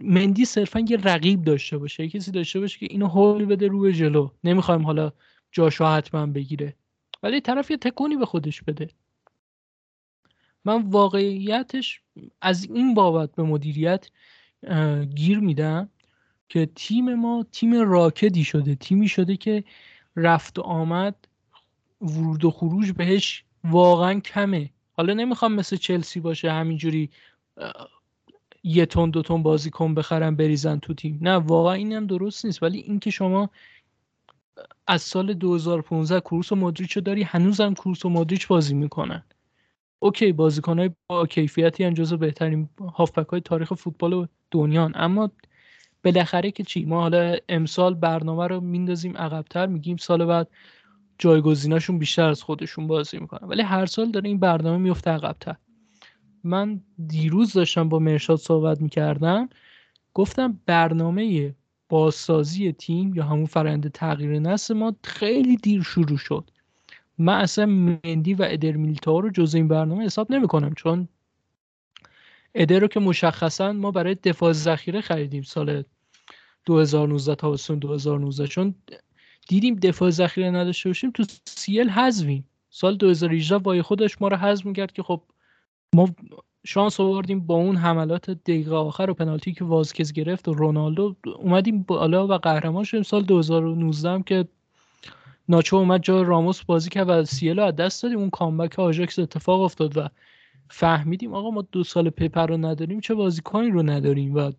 مندی 0.03 0.45
صرفا 0.45 0.79
یه 0.79 0.97
رقیب 0.97 1.43
داشته 1.43 1.77
باشه 1.77 2.09
کسی 2.09 2.31
داشته 2.31 2.59
باشه 2.59 2.79
که 2.79 2.87
اینو 2.89 3.07
هول 3.07 3.45
بده 3.45 3.67
روی 3.67 3.93
جلو. 3.93 4.29
نمی‌خوایم 4.43 4.85
حالا 4.85 5.11
جاشو 5.51 5.85
حتما 5.85 6.25
بگیره. 6.25 6.75
ولی 7.23 7.41
طرف 7.41 7.71
یه 7.71 7.77
تکونی 7.77 8.15
به 8.15 8.25
خودش 8.25 8.61
بده. 8.61 8.89
من 10.65 10.81
واقعیتش 10.81 12.01
از 12.41 12.63
این 12.63 12.93
بابت 12.93 13.35
به 13.35 13.43
مدیریت 13.43 14.09
گیر 15.15 15.39
میدم 15.39 15.89
که 16.49 16.65
تیم 16.75 17.15
ما 17.15 17.45
تیم 17.51 17.73
راکدی 17.73 18.43
شده. 18.43 18.75
تیمی 18.75 19.07
شده 19.07 19.37
که 19.37 19.63
رفت 20.15 20.59
و 20.59 20.61
آمد 20.61 21.27
ورود 22.01 22.45
و 22.45 22.51
خروج 22.51 22.91
بهش 22.91 23.43
واقعا 23.63 24.19
کمه. 24.19 24.69
حالا 24.91 25.13
نمی‌خوام 25.13 25.53
مثل 25.53 25.75
چلسی 25.75 26.19
باشه 26.19 26.51
همینجوری 26.51 27.09
یه 28.63 28.85
تون 28.85 29.09
دو 29.09 29.21
تون 29.21 29.43
بازیکن 29.43 29.95
بخرن 29.95 30.35
بریزن 30.35 30.79
تو 30.79 30.93
تیم. 30.93 31.19
نه 31.21 31.35
واقعا 31.35 31.73
اینم 31.73 32.07
درست 32.07 32.45
نیست. 32.45 32.63
ولی 32.63 32.79
اینکه 32.79 33.09
شما 33.09 33.49
از 34.87 35.01
سال 35.01 35.33
2015 35.33 36.19
کروس 36.19 36.51
و 36.51 36.55
مدریچ 36.55 36.91
رو 36.91 37.01
داری 37.01 37.23
هنوزم 37.23 37.73
کروس 37.73 38.05
و 38.05 38.09
مدریچ 38.09 38.47
بازی 38.47 38.73
می‌کنن. 38.73 39.23
اوکی 39.99 40.31
بازیکنهای 40.31 40.89
با 41.07 41.25
کیفیتی 41.25 41.83
هم 41.83 41.93
جزو 41.93 42.17
بهترین 42.17 42.69
هافبک 42.95 43.27
های 43.27 43.41
تاریخ 43.41 43.73
فوتبال 43.73 44.27
دنیا 44.51 44.91
اما 44.95 45.31
بالاخره 46.03 46.51
که 46.51 46.63
چی؟ 46.63 46.85
ما 46.85 47.01
حالا 47.01 47.37
امسال 47.49 47.93
برنامه 47.93 48.47
رو 48.47 48.61
میندازیم 48.61 49.17
عقبتر 49.17 49.65
میگیم 49.65 49.97
سال 49.97 50.25
بعد 50.25 50.47
جایگزیناشون 51.17 51.99
بیشتر 51.99 52.29
از 52.29 52.43
خودشون 52.43 52.87
بازی 52.87 53.17
می‌کنن. 53.17 53.47
ولی 53.47 53.61
هر 53.61 53.85
سال 53.85 54.11
داره 54.11 54.29
این 54.29 54.39
برنامه 54.39 54.77
میفته 54.77 55.11
عقبتر. 55.11 55.55
من 56.43 56.81
دیروز 57.07 57.53
داشتم 57.53 57.89
با 57.89 57.99
مرشاد 57.99 58.37
صحبت 58.37 58.81
می‌کردم 58.81 59.49
گفتم 60.13 60.59
برنامه 60.65 61.55
بازسازی 61.89 62.71
تیم 62.71 63.15
یا 63.15 63.23
همون 63.23 63.45
فرنده 63.45 63.89
تغییر 63.89 64.39
نسل 64.39 64.73
ما 64.73 64.95
خیلی 65.03 65.57
دیر 65.57 65.81
شروع 65.81 66.17
شد. 66.17 66.49
من 67.17 67.39
اصلا 67.41 67.65
مندی 67.65 68.33
و 68.33 68.47
ادر 68.49 68.71
میلتا 68.71 69.19
رو 69.19 69.29
جز 69.29 69.55
این 69.55 69.67
برنامه 69.67 70.05
حساب 70.05 70.31
نمی 70.31 70.47
کنم 70.47 70.73
چون 70.73 71.07
ادر 72.55 72.79
رو 72.79 72.87
که 72.87 72.99
مشخصا 72.99 73.73
ما 73.73 73.91
برای 73.91 74.15
دفاع 74.15 74.53
ذخیره 74.53 75.01
خریدیم 75.01 75.41
سال 75.41 75.83
2019 76.65 77.35
تا 77.35 77.55
2019 77.75 78.47
چون 78.47 78.75
دیدیم 79.47 79.75
دفاع 79.75 80.09
ذخیره 80.09 80.51
نداشته 80.51 80.89
باشیم 80.89 81.11
تو 81.11 81.23
سیل 81.45 81.89
حذفیم. 81.89 82.47
سال 82.69 82.97
2018 82.97 83.55
وای 83.55 83.81
خودش 83.81 84.21
ما 84.21 84.27
رو 84.27 84.37
حذف 84.37 84.65
می‌کرد 84.65 84.91
که 84.91 85.03
خب 85.03 85.21
ما 85.93 86.09
شانس 86.67 86.99
آوردیم 86.99 87.39
با 87.39 87.55
اون 87.55 87.75
حملات 87.75 88.29
دقیقه 88.29 88.75
آخر 88.75 89.09
و 89.09 89.13
پنالتی 89.13 89.53
که 89.53 89.63
وازکز 89.63 90.13
گرفت 90.13 90.47
و 90.47 90.53
رونالدو 90.53 91.15
اومدیم 91.35 91.83
بالا 91.83 92.27
و 92.27 92.33
قهرمان 92.33 92.83
شدیم. 92.83 93.03
سال 93.03 93.23
2019 93.23 94.09
هم 94.09 94.23
که 94.23 94.47
ناچو 95.49 95.75
اومد 95.75 96.03
جا 96.03 96.21
راموس 96.21 96.63
بازی 96.63 96.89
کرد 96.89 97.09
و 97.09 97.25
سیل 97.25 97.59
از 97.59 97.75
دست 97.75 98.03
دادیم. 98.03 98.19
اون 98.19 98.29
کامبک 98.29 98.79
آژاکس 98.79 99.19
اتفاق 99.19 99.61
افتاد 99.61 99.97
و 99.97 100.07
فهمیدیم 100.69 101.33
آقا 101.33 101.49
ما 101.49 101.61
دو 101.71 101.83
سال 101.83 102.09
پیپر 102.09 102.47
رو 102.47 102.57
نداریم 102.57 102.99
چه 102.99 103.13
بازیکنی 103.13 103.69
رو 103.69 103.83
نداریم؟ 103.83 104.35
و 104.35 104.51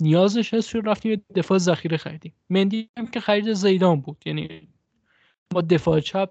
نیازش 0.00 0.54
هست 0.54 0.68
شد 0.68 0.82
رفتیم 0.84 1.24
دفاع 1.34 1.58
ذخیره 1.58 1.96
خریدیم. 1.96 2.32
مندی 2.50 2.88
هم 2.98 3.06
که 3.06 3.20
خرید 3.20 3.52
زیدان 3.52 4.00
بود. 4.00 4.22
یعنی 4.26 4.68
ما 5.54 5.60
دفاع 5.60 6.00
چپ 6.00 6.30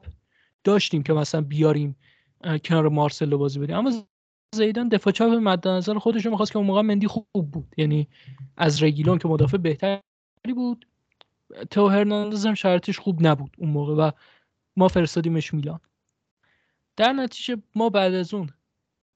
داشتیم 0.63 1.03
که 1.03 1.13
مثلا 1.13 1.41
بیاریم 1.41 1.95
کنار 2.65 2.89
مارسلو 2.89 3.37
بازی 3.37 3.59
بدیم. 3.59 3.75
اما 3.75 3.91
زیدان 4.55 4.89
دفاع 4.89 5.13
چپ 5.13 5.23
مد 5.23 5.67
نظر 5.67 5.97
خودش 5.97 6.25
می‌خواست 6.25 6.51
که 6.51 6.57
اون 6.57 6.67
موقع 6.67 6.81
مندی 6.81 7.07
خوب 7.07 7.51
بود. 7.51 7.73
یعنی 7.77 8.07
از 8.57 8.83
رگیلون 8.83 9.17
که 9.17 9.27
مدافع 9.27 9.57
بهتری 9.57 10.01
بود 10.55 10.87
تو 11.69 11.87
هرناندز 11.87 12.45
هم 12.45 12.53
شرطش 12.53 12.99
خوب 12.99 13.27
نبود 13.27 13.55
اون 13.57 13.69
موقع 13.69 13.93
و 13.93 14.11
ما 14.75 14.87
فرستادیمش 14.87 15.53
میلان. 15.53 15.79
در 16.97 17.13
نتیجه 17.13 17.57
ما 17.75 17.89
بعد 17.89 18.13
از 18.13 18.33
اون 18.33 18.49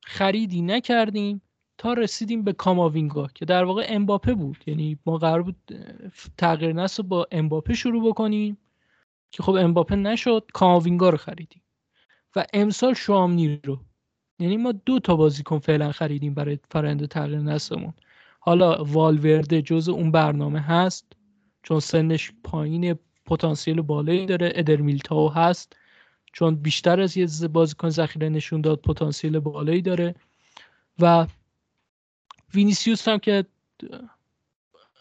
خریدی 0.04 0.62
نکردیم 0.62 1.42
تا 1.78 1.94
رسیدیم 1.94 2.44
به 2.44 2.54
کاماوینگا 2.54 3.28
که 3.28 3.46
در 3.46 3.64
واقع 3.64 3.86
امباپه 3.90 4.34
بود. 4.34 4.58
یعنی 4.68 5.00
ما 5.06 5.18
قرار 5.18 5.44
بود 5.44 5.58
تغییر 6.38 6.74
نسل 6.74 7.04
با 7.04 7.28
امباپه 7.32 7.74
شروع 7.74 8.10
بکنیم 8.10 8.58
که 9.32 9.44
خب 9.44 9.52
امباپه 9.52 9.96
نشد 9.96 10.46
کاماوینگا 10.54 11.10
رو 11.10 11.18
خریدیم. 11.18 11.62
و 12.36 12.46
امسال 12.54 12.94
شامنی 12.94 13.60
رو 13.64 13.80
یعنی 14.40 14.58
ما 14.58 14.72
دو 14.72 15.00
تا 15.00 15.16
بازیکن 15.16 15.60
فعلا 15.60 15.92
خریدیم 15.92 16.34
برای 16.34 16.60
فرند 16.72 17.06
تغییر 17.06 17.40
نسلمون. 17.40 17.94
حالا 18.40 18.84
والورده 18.84 19.62
جز 19.62 19.90
اون 19.90 20.12
برنامه 20.12 20.60
هست 20.60 21.06
چون 21.64 21.80
سنش 21.80 22.32
پایین 22.44 22.96
پتانسیل 23.26 23.82
بالایی 23.82 24.26
داره 24.26 24.52
ادر 24.56 24.76
میلتاو 24.76 25.30
هست 25.32 25.76
چون 26.34 26.56
بیشتر 26.56 27.00
از 27.02 27.18
یه 27.18 27.28
بازیکن 27.48 27.90
ذخیره 27.90 28.30
نشون 28.30 28.62
داد 28.62 28.82
پتانسیل 28.82 29.40
بالایی 29.40 29.82
داره. 29.82 30.16
و 31.00 31.28
وینیسیوس 32.54 33.08
هم 33.08 33.18
که 33.18 33.46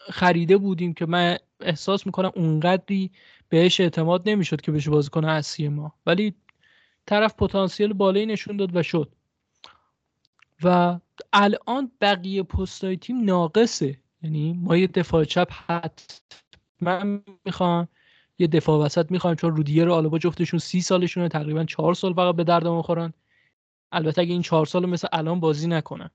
خریده 0.09 0.57
بودیم 0.57 0.93
که 0.93 1.05
من 1.05 1.37
احساس 1.59 2.05
می‌کنم 2.05 2.31
اونقدری 2.35 3.11
بهش 3.49 3.79
اعتماد 3.79 4.29
نمی‌شد 4.29 4.61
که 4.61 4.71
بشه 4.71 4.89
بازیکن 4.89 5.25
اصلی 5.25 5.67
ما. 5.67 5.93
ولی 6.05 6.33
طرف 7.05 7.35
پتانسیل 7.35 7.93
بالایی 7.93 8.25
نشون 8.25 8.57
داد 8.57 8.75
و 8.75 8.83
شد. 8.83 9.15
و 10.63 10.99
الان 11.33 11.91
بقیه 12.01 12.43
پستای 12.43 12.97
تیم 12.97 13.23
ناقصه. 13.23 13.97
یعنی 14.21 14.53
ما 14.53 14.77
یه 14.77 14.87
دفاع 14.87 15.23
چپ 15.23 15.49
من 16.81 17.23
می‌خوام 17.45 17.87
یه 18.39 18.47
دفاع 18.47 18.85
وسط 18.85 19.11
می‌خوایم 19.11 19.35
چون 19.35 19.55
رودیه 19.55 19.83
رو 19.83 19.93
آلبا 19.93 20.19
جفتشون 20.19 20.59
سی 20.59 20.81
سالشونه 20.81 21.29
تقریبا 21.29 21.63
چهار 21.63 21.93
سال 21.93 22.13
فقط 22.13 22.35
به 22.35 22.43
درد 22.43 22.67
می‌خورن. 22.67 23.13
البته 23.91 24.21
اگه 24.21 24.33
این 24.33 24.41
چهار 24.41 24.65
سال 24.65 24.85
مثل 24.85 25.07
الان 25.11 25.39
بازی 25.39 25.67
نکنن. 25.67 26.09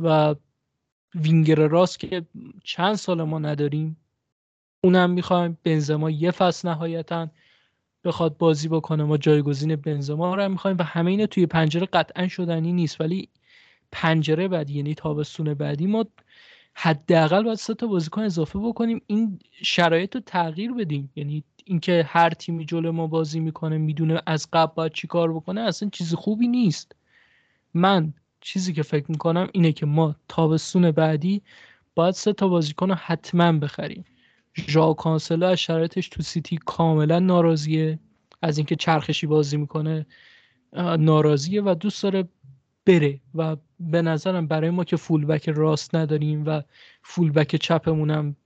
و 0.00 0.34
وینگر 1.14 1.68
راست 1.68 1.98
که 1.98 2.26
چند 2.64 2.94
سال 2.94 3.22
ما 3.22 3.38
نداریم 3.38 3.96
اونم 4.84 5.10
می‌خوایم. 5.10 5.58
بنزما 5.64 6.10
یه 6.10 6.30
فصل 6.30 6.68
نهایتا 6.68 7.28
بخواد 8.04 8.36
بازی 8.36 8.68
بکنه. 8.68 9.04
ما 9.04 9.16
جایگزین 9.16 9.76
بنزما 9.76 10.34
رو 10.34 10.42
هم 10.42 10.50
می‌خوایم. 10.50 10.76
و 10.78 10.82
همه 10.82 11.10
اینه 11.10 11.26
توی 11.26 11.46
پنجره 11.46 11.86
قطعا 11.86 12.28
شدنی 12.28 12.72
نیست. 12.72 13.00
ولی 13.00 13.28
پنجره 13.92 14.48
بعدی 14.48 14.74
یعنی 14.74 14.94
تابستون 14.94 15.54
بعدی 15.54 15.86
ما 15.86 16.06
حداقل 16.74 17.42
باید 17.42 17.58
سه 17.58 17.74
تا 17.74 17.86
بازیکن 17.86 18.22
اضافه 18.22 18.58
بکنیم. 18.58 19.02
این 19.06 19.38
شرایط 19.62 20.14
رو 20.14 20.22
تغییر 20.26 20.72
بدیم. 20.72 21.12
یعنی 21.16 21.44
اینکه 21.64 22.04
هر 22.08 22.30
تیمی 22.30 22.64
جلو 22.64 22.92
ما 22.92 23.06
بازی 23.06 23.40
می‌کنه 23.40 23.78
می‌دونه 23.78 24.22
از 24.26 24.48
قبل 24.52 24.72
باید 24.74 24.92
چی 24.92 25.06
کار 25.06 25.32
بکنه 25.32 25.60
اصلا 25.60 25.88
چیز 25.88 26.14
خوبی 26.14 26.48
نیست. 26.48 26.92
من 27.74 28.12
چیزی 28.40 28.72
که 28.72 28.82
فکر 28.82 29.10
می‌کنم 29.10 29.48
اینه 29.52 29.72
که 29.72 29.86
ما 29.86 30.16
تابستون 30.28 30.90
بعدی 30.90 31.42
باید 31.94 32.14
سه 32.14 32.32
تا 32.32 32.48
بازیکن 32.48 32.88
رو 32.88 32.94
حتما 32.94 33.52
بخریم. 33.52 34.04
ژاو 34.68 34.94
کانسلو 34.94 35.46
از 35.46 35.58
شرایطش 35.58 36.08
تو 36.08 36.22
سیتی 36.22 36.58
کاملا 36.66 37.18
ناراضیه. 37.18 37.98
از 38.42 38.58
اینکه 38.58 38.76
چرخشی 38.76 39.26
بازی 39.26 39.56
می‌کنه 39.56 40.06
ناراضیه 40.98 41.62
و 41.62 41.74
دوست 41.74 42.02
داره 42.02 42.28
بره 42.88 43.20
و 43.34 43.56
به 43.80 44.02
نظرم 44.02 44.46
برای 44.46 44.70
ما 44.70 44.84
که 44.84 44.96
فولبک 44.96 45.48
راست 45.48 45.94
نداریم 45.94 46.46
و 46.46 46.62
فولبک 47.02 47.56
چپمونم 47.56 48.36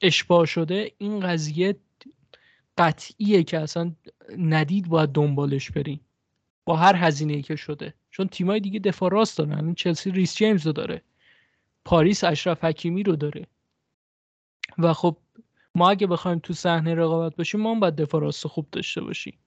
اشباه 0.00 0.46
شده 0.46 0.92
این 0.98 1.20
قضیه 1.20 1.76
قطعیه 2.78 3.42
که 3.42 3.58
اصلا 3.58 3.92
ندید 4.38 4.88
باید 4.88 5.10
دنبالش 5.10 5.70
بریم. 5.70 6.00
با 6.64 6.76
هر 6.76 6.96
هزینه 6.96 7.42
که 7.42 7.56
شده. 7.56 7.94
چون 8.10 8.28
تیمای 8.28 8.60
دیگه 8.60 8.78
دفاع 8.78 9.10
راست 9.10 9.38
دارن. 9.38 9.74
چلسی 9.74 10.10
ریس 10.10 10.36
جیمز 10.36 10.66
رو 10.66 10.72
داره. 10.72 11.02
پاریس 11.84 12.24
اشرف 12.24 12.64
حکیمی 12.64 13.02
رو 13.02 13.16
داره. 13.16 13.46
و 14.78 14.92
خب 14.92 15.16
ما 15.74 15.90
اگه 15.90 16.06
بخوایم 16.06 16.38
تو 16.38 16.52
صحنه 16.52 16.94
رقابت 16.94 17.36
باشیم 17.36 17.60
ما 17.60 17.70
هم 17.74 17.80
باید 17.80 17.96
دفاع 17.96 18.20
راست 18.20 18.46
خوب 18.46 18.66
داشته 18.72 19.00
باشیم. 19.00 19.38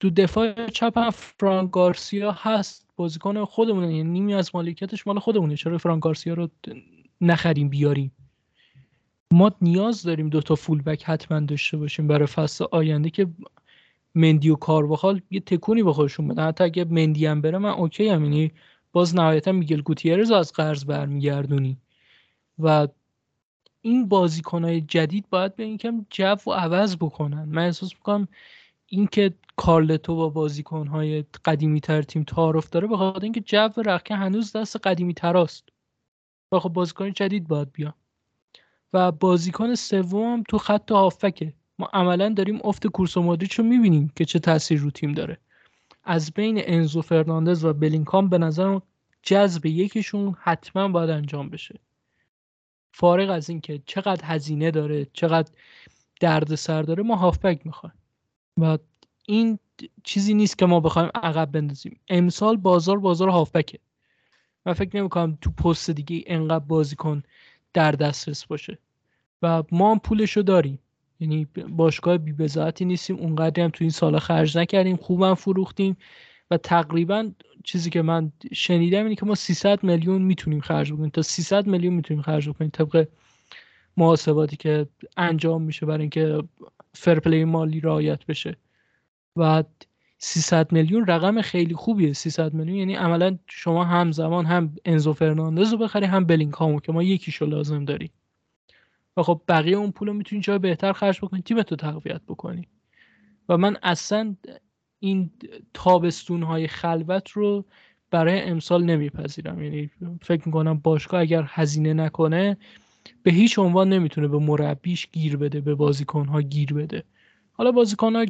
تو 0.00 0.10
دفاع 0.10 0.66
چپ 0.66 0.98
هم 0.98 1.10
فرانک 1.10 1.70
گارسیا 1.70 2.32
هست 2.32 2.86
بازیکن 2.96 3.44
خودمونه 3.44 3.96
یعنی 3.96 4.10
نیمی 4.10 4.34
از 4.34 4.50
مالکیتش 4.54 5.06
مال 5.06 5.18
خودمونه. 5.18 5.56
چرا 5.56 5.78
فرانک 5.78 6.02
گارسیا 6.02 6.34
رو 6.34 6.48
نخریم 7.20 7.68
بیاریم؟ 7.68 8.12
ما 9.30 9.52
نیاز 9.62 10.02
داریم 10.02 10.28
دوتا 10.28 10.54
فول 10.54 10.82
بک 10.82 11.04
حتما 11.04 11.40
داشته 11.40 11.76
باشیم 11.76 12.06
برای 12.06 12.26
فصل 12.26 12.64
آینده 12.70 13.10
که 13.10 13.26
مندی 14.14 14.50
و 14.50 14.56
کارواخال 14.56 15.20
یه 15.30 15.40
تکونی 15.40 15.82
به 15.82 15.92
خودشون 15.92 16.28
بدن. 16.28 16.46
حتی 16.46 16.64
اگه 16.64 16.84
مندی 16.84 17.26
هم 17.26 17.40
بره 17.40 17.58
من 17.58 17.70
اوکی 17.70 18.08
هم. 18.08 18.24
یعنی 18.24 18.52
باز 18.92 19.14
نهایتا 19.14 19.52
میگل 19.52 19.80
گوتیرز 19.80 20.30
از 20.30 20.52
قرض 20.52 20.84
برمیگردونی. 20.84 21.76
و 22.58 22.88
این 23.82 24.08
بازیکنهای 24.08 24.80
جدید 24.80 25.26
باید 25.30 25.56
به 25.56 25.62
این 25.62 25.78
کم 25.78 26.06
جو 26.10 26.36
و 26.46 26.50
عوض 26.50 26.96
بکنن. 26.96 27.44
من 27.44 27.64
احساس 27.64 27.94
می‌کنم 27.94 28.28
اینکه 28.86 29.34
کارلتو 29.56 30.16
با 30.16 30.28
بازیکنهای 30.28 31.24
قدیمی 31.44 31.80
تر 31.80 32.02
تیم 32.02 32.24
تعارف 32.24 32.70
داره 32.70 32.86
به 32.86 32.96
خاطر 32.96 33.22
اینکه 33.22 33.40
جو 33.40 33.68
رختکن 33.86 34.14
هنوز 34.14 34.56
دست 34.56 34.76
قدیمی 34.76 35.14
تراست 35.14 35.68
و 36.52 36.58
خب 36.58 36.68
بازیکن 36.68 37.12
جدید 37.12 37.48
باید 37.48 37.72
بیان 37.72 37.94
و 38.92 39.12
بازیکن 39.12 39.74
سوم 39.74 40.42
تو 40.42 40.58
خط 40.58 40.92
هافکه. 40.92 41.52
ما 41.78 41.88
عملا 41.92 42.28
داریم 42.28 42.60
افت 42.64 42.86
کروس 42.86 43.36
رو 43.56 43.64
می‌بینیم 43.64 44.12
که 44.16 44.24
چه 44.24 44.38
تاثیر 44.38 44.80
رو 44.80 44.90
تیم 44.90 45.12
داره. 45.12 45.38
از 46.04 46.32
بین 46.32 46.60
انزو 46.64 47.02
فرناندز 47.02 47.64
و 47.64 47.72
بلینگام 47.72 48.28
به 48.28 48.38
نظر 48.38 48.78
جذب 49.22 49.66
یکیشون 49.66 50.36
حتما 50.40 50.88
باید 50.88 51.10
انجام 51.10 51.50
بشه. 51.50 51.80
فارغ 52.92 53.30
از 53.30 53.50
اینکه 53.50 53.82
چقدر 53.86 54.24
هزینه 54.24 54.70
داره 54.70 55.06
چقدر 55.12 55.52
درد 56.20 56.54
سر 56.54 56.82
داره 56.82 57.02
ما 57.02 57.16
هافبک 57.16 57.66
می‌خوایم. 57.66 57.94
و 58.60 58.78
این 59.26 59.58
چیزی 60.04 60.34
نیست 60.34 60.58
که 60.58 60.66
ما 60.66 60.80
بخوایم 60.80 61.10
عقب 61.14 61.52
بندازیم. 61.52 62.00
امسال 62.08 62.56
بازار 62.56 62.98
بازار 62.98 63.28
هافبکه. 63.28 63.78
من 64.66 64.72
فکر 64.72 64.96
نمی‌کنم 64.96 65.38
تو 65.40 65.50
پست 65.50 65.90
دیگه 65.90 66.24
انقدر 66.26 66.64
بازیکن 66.64 67.22
در 67.72 67.92
دسترس 67.92 68.46
باشه. 68.46 68.78
و 69.42 69.62
ما 69.72 69.90
هم 69.90 69.98
پولشو 69.98 70.42
داریم. 70.42 70.78
یعنی 71.20 71.46
باشگاه 71.68 72.18
بی 72.18 72.34
نیستیم. 72.80 73.16
اونقدری 73.16 73.62
هم 73.62 73.70
تو 73.70 73.84
این 73.84 73.90
سالا 73.90 74.18
خرج 74.18 74.58
نکردیم. 74.58 74.96
خوبم 74.96 75.34
فروختیم. 75.34 75.96
و 76.50 76.56
تقریبا 76.56 77.30
چیزی 77.64 77.90
که 77.90 78.02
من 78.02 78.32
شنیدم 78.52 79.02
اینه 79.02 79.14
که 79.14 79.26
ما 79.26 79.34
300 79.34 79.84
میلیون 79.84 80.22
می‌تونیم 80.22 80.60
خرج 80.60 80.92
بکنیم. 80.92 81.10
تا 81.10 81.22
300 81.22 81.66
میلیون 81.66 81.94
می‌تونیم 81.94 82.22
خرج 82.22 82.48
بکنیم 82.48 82.70
طبق 82.70 83.08
محاسباتی 83.96 84.56
که 84.56 84.86
انجام 85.16 85.62
میشه 85.62 85.86
برای 85.86 86.00
اینکه 86.00 86.42
fair 86.94 87.19
play 87.19 87.44
مالی 87.44 87.80
رعایت 87.80 88.26
بشه. 88.26 88.56
و 89.36 89.64
300 90.18 90.72
میلیون 90.72 91.06
رقم 91.06 91.42
خیلی 91.42 91.74
خوبیه. 91.74 92.12
300 92.12 92.54
میلیون 92.54 92.78
یعنی 92.78 92.94
عملا 92.94 93.38
شما 93.46 93.84
همزمان 93.84 94.46
هم 94.46 94.74
انزو 94.84 95.12
فرناندز 95.12 95.72
رو 95.72 95.78
بخری 95.78 96.06
هم 96.06 96.24
بلینگامو 96.24 96.80
که 96.80 96.92
ما 96.92 97.02
یکیشو 97.02 97.46
لازم 97.46 97.84
داریم. 97.84 98.10
و 99.16 99.22
خب 99.22 99.40
بقیه 99.48 99.76
اون 99.76 99.90
پول 99.90 100.08
رو 100.08 100.14
می‌تونی 100.14 100.42
جای 100.42 100.58
بهتر 100.58 100.92
خرج 100.92 101.18
بکنی 101.18 101.42
تیمتو 101.42 101.76
تقویت 101.76 102.20
بکنی. 102.28 102.68
و 103.48 103.56
من 103.56 103.76
اصلا 103.82 104.36
این 105.00 105.30
تابستون 105.74 106.42
های 106.42 106.66
خلوت 106.68 107.30
رو 107.30 107.64
برای 108.10 108.40
امسال 108.40 108.84
نمیپذیرم. 108.84 109.62
یعنی 109.62 109.90
فکر 110.22 110.42
می‌کنم 110.46 110.78
باشگاه 110.78 111.20
اگر 111.20 111.44
هزینه 111.48 111.94
نکنه 111.94 112.56
به 113.22 113.30
هیچ 113.30 113.58
عنوان 113.58 113.88
نمی‌تونه 113.88 114.28
به 114.28 114.38
مربیش 114.38 115.08
گیر 115.12 115.36
بده 115.36 115.60
به 115.60 115.74
بازیکن 115.74 116.26
ها 116.26 116.42
گیر 116.42 116.72
بده. 116.72 117.04
حالا 117.52 117.72
بازیکن 117.72 118.16
ها 118.16 118.24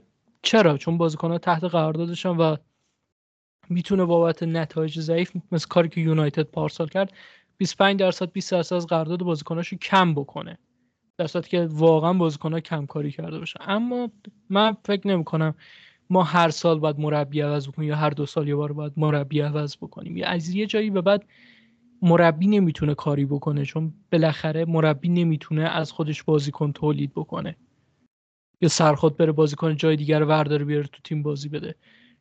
چرا؟ 0.47 0.78
چون 0.78 0.99
بازیکن 0.99 1.30
ها 1.30 1.38
تحت 1.38 1.64
قراردادشن 1.64 2.28
و 2.28 2.57
می‌تونه 3.68 4.05
بابت 4.05 4.42
نتایج 4.42 5.01
ضعیف 5.01 5.32
مثل 5.53 5.68
کاری 5.68 5.88
که 5.88 6.01
یونایتد 6.01 6.42
پارسال 6.42 6.88
کرد 6.88 7.12
25 7.57 8.01
درصد 8.01 8.32
20 8.32 8.51
درصد 8.51 8.76
از 8.76 8.86
قرارداد 8.86 9.22
بازیکناشو 9.22 9.76
کم 9.76 10.14
بکنه. 10.14 10.59
در 11.18 11.26
صورتی 11.26 11.51
که 11.51 11.68
واقعا 11.70 12.12
بازیکن 12.12 12.61
کم 12.61 12.86
کاری 12.86 13.11
کرده 13.11 13.38
باشه 13.38 13.59
اما 13.61 14.11
من 14.51 14.76
فکر 14.84 15.09
نمی 15.09 15.24
کنم 15.24 15.55
ما 16.11 16.22
هر 16.22 16.51
سال 16.51 16.78
باید 16.78 16.99
مربی 16.99 17.40
عوض 17.40 17.68
بکنیم 17.68 17.88
یا 17.88 17.97
هر 17.97 18.11
دو 18.11 18.26
سال 18.26 18.49
یه 18.49 18.55
بار 18.57 18.72
باید 18.72 18.92
مربی 18.97 19.40
عوض 19.40 19.76
بکنیم. 19.76 20.16
یا 20.16 20.28
از 20.28 20.49
یه 20.49 20.66
جایی 20.66 20.90
به 20.90 21.01
بعد 21.01 21.24
مربی 22.03 22.47
نمی‌تونه 22.47 22.94
کاری 22.94 23.24
بکنه 23.24 23.64
چون 23.64 23.94
بالاخره 24.12 24.64
مربی 24.64 25.09
نمی‌تونه 25.09 25.62
از 25.62 25.92
خودش 25.92 26.22
بازیکن 26.22 26.72
تولید 26.72 27.12
بکنه. 27.14 27.57
یا 28.61 28.68
سرخود 28.68 29.16
بره 29.16 29.32
بازیکن 29.32 29.76
جای 29.76 29.96
دیگر 29.96 30.20
رو 30.20 30.26
ورداره 30.26 30.64
بیاره 30.64 30.86
تو 30.86 31.02
تیم 31.04 31.22
بازی 31.22 31.48
بده. 31.48 31.74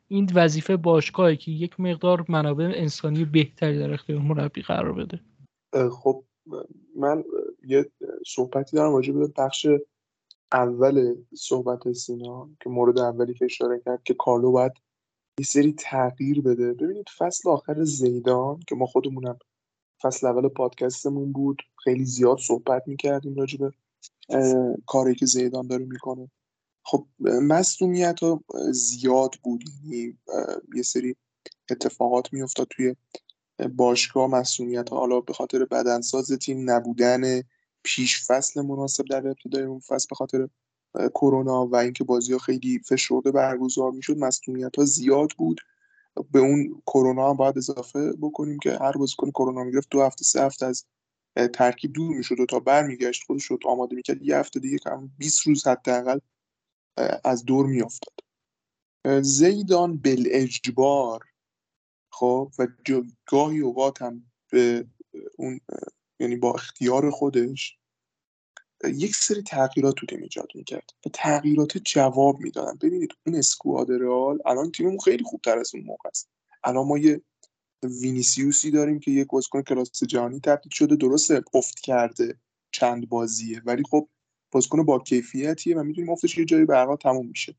این 0.08 0.30
وظیفه 0.34 0.76
باشگاهی 0.76 1.36
که 1.36 1.50
یک 1.50 1.80
مقدار 1.80 2.24
منابع 2.28 2.64
انسانی 2.64 3.24
بهتری 3.24 3.78
در 3.78 3.92
اختیار 3.92 4.18
مربی 4.18 4.62
قرار 4.62 4.92
بده. 4.92 5.20
خب 5.90 6.24
من 6.96 7.24
یه 7.64 7.90
صحبتی 8.26 8.76
دارم 8.76 8.94
راجع 8.94 9.12
به 9.12 9.32
بخش 9.38 9.66
اول 10.52 11.14
صحبت 11.34 11.92
سینا 11.92 12.50
که 12.60 12.70
مورد 12.70 12.98
اولی 12.98 13.34
که 13.34 13.44
اشاره 13.44 13.80
کرد 13.84 14.02
که 14.02 14.14
کارلو 14.14 14.52
باید 14.52 14.72
یه 15.40 15.46
سری 15.46 15.72
تغییر 15.72 16.40
بده. 16.40 16.72
ببینید 16.72 17.08
فصل 17.18 17.48
آخر 17.48 17.84
زیدان 17.84 18.60
که 18.68 18.74
ما 18.74 18.86
خودمونم 18.86 19.38
فصل 20.02 20.26
اول 20.26 20.48
پادکستمون 20.48 21.32
بود 21.32 21.62
خیلی 21.84 22.04
زیاد 22.04 22.38
صحبت 22.38 22.82
می‌کردیم 22.86 23.34
راجع 23.34 23.58
به 23.58 23.72
کاری 24.86 25.14
که 25.14 25.26
زیدان 25.26 25.66
داره 25.66 25.84
می‌کنه. 25.84 26.30
خب 26.82 27.06
مصومیت 27.42 28.20
ها 28.20 28.44
زیاد 28.70 29.34
بود. 29.42 29.64
یعنی 29.84 30.18
یه 30.76 30.82
سری 30.82 31.16
اتفاقات 31.70 32.32
میافتاد 32.32 32.66
توی 32.70 32.96
باشگاه 33.76 34.30
مسئولیت 34.30 34.92
حالا 34.92 35.20
به 35.20 35.32
خاطر 35.32 35.64
بدنساز 35.64 36.32
تیم 36.32 36.70
نبودن 36.70 37.42
پیش 37.82 38.26
فصل 38.26 38.62
مناسب 38.62 39.04
در 39.04 39.26
ابتدای 39.26 39.62
اون 39.62 39.78
فصل 39.78 40.06
به 40.10 40.16
خاطر 40.16 40.48
کرونا 41.14 41.66
و 41.66 41.76
اینکه 41.76 42.04
بازی 42.04 42.32
ها 42.32 42.38
خیلی 42.38 42.78
فشرده 42.78 43.32
برگزار 43.32 43.90
می‌شد 43.90 44.18
مسئولیت 44.18 44.76
ها 44.76 44.84
زیاد 44.84 45.28
بود. 45.38 45.60
به 46.30 46.38
اون 46.38 46.82
کرونا 46.86 47.30
هم 47.30 47.36
باید 47.36 47.58
اضافه 47.58 48.12
بکنیم 48.12 48.58
که 48.58 48.78
هر 48.80 48.92
بازیکن 48.92 49.30
کرونا 49.30 49.64
می‌گرفت 49.64 49.88
دو 49.90 50.02
هفته 50.02 50.24
سه 50.24 50.42
هفته 50.42 50.66
از 50.66 50.84
ترکیب 51.36 51.92
دور 51.92 52.16
می‌شد 52.16 52.40
و 52.40 52.46
تا 52.46 52.60
برمیگشت 52.60 53.24
خودش 53.26 53.44
رو 53.44 53.58
آماده 53.64 53.96
می‌کرد 53.96 54.22
یه 54.22 54.36
هفته 54.36 54.60
دیگه 54.60 54.78
کم 54.78 55.10
20 55.18 55.46
روز 55.46 55.66
حداقل 55.66 56.18
از 57.24 57.44
دور 57.44 57.66
میافتاد. 57.66 58.14
زیدان 59.20 59.96
بل 59.96 60.24
اجبار 60.26 61.24
خب 62.12 62.52
و 62.58 62.66
گاهی 63.26 63.60
اوقات 63.60 64.02
هم 64.02 64.30
به 64.50 64.86
اون 65.38 65.60
یعنی 66.20 66.36
با 66.36 66.54
اختیار 66.54 67.10
خودش 67.10 67.78
یک 68.84 69.16
سری 69.16 69.42
تغییرات 69.42 69.94
تو 69.94 70.06
تیم 70.06 70.22
ایجاد 70.22 70.48
می‌کرد 70.54 70.90
و 71.06 71.10
تغییرات 71.12 71.78
جواب 71.78 72.40
می‌دادن. 72.40 72.78
ببینید 72.78 73.12
اون 73.26 73.36
squad 73.36 73.90
رئال 73.90 74.38
الان 74.46 74.70
تیممون 74.70 74.98
خیلی 74.98 75.24
خوبتر 75.24 75.58
از 75.58 75.74
اون 75.74 75.84
موقع 75.84 76.08
است. 76.08 76.28
الان 76.64 76.86
ما 76.86 76.98
یه 76.98 77.20
وینیسیوسی 77.82 78.70
داریم 78.70 79.00
که 79.00 79.10
یک 79.10 79.28
بازیکن 79.28 79.62
کلاس 79.62 80.04
جهانی 80.04 80.40
تبدیل 80.40 80.72
شده 80.72 80.96
درسته 80.96 81.42
افت 81.54 81.80
کرده 81.80 82.38
چند 82.70 83.08
بازیه 83.08 83.62
ولی 83.64 83.82
خب 83.90 84.08
بازیکن 84.52 84.84
با 84.84 84.98
کیفیتیه 84.98 85.76
و 85.76 85.82
می‌دونیم 85.82 86.10
افتش 86.10 86.38
یه 86.38 86.44
جایی 86.44 86.64
به 86.64 86.96
تموم 87.00 87.26
میشه. 87.26 87.56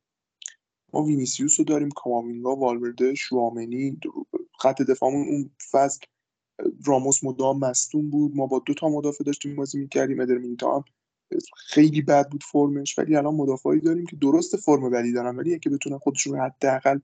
ما 0.93 1.03
وینیسیوس 1.03 1.59
رو 1.59 1.65
داریم 1.65 1.89
کاماوینگا 1.89 2.55
والورده 2.55 3.15
شوامنی 3.15 3.99
خط 4.59 4.82
دفاعمون 4.82 5.28
اون 5.28 5.51
فصل 5.72 5.99
راموس 6.86 7.24
مدام 7.24 7.59
مستون 7.59 8.09
بود. 8.09 8.36
ما 8.36 8.47
با 8.47 8.59
دو 8.65 8.74
تا 8.74 8.89
مدافع 8.89 9.24
داشتیم 9.24 9.55
بازی 9.55 9.80
می‌کردیم 9.80 10.20
ادر 10.20 10.36
هم 10.61 10.84
خیلی 11.57 12.01
بد 12.01 12.30
بود 12.30 12.43
فرمش 12.43 12.99
ولی 12.99 13.15
الان 13.15 13.36
مدافعی 13.36 13.80
داریم 13.80 14.05
که 14.05 14.15
درست 14.15 14.57
فرم 14.57 14.89
بدی 14.89 15.13
دارن 15.13 15.36
ولی 15.36 15.53
اگه 15.53 15.72
بتونن 15.72 15.97
خودشون 15.97 16.39
حداقل 16.39 16.99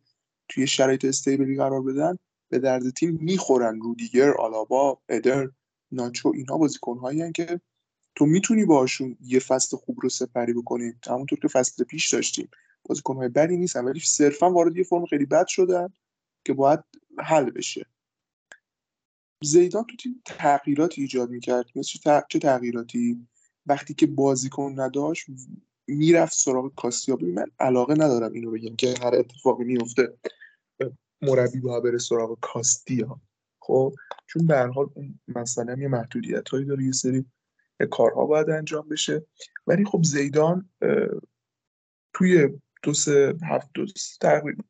توی 0.49 0.67
شرایط 0.67 1.05
استیبلی 1.05 1.57
قرار 1.57 1.81
بدن 1.81 2.17
به 2.53 2.59
درد 2.59 2.89
تیم 2.89 3.19
می‌خورن. 3.21 3.79
رودیگر 3.79 4.33
آلابا 4.33 4.99
ادر 5.09 5.49
ناچو 5.91 6.31
اینا 6.35 6.57
بازیکنهایی 6.57 7.31
که 7.31 7.61
تو 8.15 8.25
می‌تونی 8.25 8.65
باشون 8.65 9.17
یه 9.21 9.39
فصل 9.39 9.77
خوب 9.77 9.97
رو 10.01 10.09
سپری 10.09 10.53
بکنی. 10.53 10.93
همونطور 11.07 11.39
که 11.39 11.47
فصل 11.47 11.83
پیش 11.83 12.13
داشتیم. 12.13 12.49
بازیکنهای 12.83 13.29
بدی 13.29 13.57
نیستن 13.57 13.85
ولی 13.85 13.99
صرفا 13.99 14.51
وارد 14.51 14.77
یه 14.77 14.83
فرم 14.83 15.05
خیلی 15.05 15.25
بد 15.25 15.47
شدن 15.47 15.93
که 16.45 16.53
باید 16.53 16.79
حل 17.17 17.49
بشه. 17.49 17.85
زیدان 19.43 19.83
تو 19.83 19.97
تیم 19.97 20.21
تغییرات 20.25 20.99
ایجاد 20.99 21.29
می‌کرد. 21.29 21.65
مثل 21.75 22.21
چه 22.29 22.39
تغییراتی؟ 22.39 23.27
وقتی 23.65 23.93
که 23.93 24.07
بازیکن 24.07 24.79
نداشت 24.79 25.25
می‌رفت 25.87 26.33
سراغ 26.33 26.75
کاستیا 26.75 27.17
من 27.21 27.45
علاقه 27.59 27.93
ندارم 27.93 28.33
اینو 28.33 28.51
بگم 28.51 28.75
که 28.75 28.93
هر 29.01 29.15
اتفاقی 29.15 29.63
میفته 29.63 30.13
مربی 31.23 31.59
باید 31.59 31.83
بره 31.83 31.97
سراغ 31.97 32.39
کاستیا 32.41 33.21
خب 33.59 33.93
چون 34.27 34.47
به 34.47 34.71
حال 34.75 34.89
اون 34.93 35.19
مثلا 35.27 35.75
یه 35.79 35.87
محدودیت 35.87 36.49
هایی 36.49 36.65
داره 36.65 36.83
یه 36.83 36.91
سری 36.91 37.25
کارها 37.91 38.25
باید 38.25 38.49
انجام 38.49 38.89
بشه. 38.89 39.25
ولی 39.67 39.85
خب 39.85 40.03
زیدان 40.03 40.69
توی 42.13 42.49
دو 42.83 42.93
سه 42.93 43.35
هفت 43.43 43.69
دو 43.73 43.85
تقریبا 44.21 44.63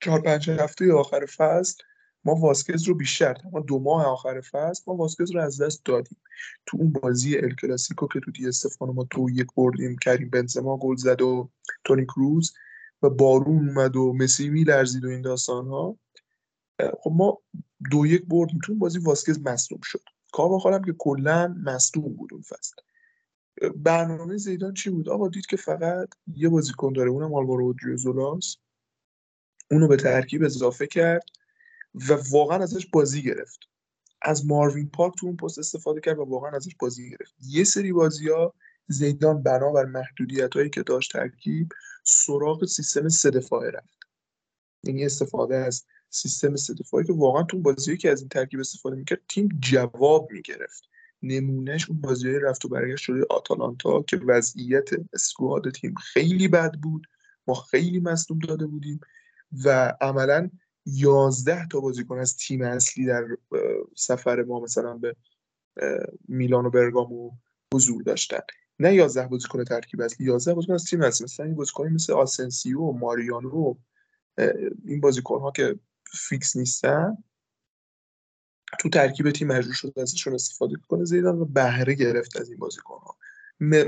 چهار 0.00 0.20
پنج 0.20 0.50
هفته 0.50 0.92
آخر 0.92 1.26
فصل 1.26 1.82
ما 2.24 2.34
واسکز 2.34 2.82
رو 2.88 2.94
بیشتر 2.94 3.36
ما 3.52 3.60
دو 3.60 3.78
ماه 3.78 4.06
آخر 4.06 4.40
فصل 4.40 4.82
ما 4.86 4.96
واسکز 4.96 5.30
رو 5.30 5.40
از 5.40 5.62
دست 5.62 5.84
دادیم. 5.84 6.18
تو 6.66 6.76
اون 6.76 6.92
بازی 6.92 7.36
ال 7.36 7.54
کلاسیکو 7.54 8.06
که 8.06 8.20
تو 8.20 8.30
دی 8.30 8.48
استفانو 8.48 8.92
ما 8.92 9.04
تو 9.04 9.30
یک 9.30 9.46
بردیم 9.56 9.96
کریم 9.96 10.30
بنزما 10.30 10.76
گل 10.76 10.96
زد 10.96 11.22
و 11.22 11.50
تونی 11.84 12.04
کروز 12.04 12.52
و 13.02 13.10
بارون 13.10 13.68
اومد 13.68 13.96
و 13.96 14.12
مسی 14.12 14.48
میلرزید 14.48 15.04
و 15.04 15.08
این 15.08 15.22
داستان 15.22 15.66
ها 15.66 15.96
خب 17.00 17.12
ما 17.14 17.38
دو 17.90 18.06
یک 18.06 18.26
بردیم 18.26 18.58
تو 18.64 18.74
بازی 18.74 18.98
واسکز 18.98 19.40
مصدوم 19.40 19.80
شد. 19.82 20.02
کار 20.32 20.48
بخورم 20.48 20.84
که 20.84 20.94
کلا 20.98 21.56
مصدوم 21.64 22.14
بود 22.14 22.32
اون 22.32 22.42
فصل. 22.42 22.74
برنامه 23.76 24.36
زیدان 24.36 24.74
چی 24.74 24.90
بود؟ 24.90 25.08
آقا 25.08 25.28
دید 25.28 25.46
که 25.46 25.56
فقط 25.56 26.08
یه 26.34 26.48
بازیکن 26.48 26.92
داره 26.92 27.10
اونم 27.10 27.34
آلوارو 27.34 27.74
جوزولاس. 27.82 28.56
اونو 29.70 29.88
به 29.88 29.96
ترکیب 29.96 30.42
اضافه 30.42 30.86
کرد 30.86 31.24
و 32.08 32.18
واقعا 32.30 32.62
ازش 32.62 32.86
بازی 32.86 33.22
گرفت. 33.22 33.60
از 34.22 34.46
ماروین 34.46 34.88
پارک 34.88 35.14
تو 35.18 35.26
اون 35.26 35.36
پست 35.36 35.58
استفاده 35.58 36.00
کرد 36.00 36.18
و 36.18 36.24
واقعا 36.24 36.50
ازش 36.50 36.76
بازی 36.80 37.10
گرفت. 37.10 37.34
یه 37.40 37.64
سری 37.64 37.92
بازی 37.92 38.28
ها 38.28 38.54
زیدان 38.86 39.42
بنابر 39.42 39.84
محدودیت 39.84 40.56
هایی 40.56 40.70
که 40.70 40.82
داشت 40.82 41.12
ترکیب 41.12 41.68
سراغ 42.02 42.64
سیستم 42.64 43.08
سه 43.08 43.30
دفاعه 43.30 43.70
رفت. 43.70 43.98
یعنی 44.84 45.04
استفاده 45.04 45.56
از 45.56 45.84
سیستم 46.10 46.56
سه 46.56 46.74
دفاعی 46.74 47.06
که 47.06 47.12
واقعا 47.12 47.42
تو 47.42 47.58
بازی 47.58 47.96
که 47.96 48.10
از 48.10 48.20
این 48.20 48.28
ترکیب 48.28 48.60
استفاده 48.60 48.96
می‌کرد 48.96 49.20
تیم 49.28 49.48
جواب 49.60 50.28
می‌گرفت. 50.30 50.82
نمونهش 51.22 51.90
اون 51.90 52.00
بازی 52.00 52.32
رفت 52.32 52.64
و 52.64 52.68
برگشت 52.68 53.04
شده 53.04 53.26
آتالانتا 53.30 54.02
که 54.02 54.16
وضعیت 54.16 54.88
اسکواد 55.12 55.70
تیم 55.70 55.94
خیلی 55.94 56.48
بد 56.48 56.74
بود. 56.74 57.06
ما 57.46 57.54
خیلی 57.54 58.00
مصدوم 58.00 58.38
داده 58.38 58.66
بودیم 58.66 59.00
و 59.64 59.94
عملا 60.00 60.50
یازده 60.86 61.68
تا 61.68 61.80
بازیکن 61.80 62.18
از 62.18 62.36
تیم 62.36 62.62
اصلی 62.62 63.06
در 63.06 63.24
سفر 63.96 64.42
ما 64.42 64.60
مثلا 64.60 64.94
به 64.94 65.16
میلان 66.28 66.66
و 66.66 66.70
برگامو 66.70 67.30
حضور 67.74 68.02
داشتن. 68.02 68.40
نه 68.78 68.94
11 68.94 69.28
بازیکن 69.28 69.64
ترکیب 69.64 70.00
اصلی 70.00 70.26
11 70.26 70.54
بازیکن 70.54 70.74
از 70.74 70.84
تیم 70.84 71.02
اصلی 71.02 71.24
مثلا 71.24 71.46
این 71.46 71.54
بازیکنی 71.54 71.90
مثل 71.90 72.12
آسنسیو 72.12 72.80
و 72.80 72.98
ماریانو 72.98 73.74
این 74.84 75.00
بازیکن 75.00 75.40
ها 75.40 75.50
که 75.50 75.78
فیکس 76.12 76.56
نیستن 76.56 77.16
تو 78.80 78.88
ترکیب 78.88 79.30
تیم 79.30 79.48
مجبور 79.48 79.74
شد 79.74 79.98
ازشون 79.98 80.34
استفاده 80.34 80.76
کنه. 80.88 81.04
زیدان 81.04 81.38
و 81.38 81.44
بهره 81.44 81.94
گرفت 81.94 82.36
از 82.36 82.48
این 82.50 82.58
بازیکن 82.58 82.98
ها 82.98 83.16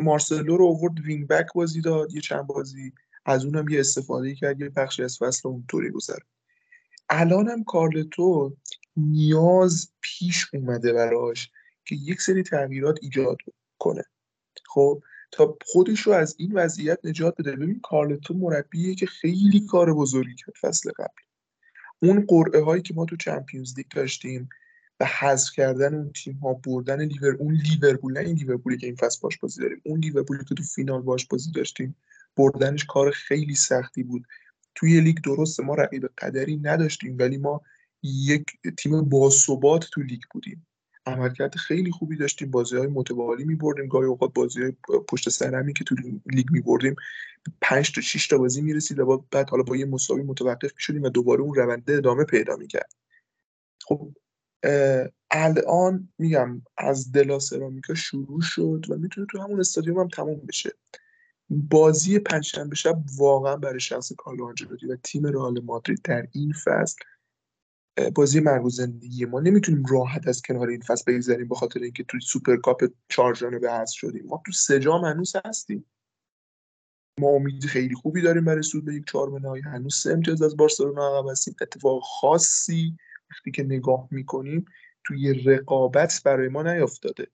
مارسلو 0.02 0.56
رو 0.56 0.66
آورد 0.66 1.00
wing 1.00 1.28
back 1.28 1.46
بازی 1.54 1.80
داد 1.80 2.14
یه 2.14 2.20
چند 2.20 2.46
بازی. 2.46 2.92
از 3.24 3.44
اونم 3.44 3.68
یه 3.68 3.80
استفاده 3.80 4.34
کرد 4.34 4.60
یه 4.60 4.68
بخشی 4.68 5.02
از 5.02 5.18
فصل 5.18 5.48
اونطوری 5.48 5.90
گذر 5.90 6.18
الانم 7.08 7.64
کارلتو 7.64 8.56
نیاز 8.96 9.92
پیش 10.00 10.46
اومده 10.54 10.92
براش 10.92 11.50
که 11.84 11.94
یک 11.94 12.20
سری 12.20 12.42
تغییرات 12.42 12.98
ایجاد 13.02 13.38
کنه. 13.78 14.04
خب 14.74 15.02
تا 15.30 15.58
خودش 15.66 16.00
رو 16.00 16.12
از 16.12 16.36
این 16.38 16.52
وضعیت 16.52 16.98
نجات 17.04 17.34
بده. 17.38 17.56
ببین 17.56 17.80
کارلتو 17.80 18.34
مربیه 18.34 18.94
که 18.94 19.06
خیلی 19.06 19.66
کار 19.66 19.94
بزرگی 19.94 20.34
کرد 20.34 20.54
فصل 20.60 20.90
قبل. 20.90 21.22
اون 22.02 22.24
قرعه 22.28 22.64
هایی 22.64 22.82
که 22.82 22.94
ما 22.94 23.04
تو 23.04 23.16
چمپیونز 23.16 23.74
لیگ 23.76 23.86
داشتیم 23.88 24.48
و 25.00 25.04
حذف 25.04 25.52
کردن 25.52 25.94
اون 25.94 26.12
تیم 26.12 26.34
ها 26.34 26.54
بردن 26.54 27.04
لیور 27.04 27.36
اون 27.38 27.54
لیورپول 27.54 28.12
نه 28.12 28.20
این 28.20 28.36
لیورپولی 28.36 28.78
که 28.78 28.86
این 28.86 28.96
فصل 28.96 29.18
باش 29.22 29.38
بازی 29.38 29.62
داریم 29.62 29.82
اون 29.84 30.00
لیورپولی 30.00 30.44
که 30.44 30.54
تو 30.54 30.62
فینال 30.62 31.02
باش 31.02 31.26
بازی 31.26 31.52
داشتیم 31.52 31.96
بردنش 32.36 32.84
کار 32.84 33.10
خیلی 33.10 33.54
سختی 33.54 34.02
بود. 34.02 34.24
توی 34.74 35.00
لیگ 35.00 35.16
درسته 35.24 35.62
ما 35.62 35.74
رقیب 35.74 36.06
قدری 36.18 36.56
نداشتیم 36.56 37.16
ولی 37.18 37.36
ما 37.36 37.62
یک 38.02 38.44
تیم 38.78 39.08
باثبات 39.08 39.88
تو 39.92 40.02
لیگ 40.02 40.20
بودیم. 40.30 40.66
عملکرد 41.06 41.54
خیلی 41.54 41.90
خوبی 41.90 42.16
داشتیم. 42.16 42.50
بازی 42.50 42.76
های 42.76 42.86
متوالی 42.86 43.44
می 43.44 43.54
بردیم 43.54 43.86
گاهی 43.86 44.06
اوقات 44.06 44.34
بازی 44.34 44.62
های 44.62 44.72
پشت 45.08 45.28
سر 45.28 45.72
که 45.72 45.84
تو 45.84 45.94
لیگ 46.26 46.46
می 46.50 46.60
بردیم 46.60 46.96
پنج 47.60 47.92
تا 47.92 48.00
6 48.00 48.28
تا 48.28 48.38
بازی 48.38 48.62
می‌رسید 48.62 48.98
و 48.98 49.26
بعد 49.30 49.50
حالا 49.50 49.62
با 49.62 49.76
یه 49.76 49.84
مساوی 49.84 50.22
متوقف 50.22 50.72
شدیم 50.78 51.02
و 51.02 51.08
دوباره 51.08 51.40
اون 51.40 51.54
رونده 51.54 51.96
ادامه 51.96 52.24
پیدا 52.24 52.56
می‌کرد. 52.56 52.92
خب 53.84 54.12
الان 55.30 56.08
میگم 56.18 56.62
از 56.78 57.12
د 57.12 57.25
لا 57.25 57.38
سرامیکا 57.38 57.94
شروع 57.94 58.40
شد 58.40 58.86
و 58.88 58.96
می‌تونه 58.96 59.26
تو 59.30 59.38
همون 59.38 59.60
استادیوم 59.60 59.98
هم 59.98 60.08
تموم 60.08 60.40
بشه. 60.48 60.70
بازی 61.50 62.18
پنجشنبه 62.18 62.76
شب 62.76 63.02
واقعا 63.16 63.56
برای 63.56 63.80
شخص 63.80 64.12
کارلو 64.12 64.46
آنچلوتی 64.46 64.86
و 64.86 64.96
تیم 64.96 65.26
رئال 65.26 65.60
مادرید 65.60 66.00
در 66.04 66.26
این 66.32 66.52
فصل 66.64 66.96
بازی 68.14 68.40
مرگ 68.40 68.68
زندگی 68.68 69.24
ما. 69.24 69.40
نمی‌تونیم 69.40 69.84
راحت 69.90 70.28
از 70.28 70.42
کنار 70.42 70.68
این 70.68 70.80
فصل 70.80 71.12
بگذریم 71.12 71.48
به 71.48 71.54
خاطر 71.54 71.80
اینکه 71.80 72.04
توی 72.04 72.20
سوپرکاپ 72.20 72.84
چهار 73.08 73.34
جانبه 73.34 73.72
هست 73.72 73.92
شدیم. 73.92 74.26
ما 74.26 74.42
تو 74.46 74.52
سه 74.52 74.80
جام 74.80 75.04
هنوز 75.04 75.32
هستیم. 75.44 75.86
ما 77.20 77.28
امید 77.28 77.64
خیلی 77.64 77.94
خوبی 77.94 78.22
داریم 78.22 78.44
برای 78.44 78.62
سود 78.62 78.84
به 78.84 78.94
یک 78.94 79.04
چهارم 79.06 79.36
نهایی. 79.36 79.62
هنوز 79.62 79.94
سه 79.94 80.12
امتیاز 80.12 80.42
از 80.42 80.56
بارسلونا 80.56 81.18
عقب 81.18 81.30
هستیم. 81.30 81.54
اتفاق 81.60 82.02
خاصی 82.02 82.96
وقتی 83.30 83.50
که 83.50 83.62
نگاه 83.62 84.08
می‌کنیم 84.10 84.64
توی 85.04 85.34
رقابت 85.34 86.22
برای 86.24 86.48
ما 86.48 86.62
نیافتاده. 86.62 87.26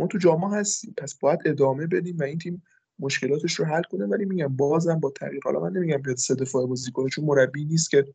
ما 0.00 0.06
تو 0.06 0.18
جاما 0.18 0.54
هستیم. 0.54 0.94
پس 0.96 1.18
باید 1.18 1.40
ادامه 1.44 1.86
بدیم 1.86 2.16
و 2.18 2.22
این 2.22 2.38
تیم 2.38 2.62
مشکلاتش 2.98 3.54
رو 3.54 3.64
حل 3.64 3.82
کنه. 3.82 4.06
ولی 4.06 4.24
میگم 4.24 4.56
بازم 4.56 5.00
با 5.00 5.10
تغییر. 5.10 5.40
حالا 5.44 5.60
من 5.60 5.72
نمیگم 5.72 6.02
بیاد 6.02 6.16
سه 6.16 6.34
بازی 6.52 6.92
کنه 6.92 7.08
چون 7.08 7.24
مربی 7.24 7.64
نیست 7.64 7.90
که 7.90 8.14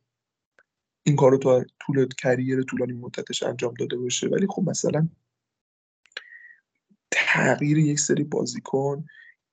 این 1.03 1.15
کارو 1.15 1.37
تا 1.37 1.65
طول 1.79 2.07
کریر 2.07 2.63
طولانی 2.63 2.93
مدتش 2.93 3.43
انجام 3.43 3.73
داده 3.73 3.97
باشه. 3.97 4.27
ولی 4.27 4.47
خب 4.49 4.63
مثلا 4.69 5.09
تغییر 7.11 7.77
یک 7.77 7.99
سری 7.99 8.23
بازیکن 8.23 9.05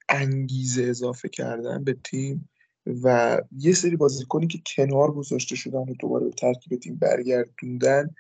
انگیزه 0.09 0.83
اضافه 0.83 1.29
کردن 1.29 1.85
به 1.85 1.97
تیم 2.05 2.49
و 2.87 3.39
یه 3.59 3.73
سری 3.73 3.97
بازیکنی 3.97 4.47
که 4.47 4.59
کنار 4.67 5.13
گذاشته 5.13 5.57
شدن 5.57 5.79
و 5.79 5.95
دوباره 6.01 6.25
به 6.25 6.31
ترکیب 6.31 6.81
تیم 6.81 6.97
برگردوندن 6.97 8.15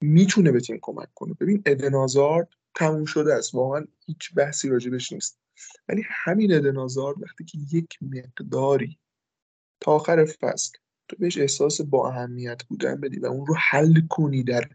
می‌تونه 0.00 0.52
به 0.52 0.60
تیم 0.60 0.78
کمک 0.82 1.08
کنه. 1.14 1.34
ببین 1.40 1.62
ادن 1.66 1.94
آزارد 1.94 2.48
تموم 2.74 3.04
شده 3.04 3.34
است. 3.34 3.54
واقعا 3.54 3.84
هیچ 4.06 4.34
بحثی 4.34 4.68
راجبش 4.68 5.12
نیست. 5.12 5.38
ولی 5.88 6.02
همین 6.06 6.54
ادن 6.54 6.76
آزارد 6.76 7.22
وقتی 7.22 7.44
که 7.44 7.58
یک 7.72 7.98
مقداری 8.02 8.98
تا 9.80 9.92
آخر 9.92 10.24
فصل 10.24 10.78
تو 11.08 11.16
بهش 11.18 11.38
احساس 11.38 11.80
با 11.80 12.08
اهمیت 12.08 12.64
بودن 12.64 13.00
بدی 13.00 13.18
و 13.18 13.26
اون 13.26 13.46
رو 13.46 13.54
حل 13.54 14.00
کنی 14.08 14.42
در 14.42 14.68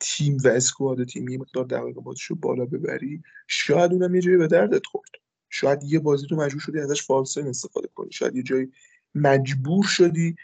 تیم 0.00 0.38
و 0.44 0.48
squad 0.48 1.04
تیم 1.04 1.28
یه 1.28 1.38
مقدار 1.38 1.64
دقیقه 1.64 2.00
بازیش 2.00 2.24
رو 2.24 2.36
بالا 2.36 2.64
ببری. 2.66 3.22
شاید 3.48 3.92
اونم 3.92 4.14
یه 4.14 4.20
جایی 4.20 4.36
به 4.36 4.46
دردت 4.46 4.86
خورد. 4.86 5.10
شاید 5.50 5.82
یه 5.82 5.98
بازی 5.98 6.26
تو 6.26 6.36
مجبور 6.36 6.60
شدی 6.60 6.80
ازش 6.80 7.02
false 7.02 7.26
nine 7.26 7.46
استفاده 7.46 7.88
کنی. 7.94 8.12
شاید 8.12 8.36
یه 8.36 8.42
جایی 8.42 8.72
مجبور 9.14 9.84
شدی 9.84 10.36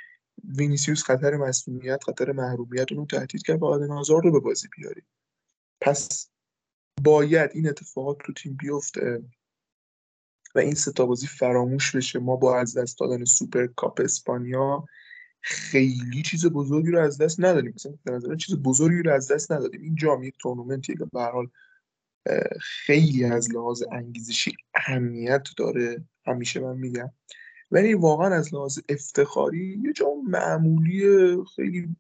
وینیسیوس 0.45 1.03
خطر 1.03 1.37
مسئولیت 1.37 2.05
خطر 2.05 2.33
محرومیت 2.33 2.93
اونو 2.93 3.07
تهدید 3.07 3.43
کرد 3.43 3.63
و 3.63 3.67
ادن 3.67 3.91
هازارد 3.91 4.23
رو 4.23 4.33
به 4.33 4.41
بازی 4.41 4.69
بیاری. 4.77 5.03
پس 5.81 6.31
باید 7.03 7.51
این 7.55 7.69
اتفاقات 7.69 8.19
تو 8.25 8.33
تیم 8.33 8.57
بیفته 8.57 9.23
و 10.55 10.59
این 10.59 10.75
ستا 10.75 11.07
بازی 11.07 11.27
فراموش 11.27 11.97
بشه. 11.97 12.19
ما 12.19 12.37
با 12.37 12.59
از 12.61 12.79
دست 12.79 12.99
دادن 12.99 13.25
سوپر 13.25 13.67
کاپ 13.67 14.01
اسپانیا 14.05 14.85
خیلی 15.41 16.23
چیز 16.23 16.47
بزرگی 16.47 16.91
رو 16.91 17.01
از 17.01 17.19
دست 17.19 17.41
ندادیم. 17.41 17.73
مثلا 17.75 17.93
به 18.05 18.13
نظر 18.13 18.37
چیز 18.37 18.57
بزرگی 18.57 19.03
رو 19.03 19.13
از 19.13 19.33
دست 19.33 19.53
ندادیم. 19.53 19.83
این 19.83 19.95
جام 19.95 20.23
یک 20.23 20.35
تورنمنتیه 20.39 20.97
که 20.97 21.05
به 21.05 21.23
حال 21.23 21.49
خیلی 22.61 23.25
از 23.25 23.55
لحاظ 23.55 23.83
انگیزشی 23.93 24.53
اهمیت 24.75 25.49
داره. 25.57 26.05
همیشه 26.27 26.61
من 26.61 26.77
میگم. 26.77 27.11
ولی 27.71 27.95
واقعا 27.95 28.35
از 28.35 28.55
لحاظ 28.55 28.79
افتخاری 28.89 29.81
یه 29.85 29.93
جام 29.93 30.25
معمولی 30.27 31.37
خیلی 31.57 31.97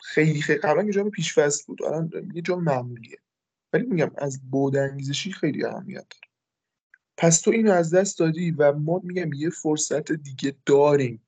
خیلی 0.00 0.40
خیلی 0.40 0.58
قبلا 0.58 0.82
یه 0.82 0.92
جام 0.92 1.10
پیش 1.10 1.38
بود. 1.66 1.82
الان 1.82 2.10
یه 2.34 2.42
جام 2.42 2.64
معمولیه. 2.64 3.18
ولی 3.72 3.86
میگم 3.86 4.10
از 4.18 4.50
بود 4.50 4.76
انگیزشی 4.76 5.32
خیلی 5.32 5.64
اهمیت 5.64 6.06
داره. 6.10 6.32
پس 7.16 7.40
تو 7.40 7.50
اینو 7.50 7.72
از 7.72 7.94
دست 7.94 8.18
دادی 8.18 8.50
و 8.50 8.72
ما 8.72 9.00
میگم 9.04 9.32
یه 9.32 9.50
فرصت 9.50 10.12
دیگه 10.12 10.56
داریم. 10.66 11.26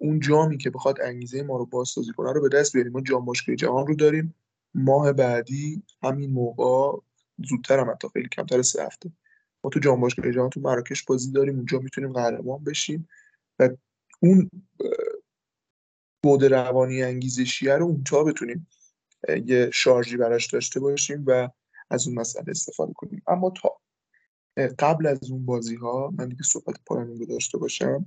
اون 0.00 0.20
جامی 0.20 0.58
که 0.58 0.70
بخواد 0.70 1.00
انگیزه 1.00 1.42
ما 1.42 1.56
رو 1.56 1.66
بازسازی 1.66 2.12
کنه 2.12 2.32
رو 2.32 2.40
به 2.40 2.48
دست 2.48 2.72
بیاریم. 2.72 2.92
ما 2.92 3.00
جام 3.00 3.24
باشگاه 3.24 3.56
جهان 3.56 3.86
رو 3.86 3.94
داریم. 3.94 4.34
ماه 4.74 5.12
بعدی 5.12 5.82
همین 6.02 6.30
موقع 6.30 7.00
زودتر 7.48 7.78
هم 7.78 7.90
حتی 7.90 8.08
خیلی 8.08 8.28
کمتر 8.28 8.62
سه 8.62 8.84
هفته. 8.84 9.12
ما 9.64 9.70
تو 9.70 9.80
جام 9.80 10.00
باشگاه 10.00 10.32
جهان 10.32 10.50
تو 10.50 10.60
مراکش 10.60 11.04
بازی 11.04 11.32
داریم. 11.32 11.56
اونجا 11.56 11.78
می‌تونیم 11.78 12.12
قهرمان 12.12 12.64
بشیم. 12.64 13.08
و 13.58 13.68
اون 14.20 14.50
بود 16.22 16.44
روانی 16.44 17.02
انگیزشیه 17.02 17.74
رو 17.74 17.86
اونجا 17.86 18.24
بتونیم 18.24 18.68
یه 19.46 19.70
شارژی 19.72 20.16
براش 20.16 20.46
داشته 20.46 20.80
باشیم 20.80 21.24
و 21.26 21.48
از 21.90 22.06
اون 22.06 22.18
مسئله 22.18 22.44
استفاده 22.48 22.92
کنیم. 22.92 23.22
اما 23.26 23.50
تا 23.50 23.80
قبل 24.78 25.06
از 25.06 25.30
اون 25.30 25.46
بازی 25.46 25.76
ها 25.76 26.12
من 26.18 26.28
دیگه 26.28 26.42
صحبت 26.42 26.76
پایانی 26.86 27.18
رو 27.18 27.26
داشته 27.26 27.58
باشم. 27.58 28.06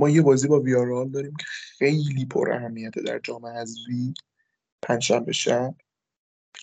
ما 0.00 0.08
یه 0.08 0.22
بازی 0.22 0.48
با 0.48 0.60
ویارال 0.60 1.08
داریم 1.08 1.36
که 1.36 1.44
خیلی 1.78 2.26
پر 2.26 2.52
اهمیته 2.52 3.02
در 3.02 3.18
جام 3.18 3.46
حذفی. 3.46 4.14
پنجشنبه 4.82 5.32
شب. 5.32 5.74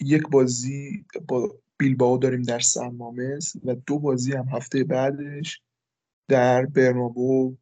یک 0.01 0.23
بازی 0.31 1.05
با 1.27 1.55
بیلباو 1.77 2.17
داریم 2.17 2.41
در 2.41 2.59
سمامس 2.59 3.53
و 3.65 3.75
دو 3.75 3.99
بازی 3.99 4.33
هم 4.33 4.47
هفته 4.51 4.83
بعدش 4.83 5.61
در 6.27 6.65
برنابو 6.65 7.55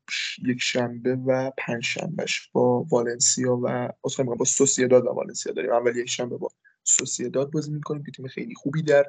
یک 0.44 0.58
شنبه 0.62 1.16
و 1.16 1.52
پنج 1.58 1.84
شنبهش 1.84 2.50
با 2.54 2.84
والنسیا 2.84 3.60
و 3.64 3.90
با 4.38 4.46
سوسیداد 4.46 5.06
و 5.06 5.10
والنسیا 5.10 5.54
داریم. 5.54 5.72
اول 5.72 5.96
یک 5.96 6.10
شنبه 6.10 6.38
با 6.38 6.50
سوسیداد 6.84 7.52
بازی 7.52 7.72
می‌کنیم 7.72 8.04
که 8.04 8.12
تیم 8.12 8.28
خیلی 8.28 8.56
خوبی 8.56 8.82
در 8.82 9.06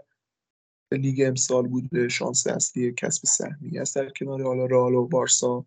لیگ 0.92 1.22
امسال 1.26 1.66
بوده. 1.68 2.08
شانس 2.08 2.46
اصلی 2.46 2.92
کسب 2.92 3.22
سهمی 3.26 3.78
است 3.78 3.96
در 3.96 4.08
کنار 4.08 4.42
حالا 4.42 4.66
رئال 4.66 4.94
و 4.94 5.06
بارسا. 5.06 5.66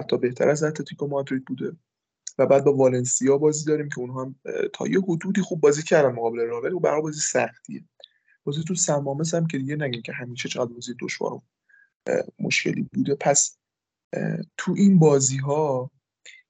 حتی 0.00 0.18
بهتر 0.18 0.48
از 0.48 0.62
اتلتیکو 0.62 1.06
مادرید 1.06 1.44
بوده. 1.44 1.76
و 2.38 2.46
بعد 2.46 2.64
با 2.64 2.72
والنسیا 2.72 3.38
بازی 3.38 3.64
داریم 3.64 3.88
که 3.88 3.98
اونها 3.98 4.24
هم 4.24 4.34
تا 4.72 4.86
یه 4.86 5.00
حدودی 5.00 5.40
خوب 5.40 5.60
بازی 5.60 5.82
کردن 5.82 6.12
مقابل 6.12 6.38
رئال 6.38 6.64
ولی 6.64 6.80
برای 6.80 7.02
بازی 7.02 7.20
سختیه. 7.20 7.84
بازی 8.44 8.64
تو 8.64 8.74
سمامس 8.74 9.34
هم 9.34 9.46
که 9.46 9.58
دیگه 9.58 9.76
نگیم 9.76 10.02
که 10.02 10.12
همیشه 10.12 10.48
چقدر 10.48 10.72
بازی 10.72 10.94
دشوار 11.00 11.42
مشکلی 12.38 12.88
بوده. 12.92 13.14
پس 13.14 13.58
تو 14.56 14.74
این 14.76 14.98
بازی 14.98 15.36
ها 15.36 15.90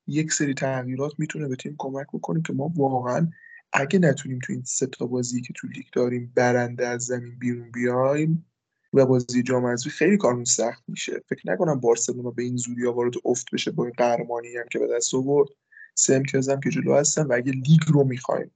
یک 0.07 0.33
سری 0.33 0.55
تغییرات 0.55 1.13
می‌تونه 1.19 1.49
به 1.49 1.57
تیم 1.57 1.75
کمک 1.79 2.07
بکنه 2.13 2.43
که 2.43 2.53
ما 2.53 2.73
واقعا 2.77 3.31
اگه 3.73 3.99
نتونیم 3.99 4.39
تو 4.39 4.53
این 4.53 4.63
سه 4.63 4.87
تا 4.87 5.07
بازی 5.07 5.41
که 5.41 5.53
تو 5.57 5.69
لیگ 5.69 5.87
داریم 5.93 6.33
برنده 6.35 6.87
از 6.87 7.03
زمین 7.03 7.39
بیرون 7.39 7.71
بیایم 7.71 8.50
و 8.93 9.07
بازی 9.07 9.43
جام 9.43 9.67
حذفی 9.67 9.91
خیلی 9.91 10.17
کارمون 10.17 10.45
سخت 10.45 10.85
میشه. 10.89 11.23
فکر 11.29 11.51
نکنم 11.51 11.81
بارسلونا 11.81 12.31
به 12.31 12.43
این 12.43 12.57
زودی 12.57 12.85
وارد 12.85 13.15
افت 13.25 13.47
بشه 13.53 13.71
با 13.71 13.85
این 13.85 13.93
قهرمانی 13.97 14.57
هم 14.57 14.65
که 14.71 14.79
به 14.79 14.87
دست 14.87 15.15
آورد. 15.15 15.49
سه 15.95 16.15
امتیاز 16.15 16.49
هم 16.49 16.61
که 16.61 16.71
جلو 16.71 16.95
هستن 16.95 17.23
و 17.23 17.33
اگه 17.33 17.53
لیگ 17.53 17.81
رو 17.89 18.05
می‌خوایم 18.05 18.51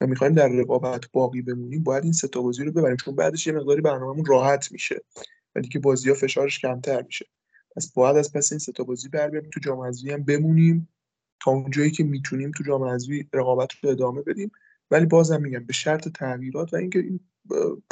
و 0.00 0.06
می‌خوایم 0.06 0.32
در 0.32 0.48
رقابت 0.48 1.04
باقی 1.12 1.42
بمونیم 1.42 1.82
باید 1.82 2.04
این 2.04 2.12
سه 2.12 2.28
بازی 2.28 2.64
رو 2.64 2.72
ببریم. 2.72 2.96
چون 2.96 3.16
بعدش 3.16 3.46
یه 3.46 3.52
مقداری 3.52 3.80
برنامه‌مون 3.80 4.24
راحت 4.24 4.72
میشه 4.72 5.04
ولی 5.54 5.68
که 5.68 5.78
بازی 5.78 6.08
ها 6.08 6.14
فشارش 6.14 6.58
کمتر 6.58 7.02
میشه. 7.02 7.26
پس 7.76 7.92
باید 7.92 8.16
از 8.16 8.32
پس 8.32 8.52
این 8.52 8.58
سه 8.58 8.72
بازی 8.72 9.08
بر 9.08 9.40
تو 9.40 9.60
جام 9.60 9.80
حذفی 9.80 10.10
هم 10.10 10.22
بمونیم 10.22 10.88
تا 11.44 11.50
اونجایی 11.50 11.90
که 11.90 12.04
می‌تونیم 12.04 12.50
تو 12.50 12.64
جام 12.64 12.84
حذفی 12.84 13.28
رقابت 13.32 13.68
رو 13.82 13.90
ادامه 13.90 14.22
بدیم. 14.22 14.50
ولی 14.90 15.06
بازم 15.06 15.42
میگم 15.42 15.64
به 15.64 15.72
شرط 15.72 16.08
تغییرات 16.08 16.72
و 16.72 16.76
اینکه 16.76 16.98
این 16.98 17.20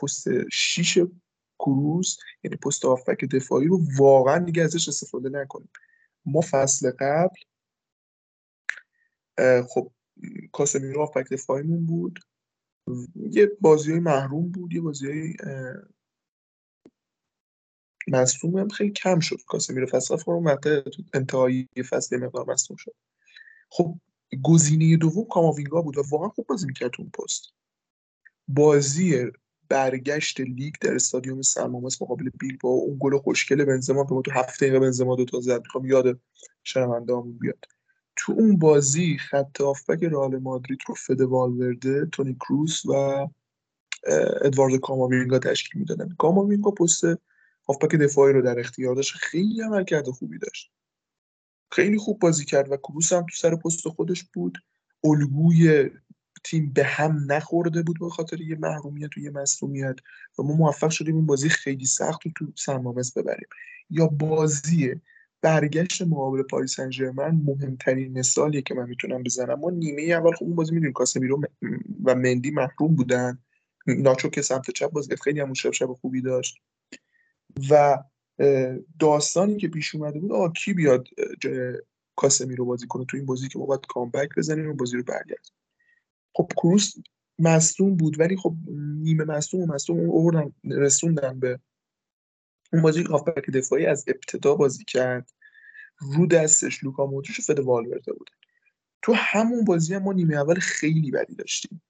پست 0.03 0.49
6 0.53 0.99
کروز 1.61 2.19
یعنی 2.45 2.57
پست 2.57 2.85
آفک 2.85 3.25
دفاعی 3.25 3.67
رو 3.67 3.81
واقعا 3.99 4.39
دیگه 4.39 4.63
ازش 4.63 4.89
استفاده 4.89 5.29
نکنیم. 5.29 5.71
ما 6.25 6.41
فصل 6.51 6.91
قبل 6.91 7.41
خب 9.69 9.91
کاسمیرو 10.53 11.03
آفک 11.03 11.33
دفاعیمون 11.33 11.87
بود. 11.87 12.19
یه 13.17 13.51
بازی 13.61 14.01
محروم 14.01 14.51
بود 14.51 14.73
یه 14.73 14.81
بازی 14.81 15.37
مصوم 18.09 18.59
هم 18.59 18.69
خیلی 18.69 18.91
کم 18.91 19.21
شد. 19.21 19.37
کاسمیرو 19.47 19.87
فصل 19.87 20.17
فرم 20.17 20.59
انتهایی 21.15 21.69
فصل 21.91 22.17
مقدار 22.17 22.51
مصوم 22.53 22.77
شد. 22.77 22.95
خب 23.71 23.99
گزینه 24.43 24.97
دوم 24.97 25.25
کاماوینگا 25.25 25.83
بود 25.83 25.99
و 25.99 26.03
واقعا 26.11 26.29
خوب 26.29 26.47
بازی 26.47 26.67
می‌کرد 26.67 26.91
اون 26.99 27.11
پست. 27.11 27.53
بازی 28.49 29.31
برگشت 29.71 30.41
لیگ 30.41 30.75
در 30.81 30.95
استادیوم 30.95 31.43
سرمامس 31.43 32.03
مقابل 32.03 32.31
بیل 32.41 32.59
با 32.61 32.69
اون 32.69 32.97
گل 33.01 33.19
خوشگل 33.19 33.65
بنزما 33.65 34.05
که 34.05 34.15
ما 34.15 34.23
تو 34.23 34.31
هفته 34.31 34.67
دقیقه 34.67 34.79
بنزما 34.79 35.17
دو 35.17 35.25
تا 35.25 35.41
زد. 35.41 35.61
می‌خوام 35.61 35.85
یاد 35.85 36.21
شنوندهامون 36.65 37.39
بیاد. 37.39 37.65
تو 38.17 38.33
اون 38.33 38.59
بازی 38.59 39.19
خط 39.19 39.61
آفبک 39.61 40.03
رئال 40.03 40.39
مادرید 40.39 40.79
رو 40.87 40.95
فد 40.95 41.21
والورده 41.21 42.07
تونی 42.07 42.35
کروس 42.35 42.87
و 42.87 42.93
ادوارد 44.43 44.77
کاماوینگا 44.77 45.39
تشکیل 45.39 45.81
می‌دادن. 45.81 46.15
کاماوینگا 46.19 46.71
پست 46.71 47.05
هافبک 47.69 47.95
دفاعی 47.95 48.33
رو 48.33 48.43
در 48.43 48.59
اختیار 48.59 48.95
داشت. 48.95 49.13
خیلی 49.17 49.63
عمل 49.63 49.85
کرده 49.85 50.13
خوبی 50.13 50.39
داشت. 50.39 50.71
خیلی 51.73 51.99
خوب 51.99 52.19
بازی 52.19 52.45
کرد 52.45 52.73
و 52.73 52.77
کروس 52.77 53.13
هم 53.13 53.21
تو 53.21 53.37
سر 53.37 53.57
پست 53.57 53.89
خودش 53.89 54.25
بود. 54.25 54.59
الگوی 55.05 55.91
تیم 56.45 56.73
به 56.73 56.85
هم 56.85 57.27
نخورده 57.33 57.83
بود 57.83 57.99
به 58.01 58.09
خاطر 58.09 58.41
یه 58.41 58.57
محرومیت 58.57 59.17
و 59.17 59.21
یه 59.21 59.31
مصومیت 59.31 59.97
و 60.39 60.43
ما 60.43 60.55
موفق 60.55 60.91
شدیم 60.91 61.17
این 61.17 61.27
بازی 61.27 61.49
خیلی 61.49 61.87
سخت 61.87 62.27
رو 62.27 62.33
تو 62.37 62.53
سرمامس 62.57 63.19
ببریم. 63.19 63.49
یا 63.91 64.07
بازی 64.07 64.95
برگشت 65.43 66.03
مقابل 66.03 66.43
پاریس 66.43 66.77
سن 66.77 66.91
مهمترین 67.45 68.19
مثالیه 68.19 68.63
که 68.63 68.75
من 68.75 68.89
می‌تونم 68.89 69.23
بزنم. 69.23 69.61
ما 69.61 69.71
نیمه 69.71 70.03
اول 70.03 70.33
خوب 70.33 70.55
بازی 70.55 70.73
می‌دونیم 70.75 70.93
کاسمیرو 70.93 71.41
و 72.05 72.15
مندی 72.15 72.51
محروم 72.51 72.95
بودن. 72.95 73.39
ناچو 73.87 74.29
که 74.29 74.43
سمت 74.43 74.71
چپ 74.71 74.91
بازی 74.91 75.17
خیلی 75.17 75.41
هم 75.41 75.53
شب 75.53 75.71
شب 75.71 75.93
خوبی 75.93 76.21
داشت. 76.21 76.59
و 77.71 77.99
داستانی 78.99 79.57
که 79.57 79.69
پیش 79.69 79.95
اومده 79.95 80.21
بود 80.21 80.33
آقا 80.33 80.49
کی 80.49 80.75
بیاد 80.75 81.09
کاسمیرو 82.17 82.65
بازی 82.65 82.87
کنه 82.87 83.05
تو 83.05 83.17
این 83.17 83.27
بازی 83.27 83.49
که 83.49 83.59
ما 83.59 83.67
باید 83.67 83.87
کامبک 83.89 84.29
بزنیم 84.37 84.71
و 84.71 84.75
بازی 84.75 84.97
رو 84.97 85.03
برگردیم. 85.03 85.53
خب 86.33 86.53
کروس 86.57 86.95
مصدوم 87.39 87.97
بود 87.97 88.21
ولی 88.21 88.37
خب 88.37 88.55
نیمه 89.03 89.25
مصدوم 89.25 89.61
و 89.61 89.67
مصدوم 89.67 90.11
آوردن 90.11 90.53
رسوندن 90.65 91.41
به 91.41 91.61
اون 92.73 92.83
بازی 92.83 93.03
هافبک 93.03 93.51
دفاعی 93.51 93.87
از 93.87 94.05
ابتدا 94.09 94.55
بازی 94.55 94.85
کرد. 94.85 95.31
رو 95.99 96.27
دستش 96.27 96.85
لوکا 96.85 97.07
مودریچ 97.07 97.39
و 97.39 97.43
فد 97.43 97.59
والورده 97.59 98.13
بودن. 98.13 98.35
تو 99.03 99.13
همون 99.13 99.65
بازی 99.65 99.95
هم 99.95 100.03
ما 100.03 100.13
نیمه 100.13 100.37
اول 100.37 100.55
خیلی 100.55 101.11
بدی 101.11 101.35
داشتیم. 101.35 101.83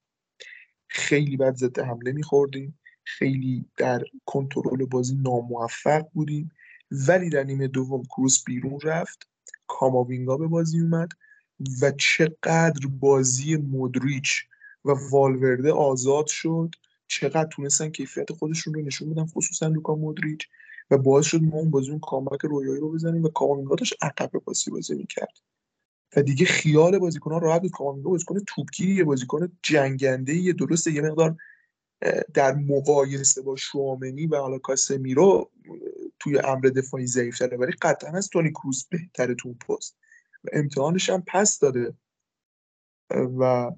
خیلی 0.87 1.37
بد 1.37 1.55
ضد 1.55 1.79
حمله 1.79 2.11
میخوردیم. 2.11 2.79
خیلی 3.03 3.65
در 3.77 4.03
کنترل 4.25 4.85
بازی 4.85 5.15
ناموفق 5.15 6.05
بودیم. 6.13 6.51
ولی 6.91 7.29
در 7.29 7.43
نیمه 7.43 7.67
دوم 7.67 8.03
کروس 8.03 8.43
بیرون 8.43 8.79
رفت. 8.83 9.27
کاماوینگا 9.67 10.37
به 10.37 10.47
بازی 10.47 10.79
اومد. 10.79 11.09
و 11.81 11.91
چقدر 11.91 12.87
بازی 12.99 13.55
مودریچ 13.55 14.45
و 14.85 14.91
والورده 15.11 15.71
آزاد 15.71 16.27
شد 16.27 16.75
چقدر 17.07 17.49
تونستن 17.51 17.89
کیفیت 17.89 18.31
خودشون 18.31 18.73
رو 18.73 18.81
نشون 18.81 19.09
بدن 19.09 19.25
خصوصا 19.25 19.67
لوکا 19.67 19.95
مودریچ. 19.95 20.47
و 20.91 20.97
باعث 20.97 21.25
شد 21.25 21.43
ما 21.43 21.57
اون 21.57 21.69
بازی 21.69 21.89
اون 21.89 21.99
کامبک 21.99 22.41
رویایی 22.41 22.79
رو 22.79 22.91
بزنیم 22.91 23.23
و 23.23 23.29
کاماوینگا 23.29 23.75
داشت 23.75 23.95
عقب 24.01 24.31
بازی 24.45 24.71
بازی 24.71 24.95
می‌کرد. 24.95 25.37
و 26.15 26.21
دیگه 26.21 26.45
خیال 26.45 26.99
بازیکنان 26.99 27.41
راحت 27.41 27.61
بود 27.61 27.71
کاماوینگا 27.71 28.09
بازیکن 28.09 28.39
توپگیری 28.47 28.95
یه 28.95 29.03
بازیکن 29.03 29.51
جنگنده 29.63 30.33
یه 30.33 30.53
درسته 30.53 30.91
یه 30.91 31.01
مقدار 31.01 31.35
در 32.33 32.55
مقایسه 32.55 33.41
با 33.41 33.55
شوامنی 33.55 34.27
و 34.27 34.35
حالا 34.35 34.57
کاسمیرو 34.57 35.51
توی 36.19 36.39
امر 36.39 36.61
دفاعی 36.61 37.07
ضعیفتره 37.07 37.57
ولی 37.57 37.71
قطعا 37.81 38.11
از 38.11 38.29
تونی 38.29 38.51
کروز 38.51 38.87
بهتره 38.89 39.35
تو 39.35 39.53
پست. 39.53 39.97
امتحانش 40.53 41.09
هم 41.09 41.23
پس 41.27 41.59
داده. 41.59 41.93
و 43.39 43.71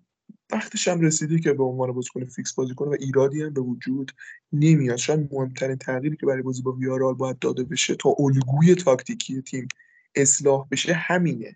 وقتش 0.51 0.87
هم 0.87 1.01
رسیدی 1.01 1.39
که 1.39 1.53
به 1.53 1.63
عنوان 1.63 1.91
بازیکن 1.91 2.25
فیکس 2.25 2.53
بازی 2.53 2.73
کنه 2.73 2.89
و 2.89 2.97
ایرادی 2.99 3.41
هم 3.41 3.53
به 3.53 3.61
وجود 3.61 4.11
نمیاد. 4.51 4.97
شاید 4.97 5.33
مهمترین 5.33 5.77
تغییری 5.77 6.17
که 6.17 6.25
برای 6.25 6.41
بازی 6.41 6.61
با 6.61 6.71
ویارال 6.71 7.13
باید 7.13 7.39
داده 7.39 7.63
بشه 7.63 7.95
تا 7.95 8.15
الگوی 8.19 8.75
تاکتیکی 8.75 9.41
تیم 9.41 9.67
اصلاح 10.15 10.67
بشه 10.71 10.93
همینه. 10.93 11.55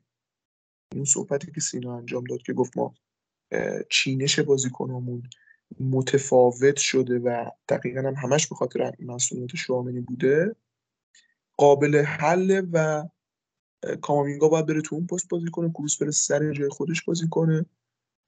اون 0.96 1.06
صحبتی 1.06 1.52
که 1.52 1.62
سینا 1.62 1.98
انجام 1.98 2.24
داد 2.24 2.42
که 2.42 2.54
گفت 2.54 2.78
ما 2.78 2.94
چینش 3.90 4.40
بازیکنامون 4.40 5.24
متفاوت 5.80 6.78
شده 6.78 7.20
و 7.20 7.50
دقیقا 7.70 8.02
هم 8.02 8.16
همش 8.16 8.48
به 8.48 8.56
خاطر 8.56 8.92
مسئولیت 9.00 9.56
شوامنی 9.56 10.02
بوده 10.02 10.56
قابل 11.58 11.96
حل 11.96 12.66
و 12.72 13.08
کامامینگا 14.02 14.48
باید 14.48 14.66
بره 14.66 14.82
تو 14.82 14.96
اون 14.96 15.08
پست 15.08 15.30
بازی 15.30 15.48
کنه 15.48 15.70
کروس 15.70 15.98
بره 15.98 16.12
سر 16.12 16.54
جای 16.54 16.70
خودش 16.70 17.04
بازی 17.04 17.28
کنه 17.28 17.66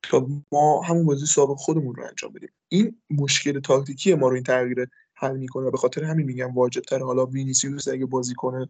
تا 0.04 0.28
ما 0.52 0.82
همون 0.82 1.06
بازی 1.06 1.26
سابق 1.26 1.58
خودمون 1.58 1.96
رو 1.96 2.06
انجام 2.08 2.34
بدیم. 2.34 2.50
این 2.68 3.02
مشکل 3.10 3.60
تاکتیکی 3.60 4.14
ما 4.14 4.28
رو 4.28 4.34
این 4.34 4.44
تغییر 4.44 4.88
حل 5.14 5.38
می‌کنه 5.38 5.72
به 5.72 5.78
خاطر 5.78 6.04
همین 6.04 6.26
میگم 6.26 6.54
واجب 6.54 6.82
تر 6.82 7.00
حالا 7.00 7.26
وینیسیوس 7.26 7.88
اگه 7.88 8.06
بازی 8.06 8.34
کنه 8.34 8.70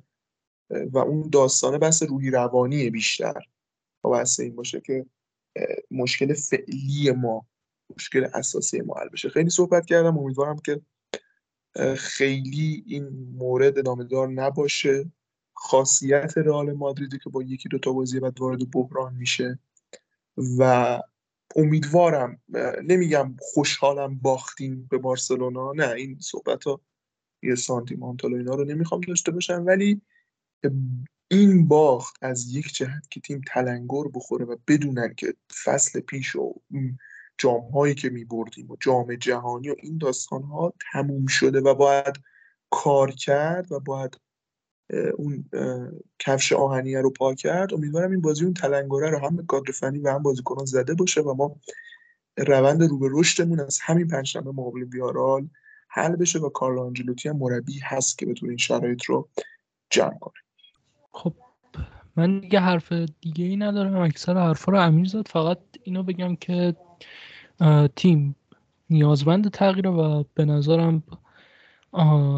و 0.70 0.98
اون 0.98 1.30
داستانه 1.30 1.78
بحث 1.78 2.04
روحی 2.04 2.30
روانی 2.30 2.90
بیشتر. 2.90 3.44
و 4.04 4.10
بحث 4.10 4.40
این 4.40 4.56
باشه 4.56 4.82
که 4.82 5.06
مشکل 5.92 6.34
فعلی 6.34 7.12
ما 7.12 7.46
مشکل 7.96 8.28
اساسی 8.34 8.82
ما 8.82 8.94
حل 8.94 9.10
بشه. 9.10 9.30
خیلی 9.30 9.50
صحبت 9.50 9.86
کردم 9.86 10.18
امیدوارم 10.18 10.58
که 10.60 10.82
خیلی 11.98 12.84
این 12.88 13.08
مورد 13.34 14.08
دار 14.10 14.28
نباشه. 14.28 15.12
خاصیت 15.62 16.34
رئال 16.38 16.74
مادریدی 16.74 17.20
که 17.20 17.30
با 17.30 17.44
یکی 17.44 17.70
دو 17.70 17.80
تا 17.80 17.92
بازی 17.92 18.20
بعد 18.20 18.42
وارد 18.42 18.72
بحران 18.72 19.16
میشه. 19.16 19.60
و 20.60 21.02
امیدوارم 21.56 22.42
نمیگم 22.84 23.36
خوشحالم 23.40 24.20
باختیم 24.20 24.88
به 24.92 24.98
بارسلونا 24.98 25.72
نه 25.72 25.90
این 25.90 26.20
صحبت 26.20 26.64
ها 26.64 26.82
یه 27.44 27.56
سانتیمانتال 27.56 28.34
و 28.34 28.38
اینا 28.38 28.56
رو 28.56 28.66
نمی‌خوام 28.66 29.02
داشته 29.02 29.32
باشم 29.32 29.66
ولی 29.66 30.02
این 31.28 31.68
باخت 31.68 32.16
از 32.22 32.54
یک 32.54 32.74
جهت 32.74 33.10
که 33.10 33.20
تیم 33.20 33.42
تلنگر 33.48 34.04
بخوره 34.14 34.46
و 34.46 34.56
بدونن 34.68 35.14
که 35.14 35.34
فصل 35.64 36.00
پیش 36.00 36.36
و 36.36 36.54
جام 37.38 37.62
هایی 37.62 37.96
که 37.96 38.10
می 38.10 38.26
بردیم 38.26 38.72
و 38.72 38.78
جام 38.80 39.16
جهانی 39.16 39.70
و 39.70 39.76
این 39.84 39.98
داستان 39.98 40.44
ها 40.44 40.74
تموم 40.92 41.26
شده 41.26 41.62
و 41.62 41.76
باید 41.76 42.16
کار 42.70 43.12
کرد 43.12 43.72
و 43.72 43.80
باید 43.80 44.18
اون 45.18 45.46
کفش 46.20 46.54
آهنیه 46.54 47.02
رو 47.02 47.10
پا 47.10 47.34
کرد. 47.34 47.74
امیدوارم 47.74 48.12
این 48.12 48.22
بازی 48.22 48.44
اون 48.44 48.54
تلنگره 48.54 49.10
رو 49.10 49.20
هم 49.20 49.46
کادر 49.46 49.72
فنی 49.72 50.00
و 50.00 50.10
هم 50.10 50.24
بازیکنان 50.24 50.66
زده 50.66 50.94
باشه 50.94 51.22
و 51.22 51.34
ما 51.34 51.56
روند 52.38 52.84
رو 52.84 53.00
به 53.00 53.08
رشدمون 53.12 53.60
از 53.60 53.80
همین 53.82 54.08
پنجشنبه 54.08 54.52
مقابل 54.52 54.86
بیارال 54.86 55.48
حل 55.88 56.16
بشه 56.16 56.40
و 56.40 56.50
کارلو 56.50 56.82
آنجلوتی 56.82 57.30
هم 57.30 57.38
مربی 57.38 57.80
هست 57.84 58.18
که 58.18 58.26
بتونه 58.26 58.50
این 58.50 58.58
شرایط 58.58 59.04
رو 59.04 59.30
جمع 59.90 60.18
کنه. 60.20 60.34
خب 61.12 61.34
من 62.16 62.40
دیگه 62.40 62.60
حرف 62.60 62.92
دیگه 63.22 63.46
ای 63.46 63.58
ندارم. 63.58 63.96
اکثر 63.96 64.38
حرفا 64.38 64.72
رو 64.72 64.80
امیر 64.80 65.08
زد. 65.08 65.28
فقط 65.28 65.58
اینو 65.84 66.04
بگم 66.04 66.36
که 66.36 66.76
تیم 67.96 68.36
نیازمند 68.90 69.52
تغییر 69.52 69.88
و 69.88 70.26
به 70.34 70.46
نظرم 70.46 71.04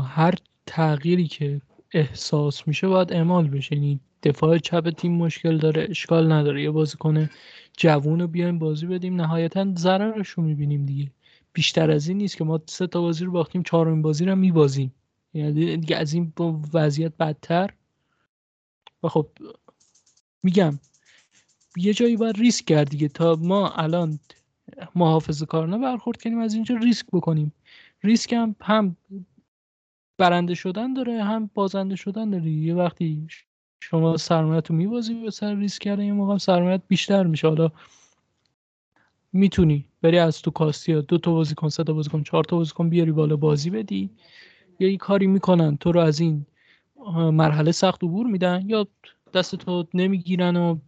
هر 0.06 0.34
تغییری 0.66 1.28
که 1.28 1.62
احساس 1.93 2.67
میشه 2.67 2.87
باید 2.87 3.13
اعمال 3.13 3.47
بشه. 3.47 3.75
یعنی 3.75 3.99
دفاع 4.23 4.57
چپ 4.57 4.89
تیم 4.89 5.11
مشکل 5.11 5.57
داره 5.57 5.87
اشکال 5.89 6.31
نداره. 6.31 6.63
یه 6.63 6.71
بازیکن 6.71 7.29
جوون 7.77 8.19
رو 8.19 8.27
بیایم 8.27 8.59
بازی 8.59 8.85
بدیم. 8.85 9.21
نهایتا 9.21 9.73
ضررش 9.77 10.29
رو 10.29 10.43
می‌بینیم 10.43 10.85
دیگه. 10.85 11.11
بیشتر 11.53 11.91
از 11.91 12.07
این 12.07 12.17
نیست 12.17 12.37
که 12.37 12.43
ما 12.43 12.61
سه 12.65 12.87
تا 12.87 13.01
بازی 13.01 13.25
رو 13.25 13.31
باختیم 13.31 13.63
چهارمین 13.63 14.01
بازی 14.01 14.25
رو 14.25 14.35
میبازیم. 14.35 14.93
یعنی 15.33 15.77
دیگه 15.77 15.95
از 15.95 16.13
این 16.13 16.33
وضعیت 16.73 17.17
بدتر. 17.17 17.69
و 19.03 19.07
خب 19.07 19.27
میگم 20.43 20.79
یه 21.75 21.93
جایی 21.93 22.17
باید 22.17 22.37
ریسک 22.37 22.65
کرد 22.65 22.89
دیگه. 22.89 23.07
تا 23.07 23.37
ما 23.41 23.69
الان 23.69 24.19
محافظ 24.95 25.43
کارانه 25.43 25.77
برخورد 25.77 26.21
کنیم 26.21 26.39
از 26.39 26.53
اینجا 26.53 26.75
ریسک 26.75 27.05
بکنیم. 27.13 27.53
ریسک 28.03 28.33
هم 28.33 28.55
هم 28.61 28.95
برنده 30.22 30.53
شدن 30.53 30.93
داره 30.93 31.24
هم 31.24 31.49
بازنده 31.53 31.95
شدن 31.95 32.30
داره. 32.30 32.49
یه 32.49 32.76
وقتی 32.76 33.28
شما 33.80 34.17
سرمایت 34.17 34.69
رو 34.69 34.76
میبازی 34.76 35.13
به 35.13 35.32
سر 35.32 35.55
ریسک 35.55 35.82
کردن 35.82 36.03
یه 36.03 36.13
موقع 36.13 36.38
سرمایت 36.38 36.82
بیشتر 36.88 37.24
میشه. 37.24 37.47
حالا 37.47 37.72
می‌تونی 39.34 39.86
بری 40.01 40.17
از 40.17 40.41
تو 40.41 40.51
کاستی 40.51 41.01
دو 41.01 41.17
تا 41.17 41.32
بازی 41.32 41.55
کن 41.55 41.69
سه 41.69 41.84
تا 41.84 41.93
بازی 41.93 42.09
کن 42.09 42.24
چهار 42.24 42.43
تا 42.43 42.57
بازی 42.57 42.72
کن 42.72 42.89
بیاری 42.89 43.11
بالا 43.11 43.36
بازی 43.36 43.69
بدی. 43.69 44.09
یا 44.80 44.91
یه 44.91 44.97
کاری 44.97 45.28
می‌کنن 45.28 45.78
تو 45.78 45.91
رو 45.91 45.99
از 45.99 46.19
این 46.19 46.45
مرحله 47.15 47.72
سخت 47.72 48.03
عبور 48.03 48.28
میدن 48.28 48.63
یا 48.65 48.88
دست 49.34 49.55
تو 49.55 49.88
نمی‌گیرن 49.93 50.55
و 50.55 50.80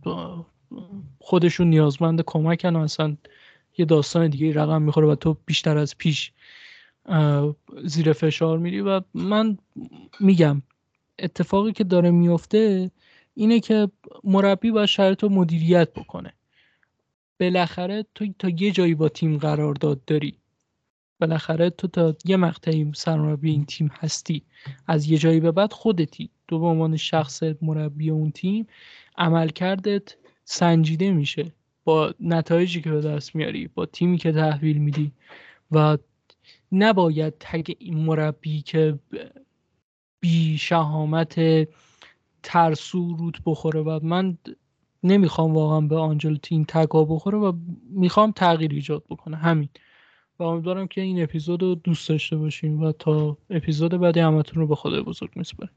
خودشون 1.20 1.68
نیازمند 1.68 2.22
کمکن 2.26 2.76
و 2.76 2.80
اصلا 2.80 3.18
یه 3.78 3.86
داستان 3.86 4.28
دیگه 4.28 4.54
رقم 4.54 4.82
می‌خوره 4.82 5.08
و 5.08 5.16
تو 5.16 5.38
بیشتر 5.46 5.78
از 5.78 5.98
پیش 5.98 6.32
زیر 7.84 8.14
فشار 8.14 8.58
میری 8.58 8.82
و 8.82 9.02
من 9.14 9.58
میگم 10.20 10.62
اتفاقی 11.20 11.72
که 11.72 11.84
داره 11.84 12.12
میفته 12.12 12.92
اینه 13.34 13.60
که 13.60 13.90
مربی 14.24 14.72
باید 14.72 14.86
شرط 14.86 15.24
رو 15.24 15.30
مدیریت 15.30 15.94
بکنه. 15.94 16.34
بالاخره 17.40 18.06
تو 18.16 18.26
تا 18.40 18.50
یه 18.50 18.72
جایی 18.72 18.96
با 18.96 19.10
تیم 19.10 19.38
قرارداد 19.38 20.06
داری. 20.06 20.38
بالاخره 21.20 21.70
تو 21.70 21.88
تا 21.88 22.16
یه 22.26 22.38
مقطعی 22.38 22.92
سرمربی 22.96 23.52
این 23.52 23.66
تیم 23.66 23.92
هستی. 23.94 24.44
از 24.88 25.10
یه 25.10 25.18
جایی 25.18 25.40
به 25.40 25.52
بعد 25.52 25.74
خودتی. 25.74 26.30
تو 26.48 26.60
به 26.60 26.66
عنوان 26.66 26.98
شخص 26.98 27.44
مربی 27.62 28.10
اون 28.10 28.32
تیم 28.32 28.68
عملکردت 29.18 30.16
سنجیده 30.44 31.12
میشه. 31.12 31.52
با 31.84 32.14
نتایجی 32.20 32.82
که 32.82 32.92
به 32.92 33.02
دست 33.02 33.36
میاری 33.36 33.68
با 33.68 33.86
تیمی 33.86 34.18
که 34.18 34.32
تحویل 34.32 34.78
میدی 34.78 35.12
و 35.72 35.98
نباید 36.74 37.34
تگ 37.40 37.72
این 37.80 37.98
مربی 37.98 38.62
که 38.62 39.00
بی 40.20 40.58
شهامت 40.58 41.40
ترسو 42.44 43.16
روت 43.16 43.36
بخوره 43.46 43.82
و 43.82 44.00
من 44.04 44.38
نمی‌خوام 45.04 45.54
واقعا 45.54 45.82
به 45.82 45.98
آنجل 45.98 46.36
تیم 46.36 46.66
تگا 46.68 47.06
بخوره 47.06 47.38
و 47.38 47.54
می‌خوام 47.90 48.32
تغییر 48.32 48.72
ایجاد 48.74 49.04
بکنه. 49.10 49.38
همین. 49.38 49.70
و 50.40 50.44
امیدوارم 50.44 50.88
که 50.88 51.02
این 51.02 51.24
اپیزود 51.24 51.64
رو 51.64 51.76
دوست 51.76 52.10
داشته 52.10 52.38
باشیم 52.38 52.82
و 52.82 52.92
تا 52.92 53.38
اپیزود 53.50 53.92
بعدی 53.92 54.20
همتون 54.20 54.62
رو 54.62 54.68
به 54.68 54.76
خدای 54.76 55.02
بزرگ 55.02 55.32
میسپاریم. 55.36 55.76